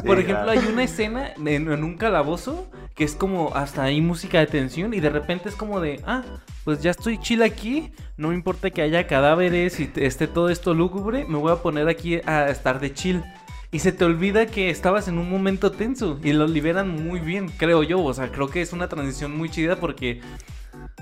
Por 0.06 0.20
ejemplo, 0.20 0.52
hay 0.52 0.60
una 0.72 0.84
escena 0.84 1.32
en, 1.38 1.48
en 1.72 1.84
un 1.84 1.98
calabozo 1.98 2.68
que 2.96 3.04
es 3.06 3.16
como 3.16 3.56
hasta 3.56 3.84
ahí 3.84 4.02
música 4.02 4.40
de 4.40 4.46
tensión 4.48 4.94
y 4.94 5.00
de 5.00 5.10
repente 5.10 5.50
es 5.50 5.56
como 5.56 5.80
de, 5.80 6.00
ah, 6.06 6.22
pues 6.64 6.82
ya 6.82 6.92
estoy 6.92 7.18
chill 7.20 7.44
aquí, 7.44 7.92
no 8.18 8.30
me 8.30 8.36
importa 8.36 8.70
que 8.70 8.82
haya 8.82 9.08
cadáveres 9.08 9.80
y 9.80 9.92
esté 9.96 10.28
todo 10.28 10.50
esto 10.50 10.74
lúgubre, 10.74 11.26
me 11.26 11.38
voy 11.38 11.52
a 11.52 11.58
poner 11.58 11.88
aquí 11.90 12.22
a 12.26 12.50
estar 12.50 12.80
de 12.80 12.94
chill. 12.94 13.24
Y 13.72 13.80
se 13.80 13.92
te 13.92 14.06
olvida 14.06 14.46
que 14.46 14.70
estabas 14.70 15.08
en 15.08 15.18
un 15.18 15.28
momento 15.30 15.72
tenso 15.72 16.20
y 16.24 16.32
lo 16.34 16.46
liberan 16.48 16.90
muy 16.90 17.20
bien, 17.20 17.50
creo 17.58 17.82
yo. 17.82 18.04
O 18.04 18.14
sea, 18.14 18.32
creo 18.32 18.48
que 18.48 18.62
es 18.62 18.72
una 18.72 18.88
transición 18.88 19.36
muy 19.36 19.50
chida 19.50 19.78
porque 19.78 20.22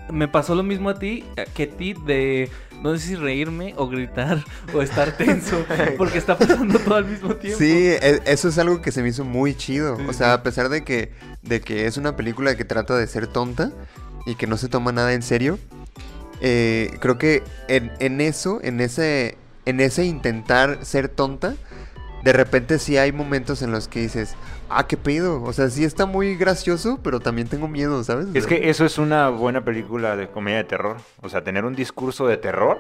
me 0.09 0.29
pasó 0.29 0.55
lo 0.55 0.63
mismo 0.63 0.89
a 0.89 0.97
ti 0.97 1.23
eh, 1.35 1.45
que 1.53 1.63
a 1.63 1.69
ti 1.69 1.93
de 2.05 2.49
no 2.81 2.97
sé 2.97 3.07
si 3.07 3.15
reírme 3.15 3.73
o 3.77 3.87
gritar 3.87 4.43
o 4.73 4.81
estar 4.81 5.11
tenso 5.17 5.65
porque 5.97 6.17
está 6.17 6.37
pasando 6.37 6.79
todo 6.79 6.95
al 6.95 7.05
mismo 7.05 7.35
tiempo. 7.35 7.59
Sí, 7.59 7.71
e- 7.71 8.21
eso 8.25 8.47
es 8.47 8.57
algo 8.57 8.81
que 8.81 8.91
se 8.93 9.01
me 9.03 9.09
hizo 9.09 9.25
muy 9.25 9.53
chido. 9.53 9.97
Sí, 9.97 10.03
o 10.07 10.13
sí. 10.13 10.19
sea, 10.19 10.33
a 10.33 10.41
pesar 10.43 10.69
de 10.69 10.83
que, 10.83 11.11
de 11.41 11.59
que 11.61 11.85
es 11.87 11.97
una 11.97 12.15
película 12.15 12.55
que 12.55 12.63
trata 12.65 12.97
de 12.97 13.05
ser 13.05 13.27
tonta 13.27 13.71
y 14.25 14.35
que 14.35 14.47
no 14.47 14.57
se 14.57 14.69
toma 14.69 14.91
nada 14.91 15.13
en 15.13 15.21
serio, 15.21 15.57
eh, 16.41 16.97
creo 16.99 17.17
que 17.17 17.43
en, 17.67 17.91
en 17.99 18.21
eso, 18.21 18.59
en 18.63 18.81
ese, 18.81 19.37
en 19.65 19.79
ese 19.79 20.05
intentar 20.05 20.83
ser 20.85 21.09
tonta, 21.09 21.55
de 22.23 22.33
repente 22.33 22.79
sí 22.79 22.97
hay 22.97 23.11
momentos 23.11 23.61
en 23.61 23.71
los 23.71 23.87
que 23.87 24.01
dices, 24.01 24.35
ah, 24.69 24.87
qué 24.87 24.97
pedo. 24.97 25.41
O 25.43 25.53
sea, 25.53 25.69
sí 25.69 25.83
está 25.83 26.05
muy 26.05 26.35
gracioso, 26.35 26.99
pero 27.03 27.19
también 27.19 27.47
tengo 27.47 27.67
miedo, 27.67 28.03
¿sabes? 28.03 28.27
Es 28.33 28.47
que 28.47 28.69
eso 28.69 28.85
es 28.85 28.97
una 28.97 29.29
buena 29.29 29.63
película 29.63 30.15
de 30.15 30.27
comedia 30.29 30.57
de 30.57 30.63
terror. 30.65 30.97
O 31.21 31.29
sea, 31.29 31.43
tener 31.43 31.65
un 31.65 31.75
discurso 31.75 32.27
de 32.27 32.37
terror, 32.37 32.79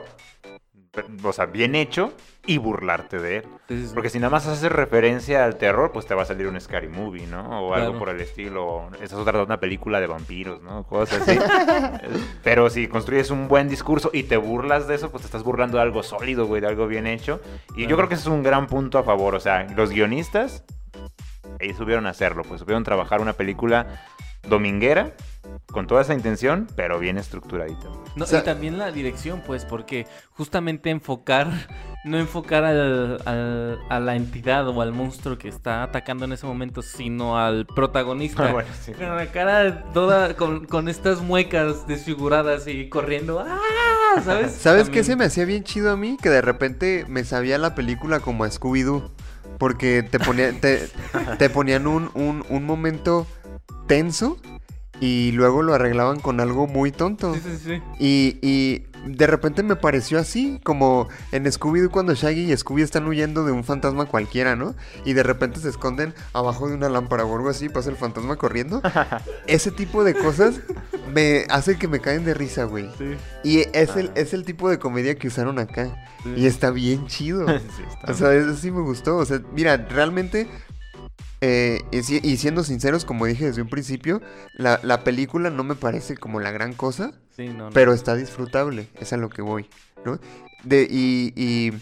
o 1.23 1.31
sea, 1.31 1.45
bien 1.45 1.75
hecho 1.75 2.13
y 2.45 2.57
burlarte 2.57 3.19
de 3.19 3.37
él. 3.37 3.43
Sí, 3.69 3.77
sí, 3.77 3.87
sí. 3.87 3.91
Porque 3.93 4.09
si 4.09 4.19
nada 4.19 4.29
más 4.29 4.45
haces 4.45 4.69
referencia 4.71 5.45
al 5.45 5.57
terror, 5.57 5.91
pues 5.93 6.05
te 6.05 6.13
va 6.13 6.23
a 6.23 6.25
salir 6.25 6.47
un 6.47 6.59
scary 6.59 6.89
movie, 6.89 7.27
¿no? 7.27 7.67
O 7.67 7.73
algo 7.73 7.97
por 7.97 8.09
el 8.09 8.19
estilo. 8.19 8.89
Esa 8.95 9.03
es 9.05 9.13
otra 9.13 9.41
una 9.43 9.59
película 9.59 10.01
de 10.01 10.07
vampiros, 10.07 10.61
¿no? 10.61 10.83
Cosas 10.83 11.27
así. 11.27 11.39
Pero 12.43 12.69
si 12.69 12.87
construyes 12.87 13.31
un 13.31 13.47
buen 13.47 13.69
discurso 13.69 14.09
y 14.11 14.23
te 14.23 14.35
burlas 14.35 14.87
de 14.87 14.95
eso, 14.95 15.11
pues 15.11 15.21
te 15.21 15.27
estás 15.27 15.43
burlando 15.43 15.77
de 15.77 15.83
algo 15.83 16.03
sólido, 16.03 16.45
güey, 16.45 16.59
de 16.61 16.67
algo 16.67 16.87
bien 16.87 17.07
hecho. 17.07 17.39
Y 17.75 17.87
yo 17.87 17.95
creo 17.95 18.09
que 18.09 18.15
ese 18.15 18.23
es 18.23 18.29
un 18.29 18.43
gran 18.43 18.67
punto 18.67 18.97
a 18.97 19.03
favor. 19.03 19.35
O 19.35 19.39
sea, 19.39 19.63
los 19.75 19.91
guionistas, 19.91 20.65
ahí 21.61 21.73
supieron 21.73 22.05
hacerlo, 22.05 22.43
pues 22.43 22.59
supieron 22.59 22.83
trabajar 22.83 23.21
una 23.21 23.33
película 23.33 24.03
dominguera 24.47 25.13
con 25.71 25.87
toda 25.87 26.01
esa 26.01 26.13
intención, 26.13 26.67
pero 26.75 26.99
bien 26.99 27.17
estructuradita. 27.17 27.87
güey. 27.87 27.99
No, 28.15 28.25
O 28.25 28.27
sea- 28.27 28.39
y 28.39 28.43
también 28.43 28.77
la 28.77 28.91
dirección, 28.91 29.41
pues, 29.45 29.63
porque 29.65 30.05
justamente 30.31 30.89
enfocar, 30.89 31.47
no 32.05 32.17
enfocar 32.19 32.63
al, 32.65 33.19
al- 33.25 33.79
a 33.89 33.99
la 33.99 34.15
entidad 34.15 34.67
o 34.67 34.81
al 34.81 34.91
monstruo 34.91 35.37
que 35.37 35.47
está 35.47 35.83
atacando 35.83 36.25
en 36.25 36.33
ese 36.33 36.45
momento, 36.45 36.81
sino 36.81 37.37
al 37.37 37.65
protagonista. 37.65 38.43
Ah, 38.49 38.51
bueno, 38.53 38.69
sí. 38.81 38.91
Con 38.93 39.15
la 39.15 39.27
cara 39.27 39.83
toda, 39.93 40.35
con, 40.35 40.65
con 40.65 40.89
estas 40.89 41.21
muecas 41.21 41.87
desfiguradas 41.87 42.67
y 42.67 42.89
corriendo. 42.89 43.39
¡Ah! 43.45 43.59
¿Sabes? 44.25 44.51
¿Sabes 44.59 44.89
qué 44.89 45.03
se 45.03 45.15
me 45.15 45.25
hacía 45.25 45.45
bien 45.45 45.63
chido 45.63 45.91
a 45.91 45.95
mí? 45.97 46.17
Que 46.21 46.29
de 46.29 46.41
repente 46.41 47.05
me 47.07 47.23
sabía 47.23 47.57
la 47.57 47.75
película 47.75 48.19
como 48.19 48.43
a 48.43 48.47
Scooby-Doo. 48.49 49.09
Porque 49.57 50.01
te, 50.01 50.17
ponía, 50.19 50.51
te, 50.59 50.89
te 51.37 51.49
ponían 51.51 51.85
un, 51.85 52.09
un, 52.15 52.43
un 52.49 52.65
momento 52.65 53.27
tenso 53.87 54.37
y 55.01 55.31
luego 55.33 55.63
lo 55.63 55.73
arreglaban 55.73 56.19
con 56.19 56.39
algo 56.39 56.67
muy 56.67 56.91
tonto. 56.91 57.33
Sí, 57.33 57.41
sí, 57.43 57.57
sí. 57.57 57.81
Y, 57.99 58.37
y 58.41 58.83
de 59.05 59.27
repente 59.27 59.63
me 59.63 59.75
pareció 59.75 60.19
así, 60.19 60.59
como 60.63 61.07
en 61.31 61.45
Scooby-Doo 61.45 61.89
cuando 61.89 62.13
Shaggy 62.13 62.51
y 62.51 62.55
Scooby 62.55 62.83
están 62.83 63.07
huyendo 63.07 63.43
de 63.43 63.51
un 63.51 63.63
fantasma 63.63 64.05
cualquiera, 64.05 64.55
¿no? 64.55 64.75
Y 65.05 65.13
de 65.13 65.23
repente 65.23 65.59
se 65.59 65.69
esconden 65.69 66.13
abajo 66.33 66.67
de 66.67 66.75
una 66.75 66.87
lámpara 66.87 67.25
o 67.25 67.35
algo 67.35 67.49
así, 67.49 67.67
pasa 67.67 67.89
el 67.89 67.95
fantasma 67.95 68.35
corriendo. 68.35 68.81
Ese 69.47 69.71
tipo 69.71 70.03
de 70.03 70.13
cosas 70.13 70.61
me 71.13 71.45
hace 71.49 71.77
que 71.77 71.87
me 71.87 71.99
caen 71.99 72.23
de 72.23 72.33
risa, 72.33 72.65
güey. 72.65 72.89
Sí. 72.97 73.15
Y 73.43 73.59
es 73.73 73.95
el, 73.95 74.11
es 74.15 74.33
el 74.33 74.45
tipo 74.45 74.69
de 74.69 74.77
comedia 74.77 75.15
que 75.15 75.27
usaron 75.27 75.57
acá. 75.57 76.05
Sí. 76.23 76.33
Y 76.37 76.45
está 76.45 76.71
bien 76.71 77.07
chido. 77.07 77.45
Sí, 77.71 77.83
está 77.87 78.11
O 78.11 78.15
sea, 78.15 78.33
eso 78.33 78.55
sí 78.55 78.69
me 78.69 78.81
gustó. 78.81 79.17
O 79.17 79.25
sea, 79.25 79.41
mira, 79.53 79.77
realmente, 79.77 80.47
eh, 81.41 81.81
y, 81.91 82.03
si- 82.03 82.19
y 82.23 82.37
siendo 82.37 82.63
sinceros, 82.63 83.03
como 83.05 83.25
dije 83.25 83.45
desde 83.47 83.61
un 83.61 83.67
principio, 83.69 84.21
la, 84.53 84.79
la 84.83 85.03
película 85.03 85.49
no 85.49 85.63
me 85.63 85.75
parece 85.75 86.15
como 86.15 86.39
la 86.39 86.51
gran 86.51 86.73
cosa, 86.73 87.13
Sí, 87.35 87.47
no, 87.49 87.65
no. 87.65 87.69
pero 87.71 87.93
está 87.93 88.15
disfrutable. 88.15 88.87
Es 88.99 89.11
a 89.13 89.17
lo 89.17 89.29
que 89.29 89.41
voy, 89.41 89.67
¿no? 90.05 90.19
De, 90.63 90.87
y, 90.89 91.33
y 91.35 91.73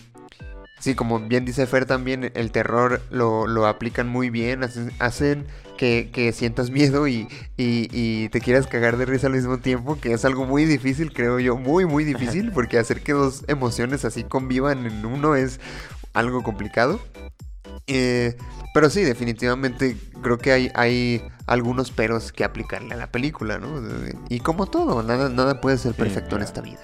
sí, 0.80 0.96
como 0.96 1.20
bien 1.20 1.44
dice 1.46 1.68
Fer 1.68 1.86
también, 1.86 2.32
el 2.36 2.52
terror 2.52 3.02
lo, 3.12 3.48
lo 3.48 3.68
aplican 3.68 4.08
muy 4.08 4.30
bien, 4.30 4.64
hacen, 4.64 4.92
hacen 5.00 5.46
que, 5.78 6.10
que 6.14 6.32
sientas 6.34 6.70
miedo 6.72 7.08
y, 7.08 7.28
y, 7.58 7.88
y 7.92 8.30
te 8.30 8.40
quieras 8.42 8.68
cagar 8.68 8.96
de 8.98 9.06
risa 9.06 9.28
al 9.28 9.34
mismo 9.34 9.58
tiempo, 9.60 10.00
que 10.00 10.14
es 10.14 10.24
algo 10.26 10.46
muy 10.46 10.66
difícil, 10.66 11.12
creo 11.14 11.40
yo, 11.40 11.58
muy, 11.58 11.86
muy 11.86 12.04
difícil, 12.06 12.52
porque 12.54 12.78
hacer 12.78 13.02
que 13.02 13.12
dos 13.14 13.44
emociones 13.48 14.06
así 14.06 14.24
convivan 14.24 14.86
en 14.86 15.06
uno 15.06 15.36
es 15.36 15.60
algo 16.14 16.44
complicado. 16.44 17.00
Eh, 17.88 18.36
pero 18.80 18.90
sí, 18.90 19.04
definitivamente 19.04 19.98
creo 20.22 20.38
que 20.38 20.54
hay, 20.54 20.72
hay 20.74 21.22
algunos 21.48 21.92
peros 21.92 22.32
que 22.32 22.46
aplicarle 22.46 22.94
a 22.94 22.98
la 22.98 23.12
película, 23.12 23.58
¿no? 23.58 23.82
Y 24.30 24.40
como 24.40 24.68
todo, 24.68 25.04
nada, 25.04 25.28
nada 25.28 25.60
puede 25.60 25.78
ser 25.78 25.92
Sí, 25.92 25.98
perfecto 25.98 26.38
en 26.38 26.44
esta 26.44 26.62
vida. 26.62 26.80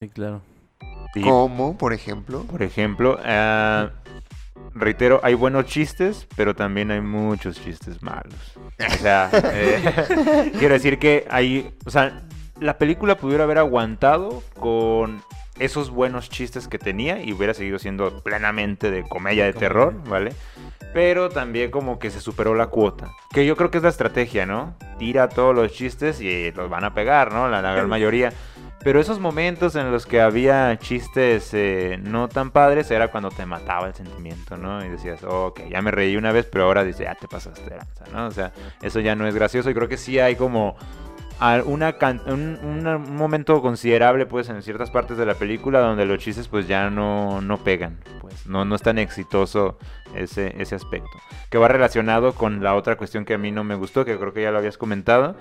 Sí, 0.00 0.08
claro. 0.08 0.40
Sí, 1.12 1.20
Como, 1.20 1.76
por 1.76 1.92
ejemplo, 1.92 2.44
Por 2.44 2.62
ejemplo, 2.62 3.18
ah, 3.22 3.90
reitero, 4.72 5.20
hay 5.22 5.34
buenos 5.34 5.66
chistes, 5.66 6.26
pero 6.36 6.56
también 6.56 6.90
hay 6.90 7.02
muchos 7.02 7.62
chistes 7.62 8.02
malos. 8.02 8.56
O 8.78 8.96
sea, 8.96 9.28
eh, 9.52 10.52
quiero 10.58 10.72
decir 10.72 10.98
que 10.98 11.26
hay, 11.28 11.74
o 11.84 11.90
sea, 11.90 12.22
la 12.58 12.78
película 12.78 13.18
pudiera 13.18 13.44
haber 13.44 13.58
aguantado 13.58 14.42
con 14.58 15.22
esos 15.60 15.90
buenos 15.90 16.30
chistes 16.30 16.66
que 16.66 16.78
tenía 16.78 17.22
y 17.22 17.32
hubiera 17.32 17.54
seguido 17.54 17.78
siendo 17.78 18.22
plenamente 18.22 18.90
de 18.90 19.04
comedia 19.04 19.44
de 19.44 19.52
terror, 19.52 19.94
¿vale? 20.08 20.32
Pero 20.92 21.28
también 21.28 21.70
como 21.70 21.98
que 21.98 22.10
se 22.10 22.20
superó 22.20 22.54
la 22.54 22.66
cuota. 22.66 23.10
Que 23.32 23.46
yo 23.46 23.56
creo 23.56 23.70
que 23.70 23.76
es 23.76 23.84
la 23.84 23.90
estrategia, 23.90 24.46
¿no? 24.46 24.74
Tira 24.98 25.28
todos 25.28 25.54
los 25.54 25.72
chistes 25.72 26.20
y 26.20 26.50
los 26.52 26.68
van 26.68 26.84
a 26.84 26.94
pegar, 26.94 27.32
¿no? 27.32 27.48
La, 27.48 27.62
la 27.62 27.72
gran 27.74 27.88
mayoría. 27.88 28.32
Pero 28.82 28.98
esos 28.98 29.20
momentos 29.20 29.76
en 29.76 29.92
los 29.92 30.06
que 30.06 30.22
había 30.22 30.78
chistes 30.78 31.50
eh, 31.52 32.00
no 32.02 32.28
tan 32.28 32.50
padres 32.50 32.90
era 32.90 33.08
cuando 33.08 33.28
te 33.28 33.44
mataba 33.44 33.86
el 33.86 33.94
sentimiento, 33.94 34.56
¿no? 34.56 34.82
Y 34.82 34.88
decías, 34.88 35.22
ok, 35.22 35.68
ya 35.68 35.82
me 35.82 35.90
reí 35.90 36.16
una 36.16 36.32
vez, 36.32 36.46
pero 36.46 36.64
ahora 36.64 36.82
dice, 36.82 37.04
ya 37.04 37.14
te 37.14 37.28
pasaste, 37.28 37.76
¿no? 38.14 38.26
O 38.26 38.30
sea, 38.30 38.52
eso 38.80 39.00
ya 39.00 39.14
no 39.14 39.26
es 39.26 39.34
gracioso 39.34 39.68
y 39.68 39.74
creo 39.74 39.88
que 39.88 39.98
sí 39.98 40.18
hay 40.18 40.34
como 40.34 40.76
un, 41.40 43.16
momento 43.16 43.62
considerable 43.62 44.26
pues 44.26 44.48
en 44.48 44.62
ciertas 44.62 44.90
partes 44.90 45.16
de 45.16 45.26
la 45.26 45.34
película 45.34 45.80
donde 45.80 46.04
los 46.04 46.18
chistes 46.18 46.48
pues 46.48 46.68
ya 46.68 46.90
no, 46.90 47.40
no 47.40 47.58
pegan, 47.58 47.98
pues 48.20 48.46
no, 48.46 48.64
no 48.64 48.74
es 48.74 48.82
tan 48.82 48.98
exitoso 48.98 49.78
ese, 50.14 50.54
ese 50.60 50.74
aspecto. 50.74 51.10
Que 51.50 51.58
va 51.58 51.68
relacionado 51.68 52.34
con 52.34 52.62
la 52.62 52.74
otra 52.74 52.96
cuestión 52.96 53.24
que 53.24 53.34
a 53.34 53.38
mí 53.38 53.52
no 53.52 53.64
me 53.64 53.74
gustó, 53.74 54.04
que 54.04 54.18
creo 54.18 54.32
que 54.32 54.42
ya 54.42 54.50
lo 54.50 54.58
habías 54.58 54.78
comentado. 54.78 55.36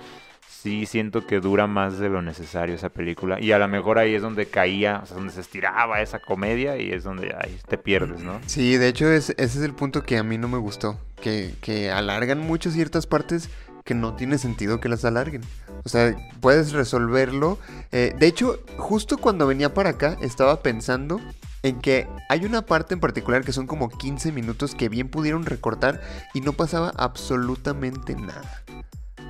Sí 0.47 0.85
siento 0.85 1.25
que 1.25 1.39
dura 1.39 1.67
más 1.67 1.99
de 1.99 2.09
lo 2.09 2.21
necesario 2.21 2.75
esa 2.75 2.89
película. 2.89 3.39
Y 3.39 3.53
a 3.53 3.59
lo 3.59 3.67
mejor 3.69 3.97
ahí 3.97 4.13
es 4.13 4.21
donde 4.21 4.47
caía, 4.47 4.99
o 5.03 5.05
sea, 5.05 5.15
donde 5.15 5.31
se 5.31 5.39
estiraba 5.39 6.01
esa 6.01 6.19
comedia 6.19 6.75
y 6.75 6.91
es 6.91 7.03
donde 7.03 7.33
ahí 7.39 7.57
te 7.67 7.77
pierdes, 7.77 8.21
¿no? 8.21 8.41
Sí, 8.45 8.75
de 8.75 8.89
hecho 8.89 9.09
es, 9.09 9.29
ese 9.29 9.43
es 9.59 9.61
el 9.61 9.73
punto 9.73 10.03
que 10.03 10.17
a 10.17 10.23
mí 10.23 10.37
no 10.37 10.49
me 10.49 10.57
gustó. 10.57 10.99
Que, 11.21 11.53
que 11.61 11.91
alargan 11.91 12.39
mucho 12.39 12.71
ciertas 12.71 13.05
partes 13.05 13.49
que 13.89 13.95
no 13.95 14.13
tiene 14.13 14.37
sentido 14.37 14.79
que 14.79 14.87
las 14.87 15.03
alarguen. 15.03 15.41
O 15.83 15.89
sea, 15.89 16.15
puedes 16.41 16.73
resolverlo. 16.73 17.57
Eh, 17.91 18.15
de 18.19 18.27
hecho, 18.27 18.59
justo 18.77 19.17
cuando 19.17 19.47
venía 19.47 19.73
para 19.73 19.89
acá, 19.89 20.15
estaba 20.21 20.61
pensando 20.61 21.19
en 21.63 21.81
que 21.81 22.07
hay 22.29 22.45
una 22.45 22.67
parte 22.67 22.93
en 22.93 22.99
particular 22.99 23.43
que 23.43 23.51
son 23.51 23.65
como 23.65 23.89
15 23.89 24.31
minutos 24.31 24.75
que 24.75 24.89
bien 24.89 25.09
pudieron 25.09 25.43
recortar 25.43 26.01
y 26.35 26.41
no 26.41 26.53
pasaba 26.53 26.93
absolutamente 26.97 28.13
nada. 28.13 28.63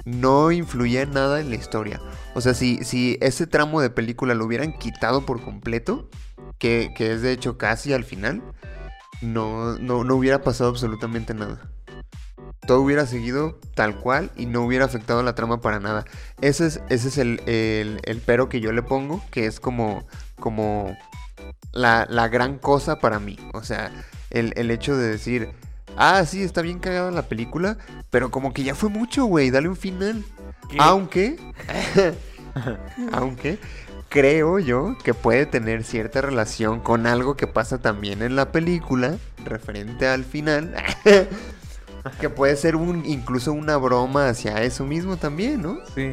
No 0.03 0.51
influía 0.51 1.05
nada 1.05 1.39
en 1.39 1.51
la 1.51 1.55
historia. 1.55 2.01
O 2.35 2.41
sea, 2.41 2.53
si, 2.53 2.83
si 2.83 3.17
ese 3.21 3.47
tramo 3.47 3.79
de 3.79 3.89
película 3.89 4.33
lo 4.33 4.43
hubieran 4.43 4.77
quitado 4.77 5.25
por 5.25 5.41
completo, 5.41 6.09
que, 6.57 6.91
que 6.97 7.13
es 7.13 7.21
de 7.21 7.31
hecho 7.31 7.57
casi 7.57 7.93
al 7.93 8.03
final, 8.03 8.43
no, 9.21 9.77
no, 9.77 10.03
no 10.03 10.15
hubiera 10.15 10.41
pasado 10.41 10.69
absolutamente 10.69 11.33
nada 11.33 11.71
todo 12.69 12.81
hubiera 12.81 13.07
seguido 13.07 13.57
tal 13.73 13.95
cual 13.95 14.29
y 14.37 14.45
no 14.45 14.61
hubiera 14.61 14.85
afectado 14.85 15.23
la 15.23 15.33
trama 15.33 15.59
para 15.59 15.79
nada. 15.79 16.05
Ese 16.39 16.67
es, 16.67 16.81
ese 16.89 17.07
es 17.07 17.17
el, 17.17 17.41
el, 17.47 18.21
pero 18.27 18.47
que 18.47 18.61
yo 18.61 18.71
le 18.71 18.83
pongo, 18.83 19.23
que 19.31 19.47
es 19.47 19.59
como, 19.59 20.05
como 20.39 20.95
la, 21.71 22.05
la 22.07 22.27
gran 22.27 22.59
cosa 22.59 22.99
para 22.99 23.17
mí. 23.17 23.39
O 23.55 23.63
sea, 23.63 23.91
el, 24.29 24.53
el, 24.55 24.69
hecho 24.69 24.95
de 24.95 25.07
decir, 25.07 25.49
ah, 25.97 26.23
sí, 26.27 26.43
está 26.43 26.61
bien 26.61 26.77
cagada 26.77 27.09
la 27.09 27.23
película, 27.23 27.79
pero 28.11 28.29
como 28.29 28.53
que 28.53 28.61
ya 28.61 28.75
fue 28.75 28.89
mucho, 28.89 29.25
güey, 29.25 29.49
dale 29.49 29.67
un 29.67 29.75
final. 29.75 30.23
Aunque, 30.77 31.39
aunque 33.11 33.57
creo 34.09 34.59
yo 34.59 34.95
que 35.03 35.15
puede 35.15 35.47
tener 35.47 35.83
cierta 35.83 36.21
relación 36.21 36.81
con 36.81 37.07
algo 37.07 37.35
que 37.35 37.47
pasa 37.47 37.79
también 37.79 38.21
en 38.21 38.35
la 38.35 38.51
película, 38.51 39.17
referente 39.43 40.07
al 40.07 40.23
final. 40.23 40.75
que 42.19 42.29
puede 42.29 42.55
ser 42.55 42.75
un 42.75 43.05
incluso 43.05 43.53
una 43.53 43.77
broma 43.77 44.29
hacia 44.29 44.61
eso 44.63 44.85
mismo 44.85 45.17
también, 45.17 45.61
¿no? 45.61 45.79
Sí. 45.95 46.11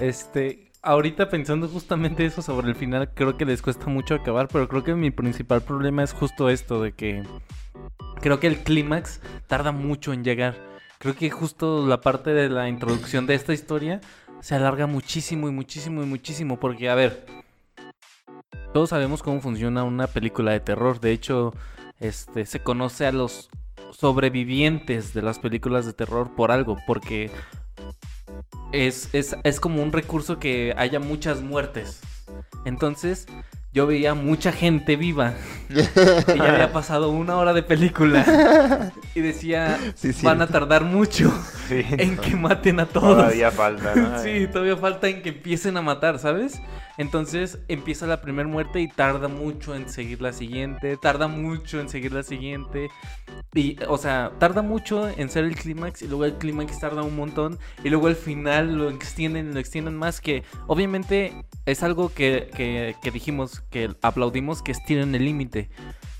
Este, 0.00 0.70
ahorita 0.82 1.28
pensando 1.28 1.68
justamente 1.68 2.24
eso 2.24 2.42
sobre 2.42 2.68
el 2.68 2.76
final, 2.76 3.10
creo 3.14 3.36
que 3.36 3.44
les 3.44 3.62
cuesta 3.62 3.86
mucho 3.86 4.14
acabar, 4.14 4.48
pero 4.48 4.68
creo 4.68 4.84
que 4.84 4.94
mi 4.94 5.10
principal 5.10 5.62
problema 5.62 6.02
es 6.02 6.12
justo 6.12 6.48
esto 6.48 6.82
de 6.82 6.92
que 6.92 7.22
creo 8.20 8.40
que 8.40 8.46
el 8.46 8.62
clímax 8.62 9.20
tarda 9.46 9.72
mucho 9.72 10.12
en 10.12 10.24
llegar. 10.24 10.56
Creo 10.98 11.14
que 11.14 11.30
justo 11.30 11.86
la 11.86 12.00
parte 12.00 12.30
de 12.30 12.48
la 12.48 12.68
introducción 12.68 13.26
de 13.26 13.34
esta 13.34 13.52
historia 13.52 14.00
se 14.40 14.54
alarga 14.54 14.86
muchísimo 14.86 15.48
y 15.48 15.52
muchísimo 15.52 16.02
y 16.02 16.06
muchísimo 16.06 16.58
porque 16.58 16.88
a 16.88 16.94
ver, 16.94 17.26
todos 18.72 18.90
sabemos 18.90 19.22
cómo 19.22 19.40
funciona 19.40 19.84
una 19.84 20.06
película 20.06 20.52
de 20.52 20.60
terror, 20.60 21.00
de 21.00 21.12
hecho, 21.12 21.54
este 21.98 22.46
se 22.46 22.60
conoce 22.60 23.06
a 23.06 23.12
los 23.12 23.50
sobrevivientes 23.92 25.14
de 25.14 25.22
las 25.22 25.38
películas 25.38 25.86
de 25.86 25.92
terror 25.92 26.34
por 26.34 26.50
algo, 26.50 26.78
porque 26.86 27.30
es, 28.72 29.10
es, 29.12 29.60
como 29.60 29.82
un 29.82 29.92
recurso 29.92 30.38
que 30.38 30.74
haya 30.76 31.00
muchas 31.00 31.40
muertes. 31.42 32.00
Entonces, 32.64 33.26
yo 33.72 33.86
veía 33.86 34.14
mucha 34.14 34.52
gente 34.52 34.96
viva. 34.96 35.34
y 35.68 36.38
ya 36.38 36.52
había 36.52 36.72
pasado 36.72 37.10
una 37.10 37.36
hora 37.36 37.52
de 37.52 37.62
película. 37.62 38.92
Y 39.14 39.20
decía, 39.20 39.78
van 40.22 40.42
a 40.42 40.46
tardar 40.46 40.84
mucho 40.84 41.32
en 41.70 42.16
que 42.16 42.36
maten 42.36 42.80
a 42.80 42.86
todos. 42.86 43.16
Todavía 43.16 43.50
falta. 43.50 44.18
sí, 44.22 44.46
todavía 44.50 44.76
falta 44.76 45.08
en 45.08 45.22
que 45.22 45.30
empiecen 45.30 45.76
a 45.76 45.82
matar, 45.82 46.18
¿sabes? 46.18 46.60
Entonces 46.98 47.58
empieza 47.68 48.06
la 48.06 48.20
primera 48.20 48.48
muerte 48.48 48.80
y 48.80 48.88
tarda 48.88 49.28
mucho 49.28 49.74
en 49.74 49.88
seguir 49.88 50.22
la 50.22 50.32
siguiente, 50.32 50.96
tarda 50.96 51.28
mucho 51.28 51.80
en 51.80 51.88
seguir 51.88 52.12
la 52.12 52.22
siguiente. 52.22 52.88
Y, 53.54 53.76
o 53.88 53.98
sea, 53.98 54.32
tarda 54.38 54.62
mucho 54.62 55.08
en 55.08 55.28
ser 55.28 55.44
el 55.44 55.56
clímax 55.56 56.02
y 56.02 56.08
luego 56.08 56.24
el 56.24 56.34
clímax 56.34 56.78
tarda 56.78 57.02
un 57.02 57.16
montón 57.16 57.58
y 57.84 57.90
luego 57.90 58.06
al 58.06 58.16
final 58.16 58.76
lo 58.76 58.90
extienden, 58.90 59.54
lo 59.54 59.60
extienden 59.60 59.96
más 59.96 60.20
que 60.20 60.42
obviamente 60.66 61.44
es 61.64 61.82
algo 61.82 62.08
que, 62.12 62.50
que, 62.54 62.94
que 63.02 63.10
dijimos, 63.10 63.60
que 63.70 63.90
aplaudimos 64.02 64.62
que 64.62 64.72
estiren 64.72 65.14
el 65.14 65.24
límite 65.24 65.70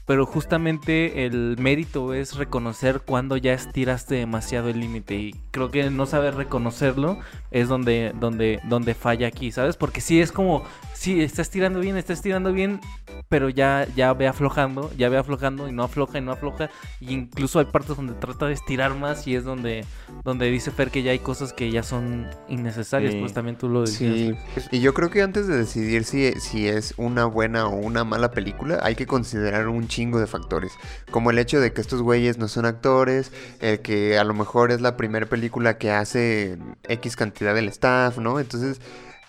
pero 0.07 0.25
justamente 0.25 1.27
el 1.27 1.57
mérito 1.59 2.15
es 2.15 2.37
reconocer 2.37 3.01
cuando 3.01 3.37
ya 3.37 3.53
estiraste 3.53 4.15
demasiado 4.15 4.69
el 4.69 4.81
límite 4.81 5.17
y 5.17 5.35
creo 5.51 5.71
que 5.71 5.91
no 5.91 6.07
saber 6.07 6.37
reconocerlo 6.37 7.19
es 7.51 7.69
donde, 7.69 8.13
donde, 8.19 8.61
donde 8.65 8.95
falla 8.95 9.27
aquí, 9.27 9.51
¿sabes? 9.51 9.77
Porque 9.77 10.01
si 10.01 10.21
es 10.21 10.31
como, 10.31 10.63
sí, 10.93 11.23
está 11.23 11.43
estirando 11.43 11.81
bien, 11.81 11.97
está 11.97 12.13
estirando 12.13 12.53
bien, 12.53 12.81
pero 13.29 13.49
ya, 13.49 13.87
ya 13.97 14.13
ve 14.13 14.29
aflojando, 14.29 14.93
ya 14.97 15.09
ve 15.09 15.17
aflojando 15.17 15.69
y 15.69 15.73
no 15.73 15.83
afloja 15.83 16.19
y 16.19 16.21
no 16.21 16.33
afloja. 16.33 16.71
Y 17.01 17.13
incluso 17.13 17.59
hay 17.59 17.65
partes 17.65 17.97
donde 17.97 18.15
trata 18.15 18.47
de 18.47 18.53
estirar 18.53 18.95
más 18.95 19.27
y 19.27 19.35
es 19.35 19.45
donde, 19.45 19.85
donde 20.23 20.51
dice 20.51 20.71
Fer 20.71 20.91
que 20.91 21.03
ya 21.03 21.13
hay 21.13 21.19
cosas 21.19 21.53
que 21.53 21.71
ya 21.71 21.83
son 21.83 22.29
innecesarias, 22.49 23.15
pues 23.17 23.33
también 23.33 23.57
tú 23.57 23.69
lo 23.69 23.81
decías. 23.81 24.15
Sí. 24.15 24.63
Y 24.71 24.81
yo 24.81 24.95
creo 24.95 25.11
que 25.11 25.23
antes 25.23 25.49
de 25.49 25.57
decidir 25.57 26.05
si, 26.05 26.33
si 26.33 26.69
es 26.69 26.95
una 26.97 27.25
buena 27.25 27.67
o 27.67 27.77
una 27.77 28.05
mala 28.05 28.31
película, 28.31 28.79
hay 28.83 28.95
que 28.95 29.07
considerar 29.07 29.69
un 29.69 29.89
chingo 29.97 30.21
de 30.21 30.27
factores. 30.27 30.73
Como 31.11 31.31
el 31.31 31.39
hecho 31.39 31.59
de 31.59 31.73
que 31.73 31.81
estos 31.81 32.03
güeyes 32.03 32.37
no 32.37 32.49
son 32.49 32.67
actores, 32.67 33.33
el 33.61 33.81
que 33.81 34.19
a 34.19 34.25
lo 34.25 34.35
mejor 34.35 34.71
es 34.71 34.83
la 34.83 34.97
primera 34.97 35.25
película 35.25 35.79
que 35.79 35.91
hace 35.91 36.59
X 36.85 37.17
cantidad 37.17 37.55
del 37.55 37.69
staff, 37.69 38.19
¿no? 38.19 38.39
Entonces, 38.39 38.81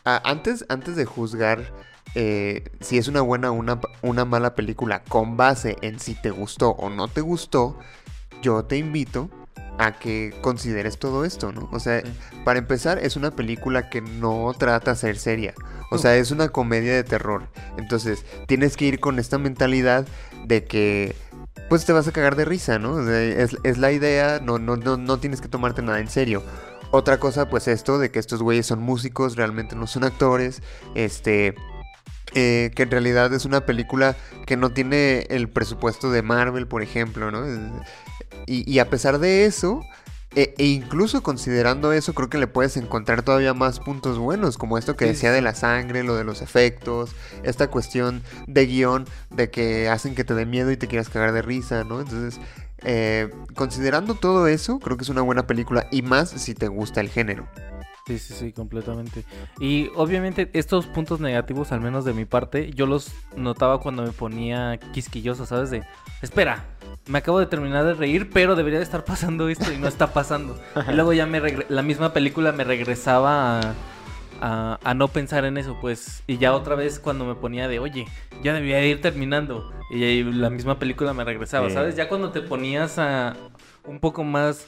antes, 0.04 0.66
antes 0.68 0.96
de 0.98 1.06
juzgar 1.06 1.74
eh, 2.16 2.64
si 2.82 2.98
es 2.98 3.08
una 3.08 3.22
buena 3.22 3.52
o 3.52 3.54
una, 3.54 3.80
una 4.02 4.26
mala 4.26 4.56
película 4.56 5.04
con 5.04 5.38
base 5.38 5.78
en 5.82 6.00
si 6.00 6.16
te 6.16 6.32
gustó 6.32 6.72
o 6.72 6.90
no 6.90 7.08
te 7.08 7.22
gustó, 7.22 7.78
yo 8.42 8.66
te 8.66 8.78
invito 8.78 9.30
a 9.78 10.00
que 10.00 10.34
consideres 10.42 10.98
todo 10.98 11.26
esto, 11.26 11.52
¿no? 11.52 11.70
O 11.72 11.80
sea, 11.80 12.04
para 12.44 12.60
empezar, 12.60 13.00
es 13.00 13.16
una 13.16 13.32
película 13.32 13.90
que 13.90 14.02
no 14.02 14.54
trata 14.58 14.92
de 14.92 14.98
ser 14.98 15.18
seria. 15.18 15.54
O 15.92 15.98
sea, 15.98 16.16
es 16.16 16.32
una 16.32 16.50
comedia 16.50 16.94
de 16.94 17.04
terror. 17.04 17.48
Entonces, 17.78 18.26
tienes 18.48 18.76
que 18.76 18.86
ir 18.86 19.00
con 19.00 19.20
esta 19.20 19.38
mentalidad 19.38 20.06
de 20.46 20.66
que 20.66 21.16
pues 21.70 21.86
te 21.86 21.94
vas 21.94 22.08
a 22.08 22.12
cagar 22.12 22.36
de 22.36 22.46
risa, 22.46 22.80
¿no? 22.80 23.10
Es, 23.10 23.58
es 23.64 23.78
la 23.78 23.92
idea, 23.92 24.40
no, 24.42 24.58
no, 24.58 24.78
no, 24.78 24.98
no 24.98 25.20
tienes 25.20 25.42
que 25.42 25.48
tomarte 25.48 25.82
nada 25.82 26.00
en 26.00 26.10
serio. 26.10 26.44
Otra 26.92 27.20
cosa, 27.20 27.50
pues 27.50 27.68
esto 27.68 28.00
de 28.00 28.12
que 28.12 28.20
estos 28.20 28.42
güeyes 28.42 28.66
son 28.66 28.80
músicos, 28.80 29.36
realmente 29.36 29.76
no 29.76 29.88
son 29.88 30.06
actores. 30.06 30.62
Este, 30.96 31.56
eh, 32.34 32.72
que 32.76 32.84
en 32.84 32.92
realidad 32.92 33.34
es 33.34 33.46
una 33.46 33.66
película 33.66 34.16
que 34.46 34.58
no 34.58 34.70
tiene 34.70 35.26
el 35.30 35.50
presupuesto 35.50 36.12
de 36.12 36.22
Marvel, 36.22 36.68
por 36.68 36.82
ejemplo, 36.82 37.32
¿no? 37.32 37.46
Y, 38.46 38.80
a 38.80 38.90
pesar 38.90 39.20
de 39.20 39.46
eso, 39.46 39.82
e, 40.36 40.54
e, 40.58 40.66
incluso 40.66 41.24
considerando 41.24 41.92
eso, 41.92 42.14
creo 42.14 42.30
que 42.30 42.38
le 42.38 42.48
puedes 42.48 42.78
encontrar 42.78 43.24
todavía 43.24 43.54
más 43.54 43.80
puntos 43.80 44.18
buenos, 44.18 44.58
como 44.58 44.78
esto 44.78 44.96
que 44.96 45.06
decía 45.06 45.32
de 45.32 45.42
la 45.42 45.56
sangre, 45.56 46.04
lo 46.04 46.16
de 46.16 46.24
los 46.24 46.42
efectos, 46.42 47.12
esta 47.44 47.68
cuestión 47.68 48.22
de 48.48 48.66
guion, 48.66 49.06
de 49.30 49.50
que 49.50 49.90
hacen 49.90 50.16
que 50.16 50.24
te 50.24 50.34
dé 50.34 50.46
miedo 50.46 50.72
y 50.72 50.78
te 50.78 50.88
quieras 50.88 51.10
cagar 51.10 51.34
de 51.34 51.42
risa, 51.42 51.84
¿no? 51.84 52.00
Entonces, 52.02 52.40
eh, 52.84 53.30
considerando 53.56 54.16
todo 54.16 54.48
eso, 54.48 54.80
creo 54.80 54.98
que 54.98 55.04
es 55.04 55.10
una 55.10 55.22
buena 55.22 55.48
película 55.48 55.88
y 55.92 56.04
más 56.04 56.30
si 56.30 56.54
te 56.54 56.68
gusta 56.68 57.02
el 57.02 57.10
género. 57.10 57.48
Sí, 58.08 58.20
sí, 58.20 58.34
sí, 58.34 58.54
completamente. 58.54 59.26
Y 59.60 59.90
obviamente 59.96 60.50
estos 60.54 60.86
puntos 60.86 61.20
negativos, 61.20 61.74
al 61.74 61.82
menos 61.82 62.06
de 62.06 62.14
mi 62.14 62.24
parte, 62.24 62.72
yo 62.72 62.86
los 62.86 63.12
notaba 63.36 63.82
cuando 63.82 64.04
me 64.04 64.14
ponía 64.14 64.80
quisquilloso, 64.94 65.46
¿sabes? 65.46 65.72
De, 65.72 65.84
espera, 66.22 66.64
me 67.08 67.18
acabo 67.18 67.38
de 67.38 67.48
terminar 67.48 67.84
de 67.84 67.96
reír, 67.96 68.30
pero 68.32 68.56
debería 68.56 68.80
de 68.80 68.86
estar 68.86 69.04
pasando 69.04 69.50
esto 69.50 69.74
y 69.74 69.78
no 69.78 69.90
está 69.90 70.14
pasando. 70.14 70.58
y 70.90 70.94
luego 70.94 71.12
ya 71.12 71.26
me 71.26 71.66
la 71.68 71.82
misma 71.82 72.14
película 72.14 72.54
me 72.54 72.64
regresaba 72.64 73.60
a, 74.40 74.80
a, 74.82 74.94
no 74.94 75.10
pensar 75.10 75.44
en 75.44 75.58
eso, 75.58 75.78
pues. 75.82 76.24
Y 76.28 76.38
ya 76.38 76.56
otra 76.56 76.76
vez 76.76 77.00
cuando 77.00 77.26
me 77.26 77.36
ponía 77.36 77.68
de, 77.68 77.80
oye, 77.80 78.06
ya 78.42 78.54
debía 78.54 78.86
ir 78.86 79.02
terminando. 79.02 79.70
Y 79.90 80.24
la 80.24 80.50
misma 80.50 80.80
película 80.80 81.14
me 81.14 81.26
regresaba, 81.26 81.70
¿sabes? 81.70 81.98
Ya 81.98 82.08
cuando 82.08 82.32
te 82.32 82.40
ponías 82.40 83.00
a 83.00 83.36
un 83.84 84.00
poco 84.00 84.24
más 84.24 84.66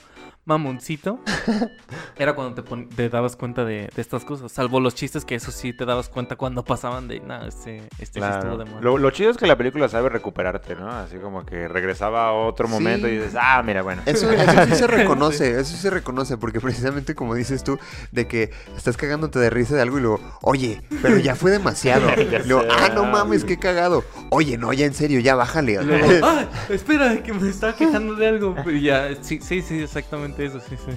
mamoncito, 0.49 1.19
era 2.17 2.33
cuando 2.33 2.55
te, 2.55 2.63
pon- 2.63 2.89
te 2.89 3.07
dabas 3.07 3.35
cuenta 3.35 3.63
de, 3.63 3.89
de 3.95 4.01
estas 4.01 4.25
cosas. 4.25 4.51
Salvo 4.51 4.79
los 4.79 4.95
chistes 4.95 5.23
que 5.23 5.35
eso 5.35 5.51
sí 5.51 5.71
te 5.73 5.85
dabas 5.85 6.09
cuenta 6.09 6.35
cuando 6.35 6.63
pasaban 6.65 7.07
de, 7.07 7.19
no, 7.21 7.45
este, 7.45 7.77
este 7.99 8.19
sí 8.19 8.25
estuvo 8.25 8.41
Claro. 8.41 8.57
de 8.57 8.65
moda". 8.65 8.81
Lo, 8.81 8.97
lo 8.97 9.11
chido 9.11 9.29
es 9.31 9.37
que 9.37 9.45
la 9.47 9.55
película 9.55 9.87
sabe 9.87 10.09
recuperarte, 10.09 10.75
¿no? 10.75 10.89
Así 10.91 11.17
como 11.17 11.45
que 11.45 11.67
regresaba 11.67 12.27
a 12.27 12.33
otro 12.33 12.67
Sí. 12.67 12.73
momento 12.73 13.07
y 13.07 13.17
dices, 13.17 13.35
ah, 13.39 13.61
mira, 13.63 13.81
bueno. 13.83 14.01
Eso, 14.05 14.29
eso 14.31 14.65
sí 14.65 14.75
se 14.75 14.87
reconoce, 14.87 15.51
eso 15.59 15.71
sí 15.75 15.77
se 15.77 15.89
reconoce, 15.89 16.37
porque 16.37 16.59
precisamente 16.59 17.15
como 17.15 17.35
dices 17.35 17.63
tú, 17.63 17.79
de 18.11 18.27
que 18.27 18.51
estás 18.75 18.97
cagándote 18.97 19.37
de 19.39 19.49
risa 19.49 19.75
de 19.75 19.83
algo 19.83 19.99
y 19.99 20.01
luego, 20.01 20.19
oye, 20.41 20.81
pero 21.01 21.17
ya 21.19 21.35
fue 21.35 21.51
demasiado. 21.51 22.07
Ya 22.29 22.39
luego, 22.39 22.63
ah, 22.69 22.89
no 22.93 23.05
mames, 23.05 23.43
qué 23.45 23.57
cagado. 23.57 24.03
Oye, 24.29 24.57
no, 24.57 24.73
ya 24.73 24.85
en 24.85 24.93
serio, 24.93 25.19
ya 25.19 25.35
bájale. 25.35 25.81
Luego, 25.83 26.25
¡ah! 26.25 26.45
Espera, 26.69 27.21
que 27.23 27.33
me 27.33 27.49
estaba 27.49 27.75
quejando 27.75 28.15
de 28.15 28.27
algo. 28.27 28.55
Y 28.71 28.81
ya, 28.81 29.09
sí, 29.21 29.39
sí, 29.41 29.61
sí, 29.61 29.81
exactamente 29.81 30.38
eso, 30.45 30.59
sí, 30.59 30.75
sí. 30.77 30.91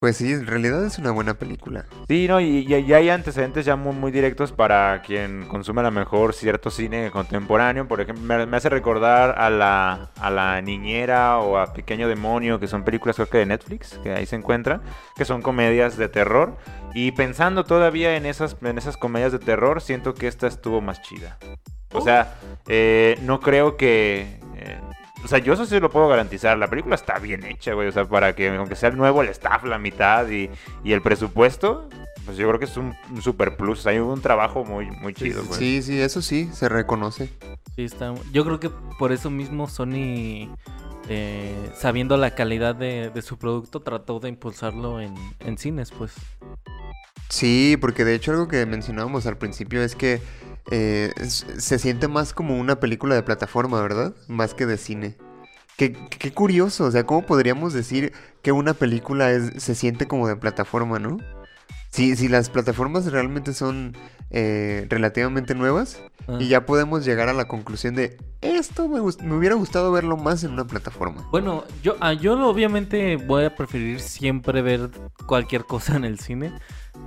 Pues 0.00 0.18
sí, 0.18 0.32
en 0.34 0.46
realidad 0.46 0.84
es 0.84 0.98
una 0.98 1.12
buena 1.12 1.32
película. 1.32 1.86
Sí, 2.08 2.28
no, 2.28 2.38
y, 2.38 2.58
y- 2.68 2.74
y 2.74 2.92
hay 2.92 3.08
antecedentes 3.08 3.64
ya 3.64 3.74
muy, 3.74 3.94
muy 3.94 4.12
directos 4.12 4.52
para 4.52 5.00
quien 5.00 5.46
consume 5.48 5.80
a 5.80 5.84
lo 5.84 5.90
mejor 5.92 6.34
cierto 6.34 6.70
cine 6.70 7.10
contemporáneo. 7.10 7.88
Por 7.88 8.02
ejemplo, 8.02 8.22
me, 8.22 8.44
me 8.44 8.56
hace 8.58 8.68
recordar 8.68 9.38
a 9.38 9.48
la, 9.48 10.10
a 10.20 10.30
la 10.30 10.60
niñera 10.60 11.38
o 11.38 11.56
a 11.56 11.72
Pequeño 11.72 12.06
Demonio, 12.06 12.60
que 12.60 12.66
son 12.68 12.84
películas 12.84 13.16
creo 13.16 13.30
que 13.30 13.38
de 13.38 13.46
Netflix, 13.46 13.98
que 14.02 14.12
ahí 14.12 14.26
se 14.26 14.36
encuentran, 14.36 14.82
que 15.16 15.24
son 15.24 15.40
comedias 15.40 15.96
de 15.96 16.10
terror. 16.10 16.58
Y 16.92 17.12
pensando 17.12 17.64
todavía 17.64 18.14
en 18.18 18.26
esas, 18.26 18.58
en 18.60 18.76
esas 18.76 18.98
comedias 18.98 19.32
de 19.32 19.38
terror, 19.38 19.80
siento 19.80 20.12
que 20.12 20.26
esta 20.28 20.46
estuvo 20.48 20.82
más 20.82 21.00
chida. 21.00 21.38
O 21.94 22.02
sea, 22.02 22.34
eh, 22.68 23.18
no 23.22 23.40
creo 23.40 23.78
que... 23.78 24.43
o 25.24 25.28
sea, 25.28 25.38
yo 25.38 25.54
eso 25.54 25.64
sí 25.64 25.80
lo 25.80 25.90
puedo 25.90 26.06
garantizar. 26.06 26.56
La 26.58 26.68
película 26.68 26.94
está 26.94 27.18
bien 27.18 27.44
hecha, 27.44 27.72
güey. 27.72 27.88
O 27.88 27.92
sea, 27.92 28.04
para 28.04 28.34
que, 28.34 28.48
aunque 28.48 28.76
sea 28.76 28.90
el 28.90 28.96
nuevo, 28.96 29.22
el 29.22 29.28
staff, 29.30 29.64
la 29.64 29.78
mitad 29.78 30.28
y, 30.28 30.50
y 30.84 30.92
el 30.92 31.00
presupuesto, 31.00 31.88
pues 32.26 32.36
yo 32.36 32.46
creo 32.48 32.58
que 32.58 32.66
es 32.66 32.76
un, 32.76 32.94
un 33.10 33.22
super 33.22 33.56
plus. 33.56 33.86
Hay 33.86 33.98
un 33.98 34.20
trabajo 34.20 34.64
muy, 34.64 34.90
muy 34.90 35.14
chido, 35.14 35.42
güey. 35.44 35.58
Sí, 35.58 35.82
sí, 35.82 36.00
eso 36.00 36.20
sí, 36.20 36.50
se 36.52 36.68
reconoce. 36.68 37.30
Sí, 37.74 37.84
está. 37.84 38.14
Yo 38.32 38.44
creo 38.44 38.60
que 38.60 38.70
por 38.98 39.12
eso 39.12 39.30
mismo 39.30 39.66
Sony, 39.66 40.54
eh, 41.08 41.70
sabiendo 41.74 42.16
la 42.18 42.34
calidad 42.34 42.74
de, 42.74 43.10
de 43.10 43.22
su 43.22 43.38
producto, 43.38 43.80
trató 43.80 44.20
de 44.20 44.28
impulsarlo 44.28 45.00
en, 45.00 45.14
en 45.40 45.56
cines, 45.56 45.90
pues. 45.90 46.12
Sí, 47.30 47.76
porque 47.80 48.04
de 48.04 48.14
hecho 48.14 48.30
algo 48.30 48.46
que 48.46 48.64
mencionábamos 48.66 49.26
al 49.26 49.38
principio 49.38 49.82
es 49.82 49.96
que 49.96 50.20
eh, 50.70 51.12
se 51.18 51.78
siente 51.78 52.08
más 52.08 52.32
como 52.32 52.58
una 52.58 52.80
película 52.80 53.14
de 53.14 53.22
plataforma, 53.22 53.80
¿verdad? 53.80 54.14
Más 54.28 54.54
que 54.54 54.66
de 54.66 54.76
cine. 54.76 55.16
Qué, 55.76 55.92
curioso, 56.32 56.84
o 56.84 56.90
sea, 56.90 57.04
¿cómo 57.04 57.26
podríamos 57.26 57.72
decir 57.72 58.12
que 58.42 58.52
una 58.52 58.74
película 58.74 59.28
se 59.58 59.74
siente 59.74 60.06
como 60.06 60.28
de 60.28 60.36
plataforma, 60.36 61.00
¿no? 61.00 61.18
Si, 61.94 62.16
si 62.16 62.28
las 62.28 62.50
plataformas 62.50 63.06
realmente 63.06 63.52
son 63.52 63.96
eh, 64.30 64.86
relativamente 64.88 65.54
nuevas 65.54 66.00
Ah. 66.26 66.38
y 66.40 66.48
ya 66.48 66.64
podemos 66.64 67.04
llegar 67.04 67.28
a 67.28 67.34
la 67.34 67.46
conclusión 67.46 67.94
de 67.94 68.16
esto 68.40 68.88
me, 68.88 69.00
me 69.00 69.36
hubiera 69.36 69.54
gustado 69.56 69.92
verlo 69.92 70.16
más 70.16 70.42
en 70.44 70.52
una 70.52 70.66
plataforma. 70.66 71.26
Bueno, 71.30 71.64
yo, 71.82 71.96
ah, 72.00 72.14
yo 72.14 72.32
obviamente 72.48 73.16
voy 73.16 73.44
a 73.44 73.54
preferir 73.54 74.00
siempre 74.00 74.62
ver 74.62 74.90
cualquier 75.26 75.64
cosa 75.66 75.96
en 75.96 76.04
el 76.04 76.18
cine 76.18 76.52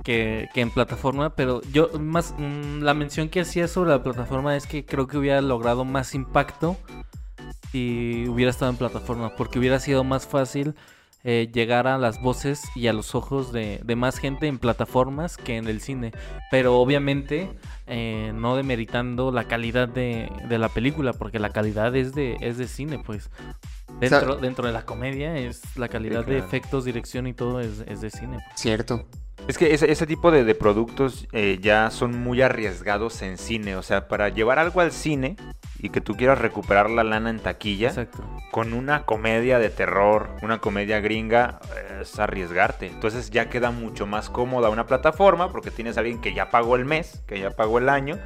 que, 0.04 0.48
que 0.54 0.60
en 0.60 0.70
plataforma, 0.70 1.34
pero 1.34 1.62
yo 1.72 1.90
más 1.98 2.34
mm, 2.38 2.82
la 2.82 2.94
mención 2.94 3.28
que 3.28 3.40
hacía 3.40 3.66
sobre 3.66 3.90
la 3.90 4.02
plataforma 4.02 4.56
es 4.56 4.66
que 4.66 4.84
creo 4.84 5.08
que 5.08 5.18
hubiera 5.18 5.40
logrado 5.40 5.84
más 5.84 6.14
impacto 6.14 6.76
si 7.72 8.26
hubiera 8.28 8.50
estado 8.50 8.70
en 8.70 8.78
plataforma, 8.78 9.34
porque 9.36 9.58
hubiera 9.58 9.80
sido 9.80 10.04
más 10.04 10.26
fácil 10.26 10.74
eh, 11.24 11.50
llegar 11.52 11.86
a 11.86 11.98
las 11.98 12.20
voces 12.22 12.62
y 12.74 12.86
a 12.86 12.92
los 12.92 13.14
ojos 13.14 13.52
de, 13.52 13.80
de 13.84 13.96
más 13.96 14.18
gente 14.18 14.46
en 14.46 14.58
plataformas 14.58 15.36
que 15.36 15.56
en 15.56 15.66
el 15.66 15.80
cine. 15.80 16.12
Pero 16.50 16.76
obviamente 16.76 17.50
eh, 17.86 18.32
no 18.34 18.56
demeritando 18.56 19.32
la 19.32 19.44
calidad 19.44 19.88
de, 19.88 20.30
de 20.48 20.58
la 20.58 20.68
película, 20.68 21.12
porque 21.12 21.38
la 21.38 21.50
calidad 21.50 21.94
es 21.96 22.14
de, 22.14 22.36
es 22.40 22.58
de 22.58 22.68
cine, 22.68 22.98
pues. 22.98 23.30
Dentro, 24.00 24.36
dentro 24.36 24.66
de 24.66 24.72
la 24.72 24.84
comedia 24.84 25.36
es 25.36 25.76
la 25.76 25.88
calidad 25.88 26.24
de 26.24 26.38
efectos, 26.38 26.84
dirección 26.84 27.26
y 27.26 27.32
todo 27.32 27.60
es, 27.60 27.82
es 27.86 28.00
de 28.00 28.10
cine. 28.10 28.38
Cierto. 28.54 29.06
Es 29.48 29.56
que 29.56 29.72
ese, 29.72 29.90
ese 29.90 30.06
tipo 30.06 30.30
de, 30.30 30.44
de 30.44 30.54
productos 30.54 31.26
eh, 31.32 31.58
ya 31.60 31.90
son 31.90 32.18
muy 32.20 32.42
arriesgados 32.42 33.22
en 33.22 33.38
cine. 33.38 33.76
O 33.76 33.82
sea, 33.82 34.06
para 34.06 34.28
llevar 34.28 34.58
algo 34.58 34.82
al 34.82 34.92
cine 34.92 35.36
y 35.78 35.88
que 35.88 36.02
tú 36.02 36.16
quieras 36.16 36.38
recuperar 36.38 36.90
la 36.90 37.02
lana 37.02 37.30
en 37.30 37.38
taquilla, 37.38 37.88
Exacto. 37.88 38.22
con 38.50 38.74
una 38.74 39.06
comedia 39.06 39.58
de 39.58 39.70
terror, 39.70 40.28
una 40.42 40.58
comedia 40.58 41.00
gringa, 41.00 41.60
es 41.98 42.18
arriesgarte. 42.18 42.88
Entonces 42.88 43.30
ya 43.30 43.48
queda 43.48 43.70
mucho 43.70 44.06
más 44.06 44.28
cómoda 44.28 44.68
una 44.68 44.86
plataforma 44.86 45.50
porque 45.50 45.70
tienes 45.70 45.96
a 45.96 46.00
alguien 46.00 46.20
que 46.20 46.34
ya 46.34 46.50
pagó 46.50 46.76
el 46.76 46.84
mes, 46.84 47.22
que 47.26 47.40
ya 47.40 47.50
pagó 47.50 47.78
el 47.78 47.88
año 47.88 48.18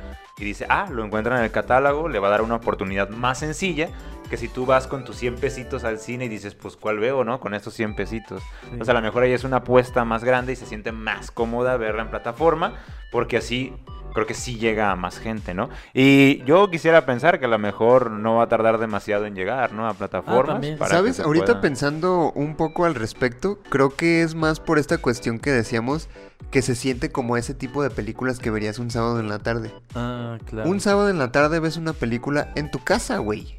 y 0.42 0.44
dice, 0.44 0.66
ah, 0.68 0.88
lo 0.90 1.04
encuentran 1.04 1.38
en 1.38 1.44
el 1.44 1.52
catálogo, 1.52 2.08
le 2.08 2.18
va 2.18 2.26
a 2.26 2.30
dar 2.32 2.42
una 2.42 2.56
oportunidad 2.56 3.08
más 3.10 3.38
sencilla 3.38 3.88
que 4.28 4.36
si 4.36 4.48
tú 4.48 4.66
vas 4.66 4.88
con 4.88 5.04
tus 5.04 5.16
100 5.16 5.36
pesitos 5.36 5.84
al 5.84 6.00
cine 6.00 6.24
y 6.24 6.28
dices, 6.28 6.56
pues 6.56 6.76
cuál 6.76 6.98
veo, 6.98 7.22
¿no? 7.22 7.38
Con 7.38 7.54
estos 7.54 7.74
100 7.74 7.94
pesitos. 7.94 8.42
Sí. 8.42 8.70
Entonces 8.72 8.88
a 8.88 8.94
lo 8.94 9.00
mejor 9.00 9.22
ahí 9.22 9.30
es 9.30 9.44
una 9.44 9.58
apuesta 9.58 10.04
más 10.04 10.24
grande 10.24 10.54
y 10.54 10.56
se 10.56 10.66
siente 10.66 10.90
más 10.90 11.30
cómoda 11.30 11.76
verla 11.76 12.02
en 12.02 12.10
plataforma 12.10 12.74
porque 13.12 13.36
así 13.36 13.72
creo 14.12 14.26
que 14.26 14.34
sí 14.34 14.56
llega 14.58 14.90
a 14.90 14.96
más 14.96 15.18
gente, 15.18 15.54
¿no? 15.54 15.68
Y 15.94 16.42
yo 16.44 16.70
quisiera 16.70 17.06
pensar 17.06 17.38
que 17.38 17.46
a 17.46 17.48
lo 17.48 17.58
mejor 17.58 18.10
no 18.10 18.36
va 18.36 18.44
a 18.44 18.48
tardar 18.48 18.78
demasiado 18.78 19.26
en 19.26 19.34
llegar, 19.34 19.72
¿no? 19.72 19.86
A 19.88 19.94
plataformas. 19.94 20.64
para 20.78 20.90
¿Sabes? 20.96 21.20
Ahorita 21.20 21.46
pueda- 21.46 21.60
pensando 21.60 22.32
un 22.34 22.56
poco 22.56 22.84
al 22.84 22.94
respecto, 22.94 23.58
creo 23.68 23.94
que 23.96 24.22
es 24.22 24.34
más 24.34 24.60
por 24.60 24.78
esta 24.78 24.98
cuestión 24.98 25.38
que 25.38 25.50
decíamos 25.50 26.08
que 26.50 26.60
se 26.62 26.74
siente 26.74 27.10
como 27.10 27.36
ese 27.36 27.54
tipo 27.54 27.82
de 27.82 27.88
películas 27.90 28.38
que 28.38 28.50
verías 28.50 28.78
un 28.78 28.90
sábado 28.90 29.20
en 29.20 29.28
la 29.28 29.38
tarde. 29.38 29.72
Ah, 29.94 30.36
claro. 30.44 30.68
Un 30.68 30.80
sábado 30.80 31.08
en 31.08 31.18
la 31.18 31.32
tarde 31.32 31.60
ves 31.60 31.76
una 31.78 31.92
película 31.94 32.52
en 32.56 32.70
tu 32.70 32.78
casa, 32.84 33.18
güey. 33.18 33.58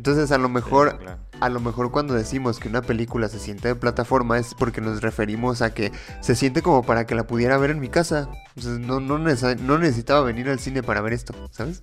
Entonces 0.00 0.32
a 0.32 0.38
lo 0.38 0.48
mejor, 0.48 0.92
Sí, 0.92 0.96
claro. 1.04 1.18
a 1.40 1.48
lo 1.50 1.60
mejor 1.60 1.90
cuando 1.90 2.14
decimos 2.14 2.58
que 2.58 2.68
una 2.70 2.80
película 2.80 3.28
se 3.28 3.38
siente 3.38 3.68
de 3.68 3.74
plataforma 3.74 4.38
es 4.38 4.54
porque 4.54 4.80
nos 4.80 5.02
referimos 5.02 5.60
a 5.60 5.74
que 5.74 5.92
se 6.22 6.34
siente 6.34 6.62
como 6.62 6.82
para 6.84 7.04
que 7.06 7.14
la 7.14 7.26
pudiera 7.26 7.58
ver 7.58 7.70
en 7.70 7.80
mi 7.80 7.90
casa. 7.90 8.30
Sea, 8.56 8.70
no, 8.78 8.98
no, 8.98 9.18
necesa- 9.18 9.58
no 9.60 9.76
necesitaba 9.78 10.22
venir 10.22 10.48
al 10.48 10.58
cine 10.58 10.82
para 10.82 11.02
ver 11.02 11.12
esto, 11.12 11.34
¿sabes? 11.50 11.82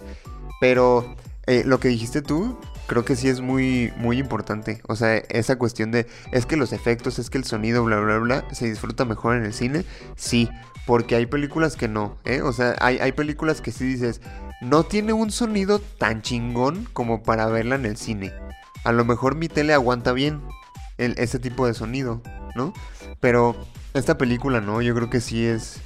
Pero 0.59 1.15
eh, 1.45 1.61
lo 1.63 1.79
que 1.79 1.89
dijiste 1.89 2.23
tú, 2.23 2.57
creo 2.87 3.05
que 3.05 3.15
sí 3.15 3.29
es 3.29 3.39
muy, 3.39 3.93
muy 3.97 4.17
importante. 4.17 4.81
O 4.87 4.95
sea, 4.95 5.17
esa 5.17 5.55
cuestión 5.57 5.91
de, 5.91 6.07
es 6.31 6.47
que 6.47 6.57
los 6.57 6.73
efectos, 6.73 7.19
es 7.19 7.29
que 7.29 7.37
el 7.37 7.43
sonido, 7.43 7.83
bla, 7.83 7.99
bla, 7.99 8.17
bla, 8.17 8.45
se 8.51 8.67
disfruta 8.67 9.05
mejor 9.05 9.35
en 9.37 9.45
el 9.45 9.53
cine. 9.53 9.85
Sí, 10.15 10.49
porque 10.87 11.15
hay 11.15 11.27
películas 11.27 11.75
que 11.75 11.87
no, 11.87 12.17
¿eh? 12.25 12.41
O 12.41 12.51
sea, 12.51 12.75
hay, 12.79 12.97
hay 12.97 13.11
películas 13.11 13.61
que 13.61 13.71
sí 13.71 13.85
dices, 13.85 14.21
no 14.61 14.83
tiene 14.83 15.13
un 15.13 15.31
sonido 15.31 15.79
tan 15.79 16.21
chingón 16.21 16.87
como 16.93 17.23
para 17.23 17.45
verla 17.47 17.75
en 17.75 17.85
el 17.85 17.97
cine. 17.97 18.33
A 18.83 18.91
lo 18.91 19.05
mejor 19.05 19.35
mi 19.35 19.47
tele 19.49 19.73
aguanta 19.73 20.11
bien 20.13 20.41
el- 20.97 21.15
ese 21.19 21.39
tipo 21.39 21.67
de 21.67 21.73
sonido, 21.73 22.21
¿no? 22.55 22.73
Pero 23.19 23.55
esta 23.93 24.17
película 24.17 24.61
no, 24.61 24.81
yo 24.81 24.95
creo 24.95 25.09
que 25.09 25.21
sí 25.21 25.45
es... 25.45 25.81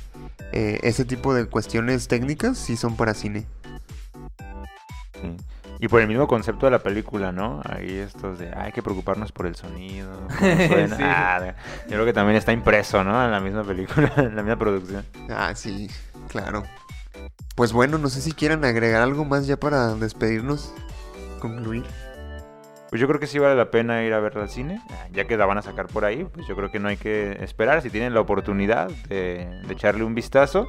eh, 0.54 0.80
ese 0.84 1.06
tipo 1.06 1.34
de 1.34 1.46
cuestiones 1.46 2.08
técnicas 2.08 2.58
sí 2.58 2.76
son 2.78 2.96
para 2.98 3.14
cine. 3.14 3.46
Sí. 5.22 5.38
Y 5.80 5.88
por 5.88 6.00
el 6.02 6.08
mismo 6.08 6.28
concepto 6.28 6.68
de 6.68 6.72
la 6.72 6.80
película, 6.80 7.32
¿no? 7.32 7.62
Ahí 7.66 7.98
estos 7.98 8.38
de, 8.38 8.50
"Ah, 8.52 8.64
hay 8.66 8.72
que 8.72 8.84
preocuparnos 8.84 9.32
por 9.32 9.48
el 9.48 9.56
sonido. 9.56 10.10
cómo 10.38 10.56
suena". 10.68 10.96
Sí. 10.98 11.04
Ah, 11.04 11.56
yo 11.86 11.90
creo 11.94 12.06
que 12.06 12.14
también 12.14 12.38
está 12.38 12.52
impreso, 12.52 13.04
¿no? 13.04 13.24
En 13.24 13.32
la 13.32 13.40
misma 13.40 13.64
película, 13.64 14.12
en 14.18 14.36
la 14.36 14.44
misma 14.44 14.58
producción. 14.60 15.06
Ah, 15.30 15.54
sí, 15.56 15.90
claro. 16.28 16.64
Pues 17.56 17.74
bueno, 17.74 17.98
no 17.98 18.10
sé 18.10 18.22
si 18.22 18.32
quieran 18.32 18.64
agregar 18.66 19.02
algo 19.02 19.26
más 19.26 19.48
ya 19.48 19.58
para 19.58 19.94
despedirnos, 19.96 20.74
concluir. 21.40 21.84
Pues 22.90 23.00
yo 23.00 23.08
creo 23.08 23.20
que 23.20 23.28
sí 23.28 23.40
vale 23.40 23.56
la 23.56 23.72
pena 23.72 24.04
ir 24.04 24.14
a 24.14 24.20
verla 24.20 24.44
al 24.44 24.50
cine, 24.50 24.82
Ah, 24.90 25.08
ya 25.12 25.26
que 25.26 25.38
la 25.38 25.46
van 25.46 25.58
a 25.58 25.62
sacar 25.62 25.88
por 25.88 26.04
ahí, 26.04 26.26
pues 26.26 26.46
yo 26.48 26.56
creo 26.56 26.72
que 26.72 26.80
no 26.80 26.90
hay 26.90 26.98
que 26.98 27.38
esperar. 27.42 27.82
Si 27.82 27.90
tienen 27.90 28.14
la 28.14 28.20
oportunidad 28.20 28.90
de, 29.08 29.48
de 29.66 29.74
echarle 29.74 30.04
un 30.04 30.14
vistazo, 30.14 30.68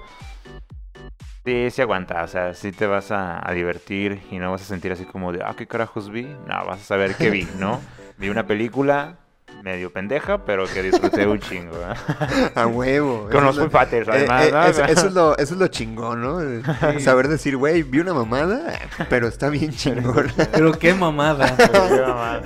sí, 1.45 1.69
sí 1.71 1.83
aguanta, 1.83 2.23
o 2.23 2.29
sea, 2.29 2.55
sí 2.55 2.71
te 2.71 2.87
vas 2.87 3.11
a, 3.11 3.49
a 3.49 3.53
divertir 3.53 4.21
y 4.31 4.39
no 4.39 4.53
vas 4.53 4.63
a 4.63 4.67
sentir 4.67 4.93
así 4.93 5.05
como 5.05 5.33
de, 5.33 5.43
ah, 5.43 5.55
¿qué 5.57 5.67
carajos 5.67 6.11
vi? 6.11 6.23
No, 6.23 6.65
vas 6.67 6.81
a 6.81 6.85
saber 6.85 7.17
qué 7.17 7.31
vi, 7.31 7.49
¿no? 7.59 7.81
Vi 8.19 8.29
una 8.29 8.47
película 8.47 9.17
medio 9.63 9.93
pendeja, 9.93 10.45
pero 10.45 10.67
que 10.67 10.83
disfruté 10.83 11.27
un 11.27 11.39
chingo. 11.39 11.75
¿eh? 11.77 12.51
A 12.55 12.67
huevo. 12.67 13.29
Con 13.31 13.45
los 13.45 13.57
es 13.57 13.63
lo- 13.63 13.71
Foo 13.71 13.79
Fighters, 13.79 14.09
eh, 14.09 14.11
además, 14.13 14.47
eh, 14.47 14.51
¿no? 14.53 14.65
eso, 14.65 14.85
eso 14.89 15.07
es 15.07 15.13
lo, 15.15 15.39
eso 15.39 15.55
es 15.55 15.61
lo 15.61 15.69
chingón, 15.69 16.21
¿no? 16.23 16.41
Sí. 16.41 17.01
Saber 17.01 17.29
decir, 17.29 17.57
güey, 17.57 17.83
vi 17.83 18.01
una 18.01 18.15
mamada, 18.15 18.79
pero 19.09 19.29
está 19.29 19.49
bien 19.51 19.71
chingón. 19.77 20.33
Pero 20.53 20.73
qué 20.79 20.95
mamada. 20.95 21.57
Qué 21.57 22.01
mamada. 22.01 22.43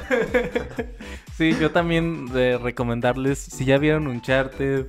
Sí, 1.37 1.55
yo 1.61 1.71
también 1.71 2.27
de 2.27 2.57
recomendarles, 2.59 3.39
si 3.39 3.65
ya 3.67 3.77
vieron 3.79 4.07
Uncharted, 4.07 4.87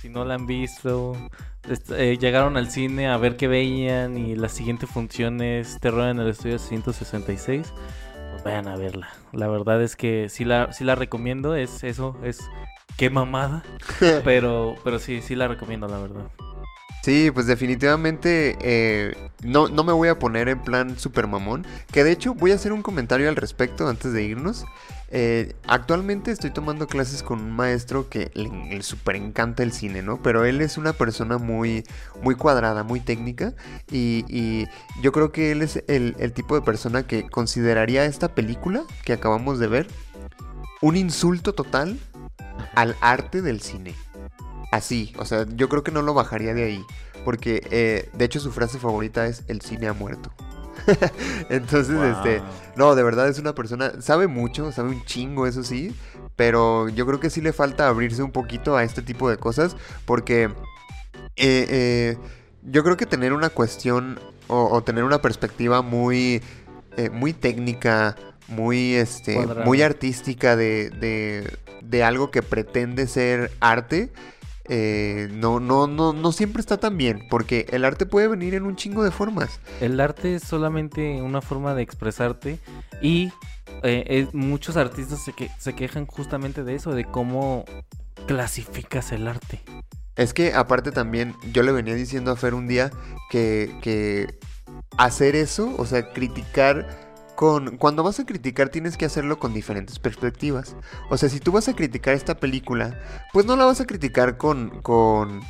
si 0.00 0.08
no 0.08 0.24
la 0.24 0.34
han 0.34 0.46
visto, 0.46 1.16
eh, 1.96 2.16
llegaron 2.20 2.56
al 2.56 2.70
cine 2.70 3.08
a 3.08 3.16
ver 3.16 3.36
qué 3.36 3.48
veían 3.48 4.16
y 4.16 4.36
la 4.36 4.48
siguiente 4.48 4.86
función 4.86 5.40
es 5.42 5.78
Terror 5.80 6.08
en 6.08 6.20
el 6.20 6.28
Estudio 6.28 6.58
166, 6.60 7.72
pues 8.30 8.44
vayan 8.44 8.68
a 8.68 8.76
verla. 8.76 9.08
La 9.32 9.48
verdad 9.48 9.82
es 9.82 9.96
que 9.96 10.28
sí 10.28 10.44
la, 10.44 10.72
sí 10.72 10.84
la 10.84 10.94
recomiendo, 10.94 11.54
es 11.54 11.84
eso, 11.84 12.16
es 12.22 12.40
qué 12.96 13.10
mamada. 13.10 13.62
pero, 14.24 14.76
pero 14.84 14.98
sí, 14.98 15.20
sí 15.22 15.34
la 15.34 15.48
recomiendo, 15.48 15.88
la 15.88 15.98
verdad. 15.98 16.30
Sí, 17.02 17.30
pues 17.30 17.46
definitivamente 17.46 18.58
eh, 18.60 19.30
no, 19.42 19.68
no 19.68 19.84
me 19.84 19.92
voy 19.92 20.08
a 20.08 20.18
poner 20.18 20.48
en 20.48 20.60
plan 20.60 20.98
super 20.98 21.26
mamón. 21.26 21.66
Que 21.92 22.04
de 22.04 22.12
hecho 22.12 22.34
voy 22.34 22.50
a 22.50 22.56
hacer 22.56 22.72
un 22.72 22.82
comentario 22.82 23.28
al 23.28 23.36
respecto 23.36 23.88
antes 23.88 24.12
de 24.12 24.24
irnos. 24.24 24.64
Eh, 25.10 25.54
actualmente 25.66 26.30
estoy 26.30 26.50
tomando 26.50 26.86
clases 26.86 27.22
con 27.22 27.40
un 27.40 27.50
maestro 27.52 28.10
que 28.10 28.30
le, 28.34 28.82
super 28.82 29.16
encanta 29.16 29.62
el 29.62 29.72
cine, 29.72 30.02
¿no? 30.02 30.22
Pero 30.22 30.44
él 30.44 30.60
es 30.60 30.76
una 30.76 30.92
persona 30.92 31.38
muy, 31.38 31.84
muy 32.22 32.34
cuadrada, 32.34 32.82
muy 32.82 33.00
técnica. 33.00 33.54
Y, 33.90 34.66
yo 35.02 35.12
creo 35.12 35.32
que 35.32 35.52
él 35.52 35.62
es 35.62 35.82
el, 35.86 36.16
el 36.18 36.32
tipo 36.32 36.54
de 36.54 36.62
persona 36.62 37.06
que 37.06 37.28
consideraría 37.28 38.04
esta 38.04 38.34
película 38.34 38.82
que 39.04 39.12
acabamos 39.12 39.58
de 39.58 39.68
ver 39.68 39.86
un 40.80 40.96
insulto 40.96 41.54
total 41.54 41.98
al 42.74 42.96
arte 43.00 43.42
del 43.42 43.60
cine. 43.60 43.94
Así, 44.70 45.14
o 45.18 45.24
sea, 45.24 45.46
yo 45.48 45.68
creo 45.68 45.82
que 45.82 45.92
no 45.92 46.02
lo 46.02 46.14
bajaría 46.14 46.54
de 46.54 46.64
ahí. 46.64 46.84
Porque 47.24 47.66
eh, 47.70 48.10
de 48.12 48.24
hecho 48.24 48.40
su 48.40 48.52
frase 48.52 48.78
favorita 48.78 49.26
es 49.26 49.44
el 49.48 49.60
cine 49.60 49.88
ha 49.88 49.92
muerto. 49.92 50.32
Entonces, 51.50 51.96
Wow. 51.96 52.04
este, 52.04 52.42
no, 52.76 52.94
de 52.94 53.02
verdad 53.02 53.28
es 53.28 53.38
una 53.38 53.54
persona, 53.54 53.92
sabe 54.00 54.26
mucho, 54.26 54.72
sabe 54.72 54.90
un 54.90 55.04
chingo, 55.04 55.46
eso 55.46 55.62
sí, 55.62 55.94
pero 56.36 56.88
yo 56.88 57.06
creo 57.06 57.20
que 57.20 57.30
sí 57.30 57.40
le 57.40 57.52
falta 57.52 57.88
abrirse 57.88 58.22
un 58.22 58.30
poquito 58.32 58.76
a 58.76 58.84
este 58.84 59.02
tipo 59.02 59.28
de 59.30 59.36
cosas, 59.36 59.76
porque 60.04 60.44
eh, 61.36 61.66
eh, 61.68 62.16
yo 62.62 62.84
creo 62.84 62.96
que 62.96 63.06
tener 63.06 63.32
una 63.32 63.50
cuestión 63.50 64.18
o, 64.48 64.68
o 64.70 64.82
tener 64.82 65.04
una 65.04 65.20
perspectiva 65.20 65.82
muy, 65.82 66.42
eh, 66.96 67.10
muy 67.10 67.32
técnica, 67.32 68.16
muy, 68.48 68.94
este, 68.94 69.46
muy 69.64 69.82
artística 69.82 70.56
de, 70.56 70.90
de, 70.90 71.58
de 71.82 72.02
algo 72.04 72.30
que 72.30 72.42
pretende 72.42 73.06
ser 73.06 73.50
arte. 73.60 74.10
Eh, 74.68 75.28
no, 75.32 75.60
no, 75.60 75.86
no, 75.86 76.12
no 76.12 76.32
siempre 76.32 76.60
está 76.60 76.76
tan 76.78 76.96
bien, 76.96 77.26
porque 77.30 77.66
el 77.70 77.84
arte 77.84 78.06
puede 78.06 78.28
venir 78.28 78.54
en 78.54 78.64
un 78.64 78.76
chingo 78.76 79.02
de 79.04 79.10
formas. 79.10 79.60
El 79.80 79.98
arte 80.00 80.34
es 80.34 80.42
solamente 80.42 81.22
una 81.22 81.40
forma 81.40 81.74
de 81.74 81.82
expresarte 81.82 82.58
y 83.00 83.32
eh, 83.82 84.26
muchos 84.32 84.76
artistas 84.76 85.24
se, 85.24 85.32
que- 85.32 85.50
se 85.58 85.74
quejan 85.74 86.06
justamente 86.06 86.64
de 86.64 86.74
eso, 86.74 86.92
de 86.92 87.04
cómo 87.04 87.64
clasificas 88.26 89.12
el 89.12 89.26
arte. 89.28 89.62
Es 90.16 90.34
que 90.34 90.52
aparte 90.52 90.90
también, 90.90 91.34
yo 91.52 91.62
le 91.62 91.72
venía 91.72 91.94
diciendo 91.94 92.30
a 92.32 92.36
Fer 92.36 92.54
un 92.54 92.66
día 92.66 92.90
que, 93.30 93.76
que 93.82 94.34
hacer 94.96 95.36
eso, 95.36 95.74
o 95.78 95.86
sea, 95.86 96.12
criticar 96.12 97.07
Cuando 97.38 98.02
vas 98.02 98.18
a 98.18 98.26
criticar 98.26 98.68
tienes 98.68 98.96
que 98.96 99.04
hacerlo 99.04 99.38
con 99.38 99.54
diferentes 99.54 100.00
perspectivas. 100.00 100.74
O 101.08 101.16
sea, 101.16 101.28
si 101.28 101.38
tú 101.38 101.52
vas 101.52 101.68
a 101.68 101.76
criticar 101.76 102.14
esta 102.14 102.40
película, 102.40 102.98
pues 103.32 103.46
no 103.46 103.54
la 103.54 103.64
vas 103.64 103.80
a 103.80 103.86
criticar 103.86 104.36
con... 104.36 104.80
con 104.82 105.40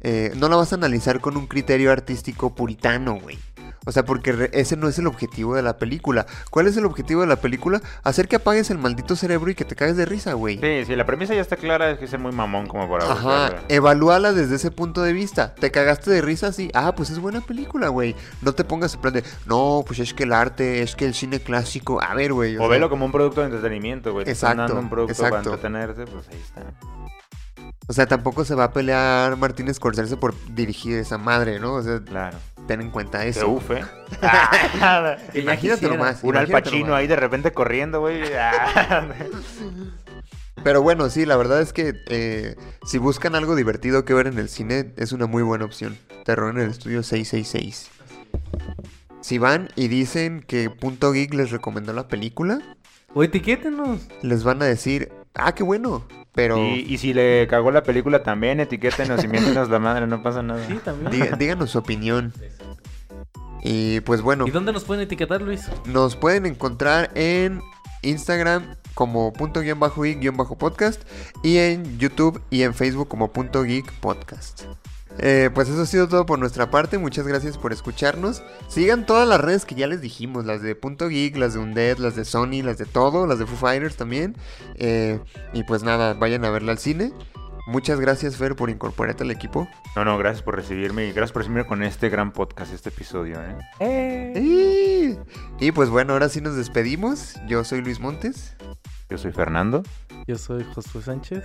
eh, 0.00 0.32
no 0.36 0.48
la 0.48 0.56
vas 0.56 0.72
a 0.72 0.76
analizar 0.76 1.20
con 1.20 1.36
un 1.36 1.46
criterio 1.46 1.92
artístico 1.92 2.54
puritano, 2.54 3.20
güey. 3.20 3.38
O 3.88 3.92
sea, 3.92 4.04
porque 4.04 4.50
ese 4.52 4.76
no 4.76 4.86
es 4.86 4.98
el 4.98 5.06
objetivo 5.06 5.54
de 5.54 5.62
la 5.62 5.78
película. 5.78 6.26
¿Cuál 6.50 6.66
es 6.66 6.76
el 6.76 6.84
objetivo 6.84 7.22
de 7.22 7.26
la 7.26 7.36
película? 7.36 7.80
Hacer 8.04 8.28
que 8.28 8.36
apagues 8.36 8.68
el 8.68 8.76
maldito 8.76 9.16
cerebro 9.16 9.50
y 9.50 9.54
que 9.54 9.64
te 9.64 9.74
cagues 9.74 9.96
de 9.96 10.04
risa, 10.04 10.34
güey. 10.34 10.60
Sí, 10.60 10.84
sí, 10.84 10.94
la 10.94 11.06
premisa 11.06 11.34
ya 11.34 11.40
está 11.40 11.56
clara, 11.56 11.90
es 11.90 11.98
que 11.98 12.04
es 12.04 12.18
muy 12.18 12.32
mamón 12.32 12.66
como 12.66 12.86
para 12.86 13.10
Ajá, 13.10 13.62
evalúala 13.68 14.34
desde 14.34 14.56
ese 14.56 14.70
punto 14.70 15.00
de 15.00 15.14
vista. 15.14 15.54
¿Te 15.54 15.70
cagaste 15.70 16.10
de 16.10 16.20
risa? 16.20 16.52
Sí. 16.52 16.70
Ah, 16.74 16.94
pues 16.94 17.08
es 17.08 17.18
buena 17.18 17.40
película, 17.40 17.88
güey. 17.88 18.14
No 18.42 18.52
te 18.52 18.62
pongas 18.62 18.92
en 18.92 19.00
plan 19.00 19.14
de, 19.14 19.24
no, 19.46 19.82
pues 19.86 20.00
es 20.00 20.12
que 20.12 20.24
el 20.24 20.34
arte, 20.34 20.82
es 20.82 20.94
que 20.94 21.06
el 21.06 21.14
cine 21.14 21.40
clásico. 21.40 21.98
A 22.02 22.12
ver, 22.12 22.34
güey. 22.34 22.56
O 22.56 22.58
sea, 22.58 22.68
velo 22.68 22.90
como 22.90 23.06
un 23.06 23.12
producto 23.12 23.40
de 23.40 23.46
entretenimiento, 23.46 24.12
güey. 24.12 24.28
Exacto, 24.28 24.64
dando 24.64 24.80
un 24.80 24.90
producto 24.90 25.16
para 25.16 25.28
exacto. 25.28 25.54
entretenerte, 25.54 26.04
pues 26.04 26.28
ahí 26.28 26.38
está. 26.44 26.62
O 27.86 27.94
sea, 27.94 28.04
tampoco 28.04 28.44
se 28.44 28.54
va 28.54 28.64
a 28.64 28.72
pelear 28.74 29.34
Martínez 29.38 29.76
Scorsese 29.76 30.18
por 30.18 30.34
dirigir 30.54 30.98
esa 30.98 31.16
madre, 31.16 31.58
¿no? 31.58 31.72
O 31.72 31.82
sea, 31.82 32.00
Claro. 32.00 32.36
Ten 32.68 32.80
en 32.80 32.90
cuenta 32.90 33.20
Que 33.22 33.30
eso. 33.30 33.48
uf, 33.48 33.68
¿eh? 33.72 33.82
Imagínate 35.34 35.88
nomás. 35.88 36.22
Un 36.22 36.36
Al 36.36 36.44
imagínate 36.48 36.52
Pacino 36.52 36.86
nomás. 36.86 37.00
ahí 37.00 37.06
de 37.08 37.16
repente 37.16 37.50
corriendo, 37.52 37.98
güey. 38.00 38.22
Pero 40.64 40.82
bueno, 40.82 41.08
sí, 41.08 41.24
la 41.24 41.36
verdad 41.36 41.60
es 41.60 41.72
que 41.72 41.94
eh, 42.08 42.56
si 42.84 42.98
buscan 42.98 43.34
algo 43.34 43.54
divertido 43.56 44.04
que 44.04 44.12
ver 44.14 44.26
en 44.26 44.38
el 44.38 44.48
cine, 44.48 44.92
es 44.96 45.12
una 45.12 45.26
muy 45.26 45.42
buena 45.42 45.64
opción. 45.64 45.96
Terror 46.24 46.50
en 46.54 46.62
el 46.62 46.70
estudio 46.70 47.02
666. 47.02 47.90
Si 49.20 49.38
van 49.38 49.68
y 49.76 49.88
dicen 49.88 50.42
que 50.46 50.68
Punto 50.70 51.12
Geek 51.12 51.34
les 51.34 51.50
recomendó 51.50 51.92
la 51.92 52.08
película, 52.08 52.60
O 53.14 53.22
etiquétenos. 53.22 54.00
les 54.22 54.42
van 54.44 54.60
a 54.62 54.66
decir, 54.66 55.12
ah, 55.34 55.54
qué 55.54 55.62
bueno. 55.62 56.06
Pero 56.38 56.56
y, 56.64 56.86
y 56.88 56.98
si 56.98 57.12
le 57.12 57.48
cagó 57.48 57.72
la 57.72 57.82
película 57.82 58.22
también, 58.22 58.60
etiquétenos 58.60 59.24
y 59.24 59.26
miéntenos 59.26 59.68
la 59.70 59.80
madre, 59.80 60.06
no 60.06 60.22
pasa 60.22 60.40
nada. 60.40 60.64
Sí, 60.68 60.78
también. 60.84 61.36
díganos 61.36 61.70
su 61.70 61.78
opinión. 61.78 62.32
Y 63.64 63.98
pues 64.02 64.22
bueno, 64.22 64.46
¿Y 64.46 64.52
dónde 64.52 64.72
nos 64.72 64.84
pueden 64.84 65.02
etiquetar, 65.02 65.42
Luis? 65.42 65.68
nos 65.86 66.14
pueden 66.14 66.46
encontrar 66.46 67.10
en 67.16 67.60
Instagram 68.02 68.76
como 68.94 69.32
punto 69.32 69.62
guion 69.62 69.80
bajo 69.80 70.02
geek 70.02 70.20
guion 70.20 70.36
bajo 70.36 70.56
podcast 70.56 71.02
y 71.42 71.56
en 71.56 71.98
YouTube 71.98 72.40
y 72.50 72.62
en 72.62 72.72
Facebook 72.72 73.08
como 73.08 73.32
punto 73.32 73.64
geek 73.64 73.90
podcast. 73.94 74.62
Eh, 75.18 75.50
pues 75.52 75.68
eso 75.68 75.82
ha 75.82 75.86
sido 75.86 76.08
todo 76.08 76.26
por 76.26 76.38
nuestra 76.38 76.70
parte. 76.70 76.98
Muchas 76.98 77.26
gracias 77.26 77.58
por 77.58 77.72
escucharnos. 77.72 78.42
Sigan 78.68 79.06
todas 79.06 79.28
las 79.28 79.40
redes 79.40 79.64
que 79.64 79.74
ya 79.74 79.86
les 79.86 80.00
dijimos: 80.00 80.44
las 80.44 80.62
de 80.62 80.74
Punto 80.74 81.08
Geek, 81.08 81.36
las 81.36 81.54
de 81.54 81.60
Undead, 81.60 81.98
las 81.98 82.16
de 82.16 82.24
Sony, 82.24 82.62
las 82.62 82.78
de 82.78 82.86
todo, 82.86 83.26
las 83.26 83.38
de 83.38 83.46
Foo 83.46 83.56
Fighters 83.56 83.96
también. 83.96 84.36
Eh, 84.76 85.20
y 85.52 85.64
pues 85.64 85.82
nada, 85.82 86.14
vayan 86.14 86.44
a 86.44 86.50
verla 86.50 86.72
al 86.72 86.78
cine. 86.78 87.12
Muchas 87.66 88.00
gracias, 88.00 88.36
Fer, 88.36 88.56
por 88.56 88.70
incorporarte 88.70 89.24
al 89.24 89.30
equipo. 89.30 89.68
No, 89.94 90.02
no, 90.02 90.16
gracias 90.16 90.42
por 90.42 90.56
recibirme 90.56 91.06
y 91.06 91.12
gracias 91.12 91.32
por 91.32 91.42
recibirme 91.42 91.66
con 91.66 91.82
este 91.82 92.08
gran 92.08 92.32
podcast, 92.32 92.72
este 92.72 92.88
episodio, 92.88 93.38
¿eh? 93.80 94.32
Y, 94.40 95.66
y 95.66 95.72
pues 95.72 95.90
bueno, 95.90 96.14
ahora 96.14 96.30
sí 96.30 96.40
nos 96.40 96.56
despedimos. 96.56 97.34
Yo 97.46 97.64
soy 97.64 97.82
Luis 97.82 98.00
Montes. 98.00 98.54
Yo 99.10 99.18
soy 99.18 99.32
Fernando. 99.32 99.82
Yo 100.28 100.36
soy 100.36 100.62
Josué 100.74 101.00
Sánchez. 101.00 101.42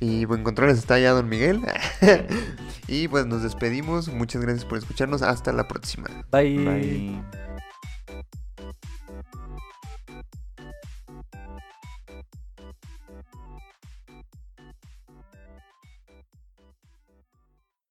Y 0.00 0.24
buen 0.24 0.42
controles 0.42 0.78
está 0.78 0.98
ya 0.98 1.12
Don 1.12 1.28
Miguel. 1.28 1.60
y 2.88 3.06
pues 3.06 3.24
nos 3.24 3.44
despedimos. 3.44 4.08
Muchas 4.08 4.42
gracias 4.42 4.64
por 4.64 4.78
escucharnos. 4.78 5.22
Hasta 5.22 5.52
la 5.52 5.68
próxima. 5.68 6.08
Bye. 6.32 6.58
Bye. 6.58 7.22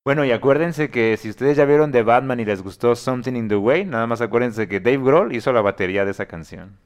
Bueno, 0.03 0.25
y 0.25 0.33
acuérdense 0.33 0.89
que 0.89 1.15
si 1.15 1.29
ustedes 1.29 1.55
ya 1.55 1.63
vieron 1.63 1.93
The 1.93 2.03
Batman 2.03 2.41
y 2.41 2.45
les 2.45 2.61
gustó 2.61 2.97
Something 2.97 3.37
in 3.37 3.47
the 3.47 3.55
Way, 3.55 3.85
nada 3.85 4.05
más 4.05 4.19
acuérdense 4.19 4.67
que 4.67 4.81
Dave 4.81 4.97
Grohl 4.97 5.33
hizo 5.33 5.53
la 5.53 5.61
batería 5.61 6.03
de 6.03 6.11
esa 6.11 6.25
canción. 6.25 6.77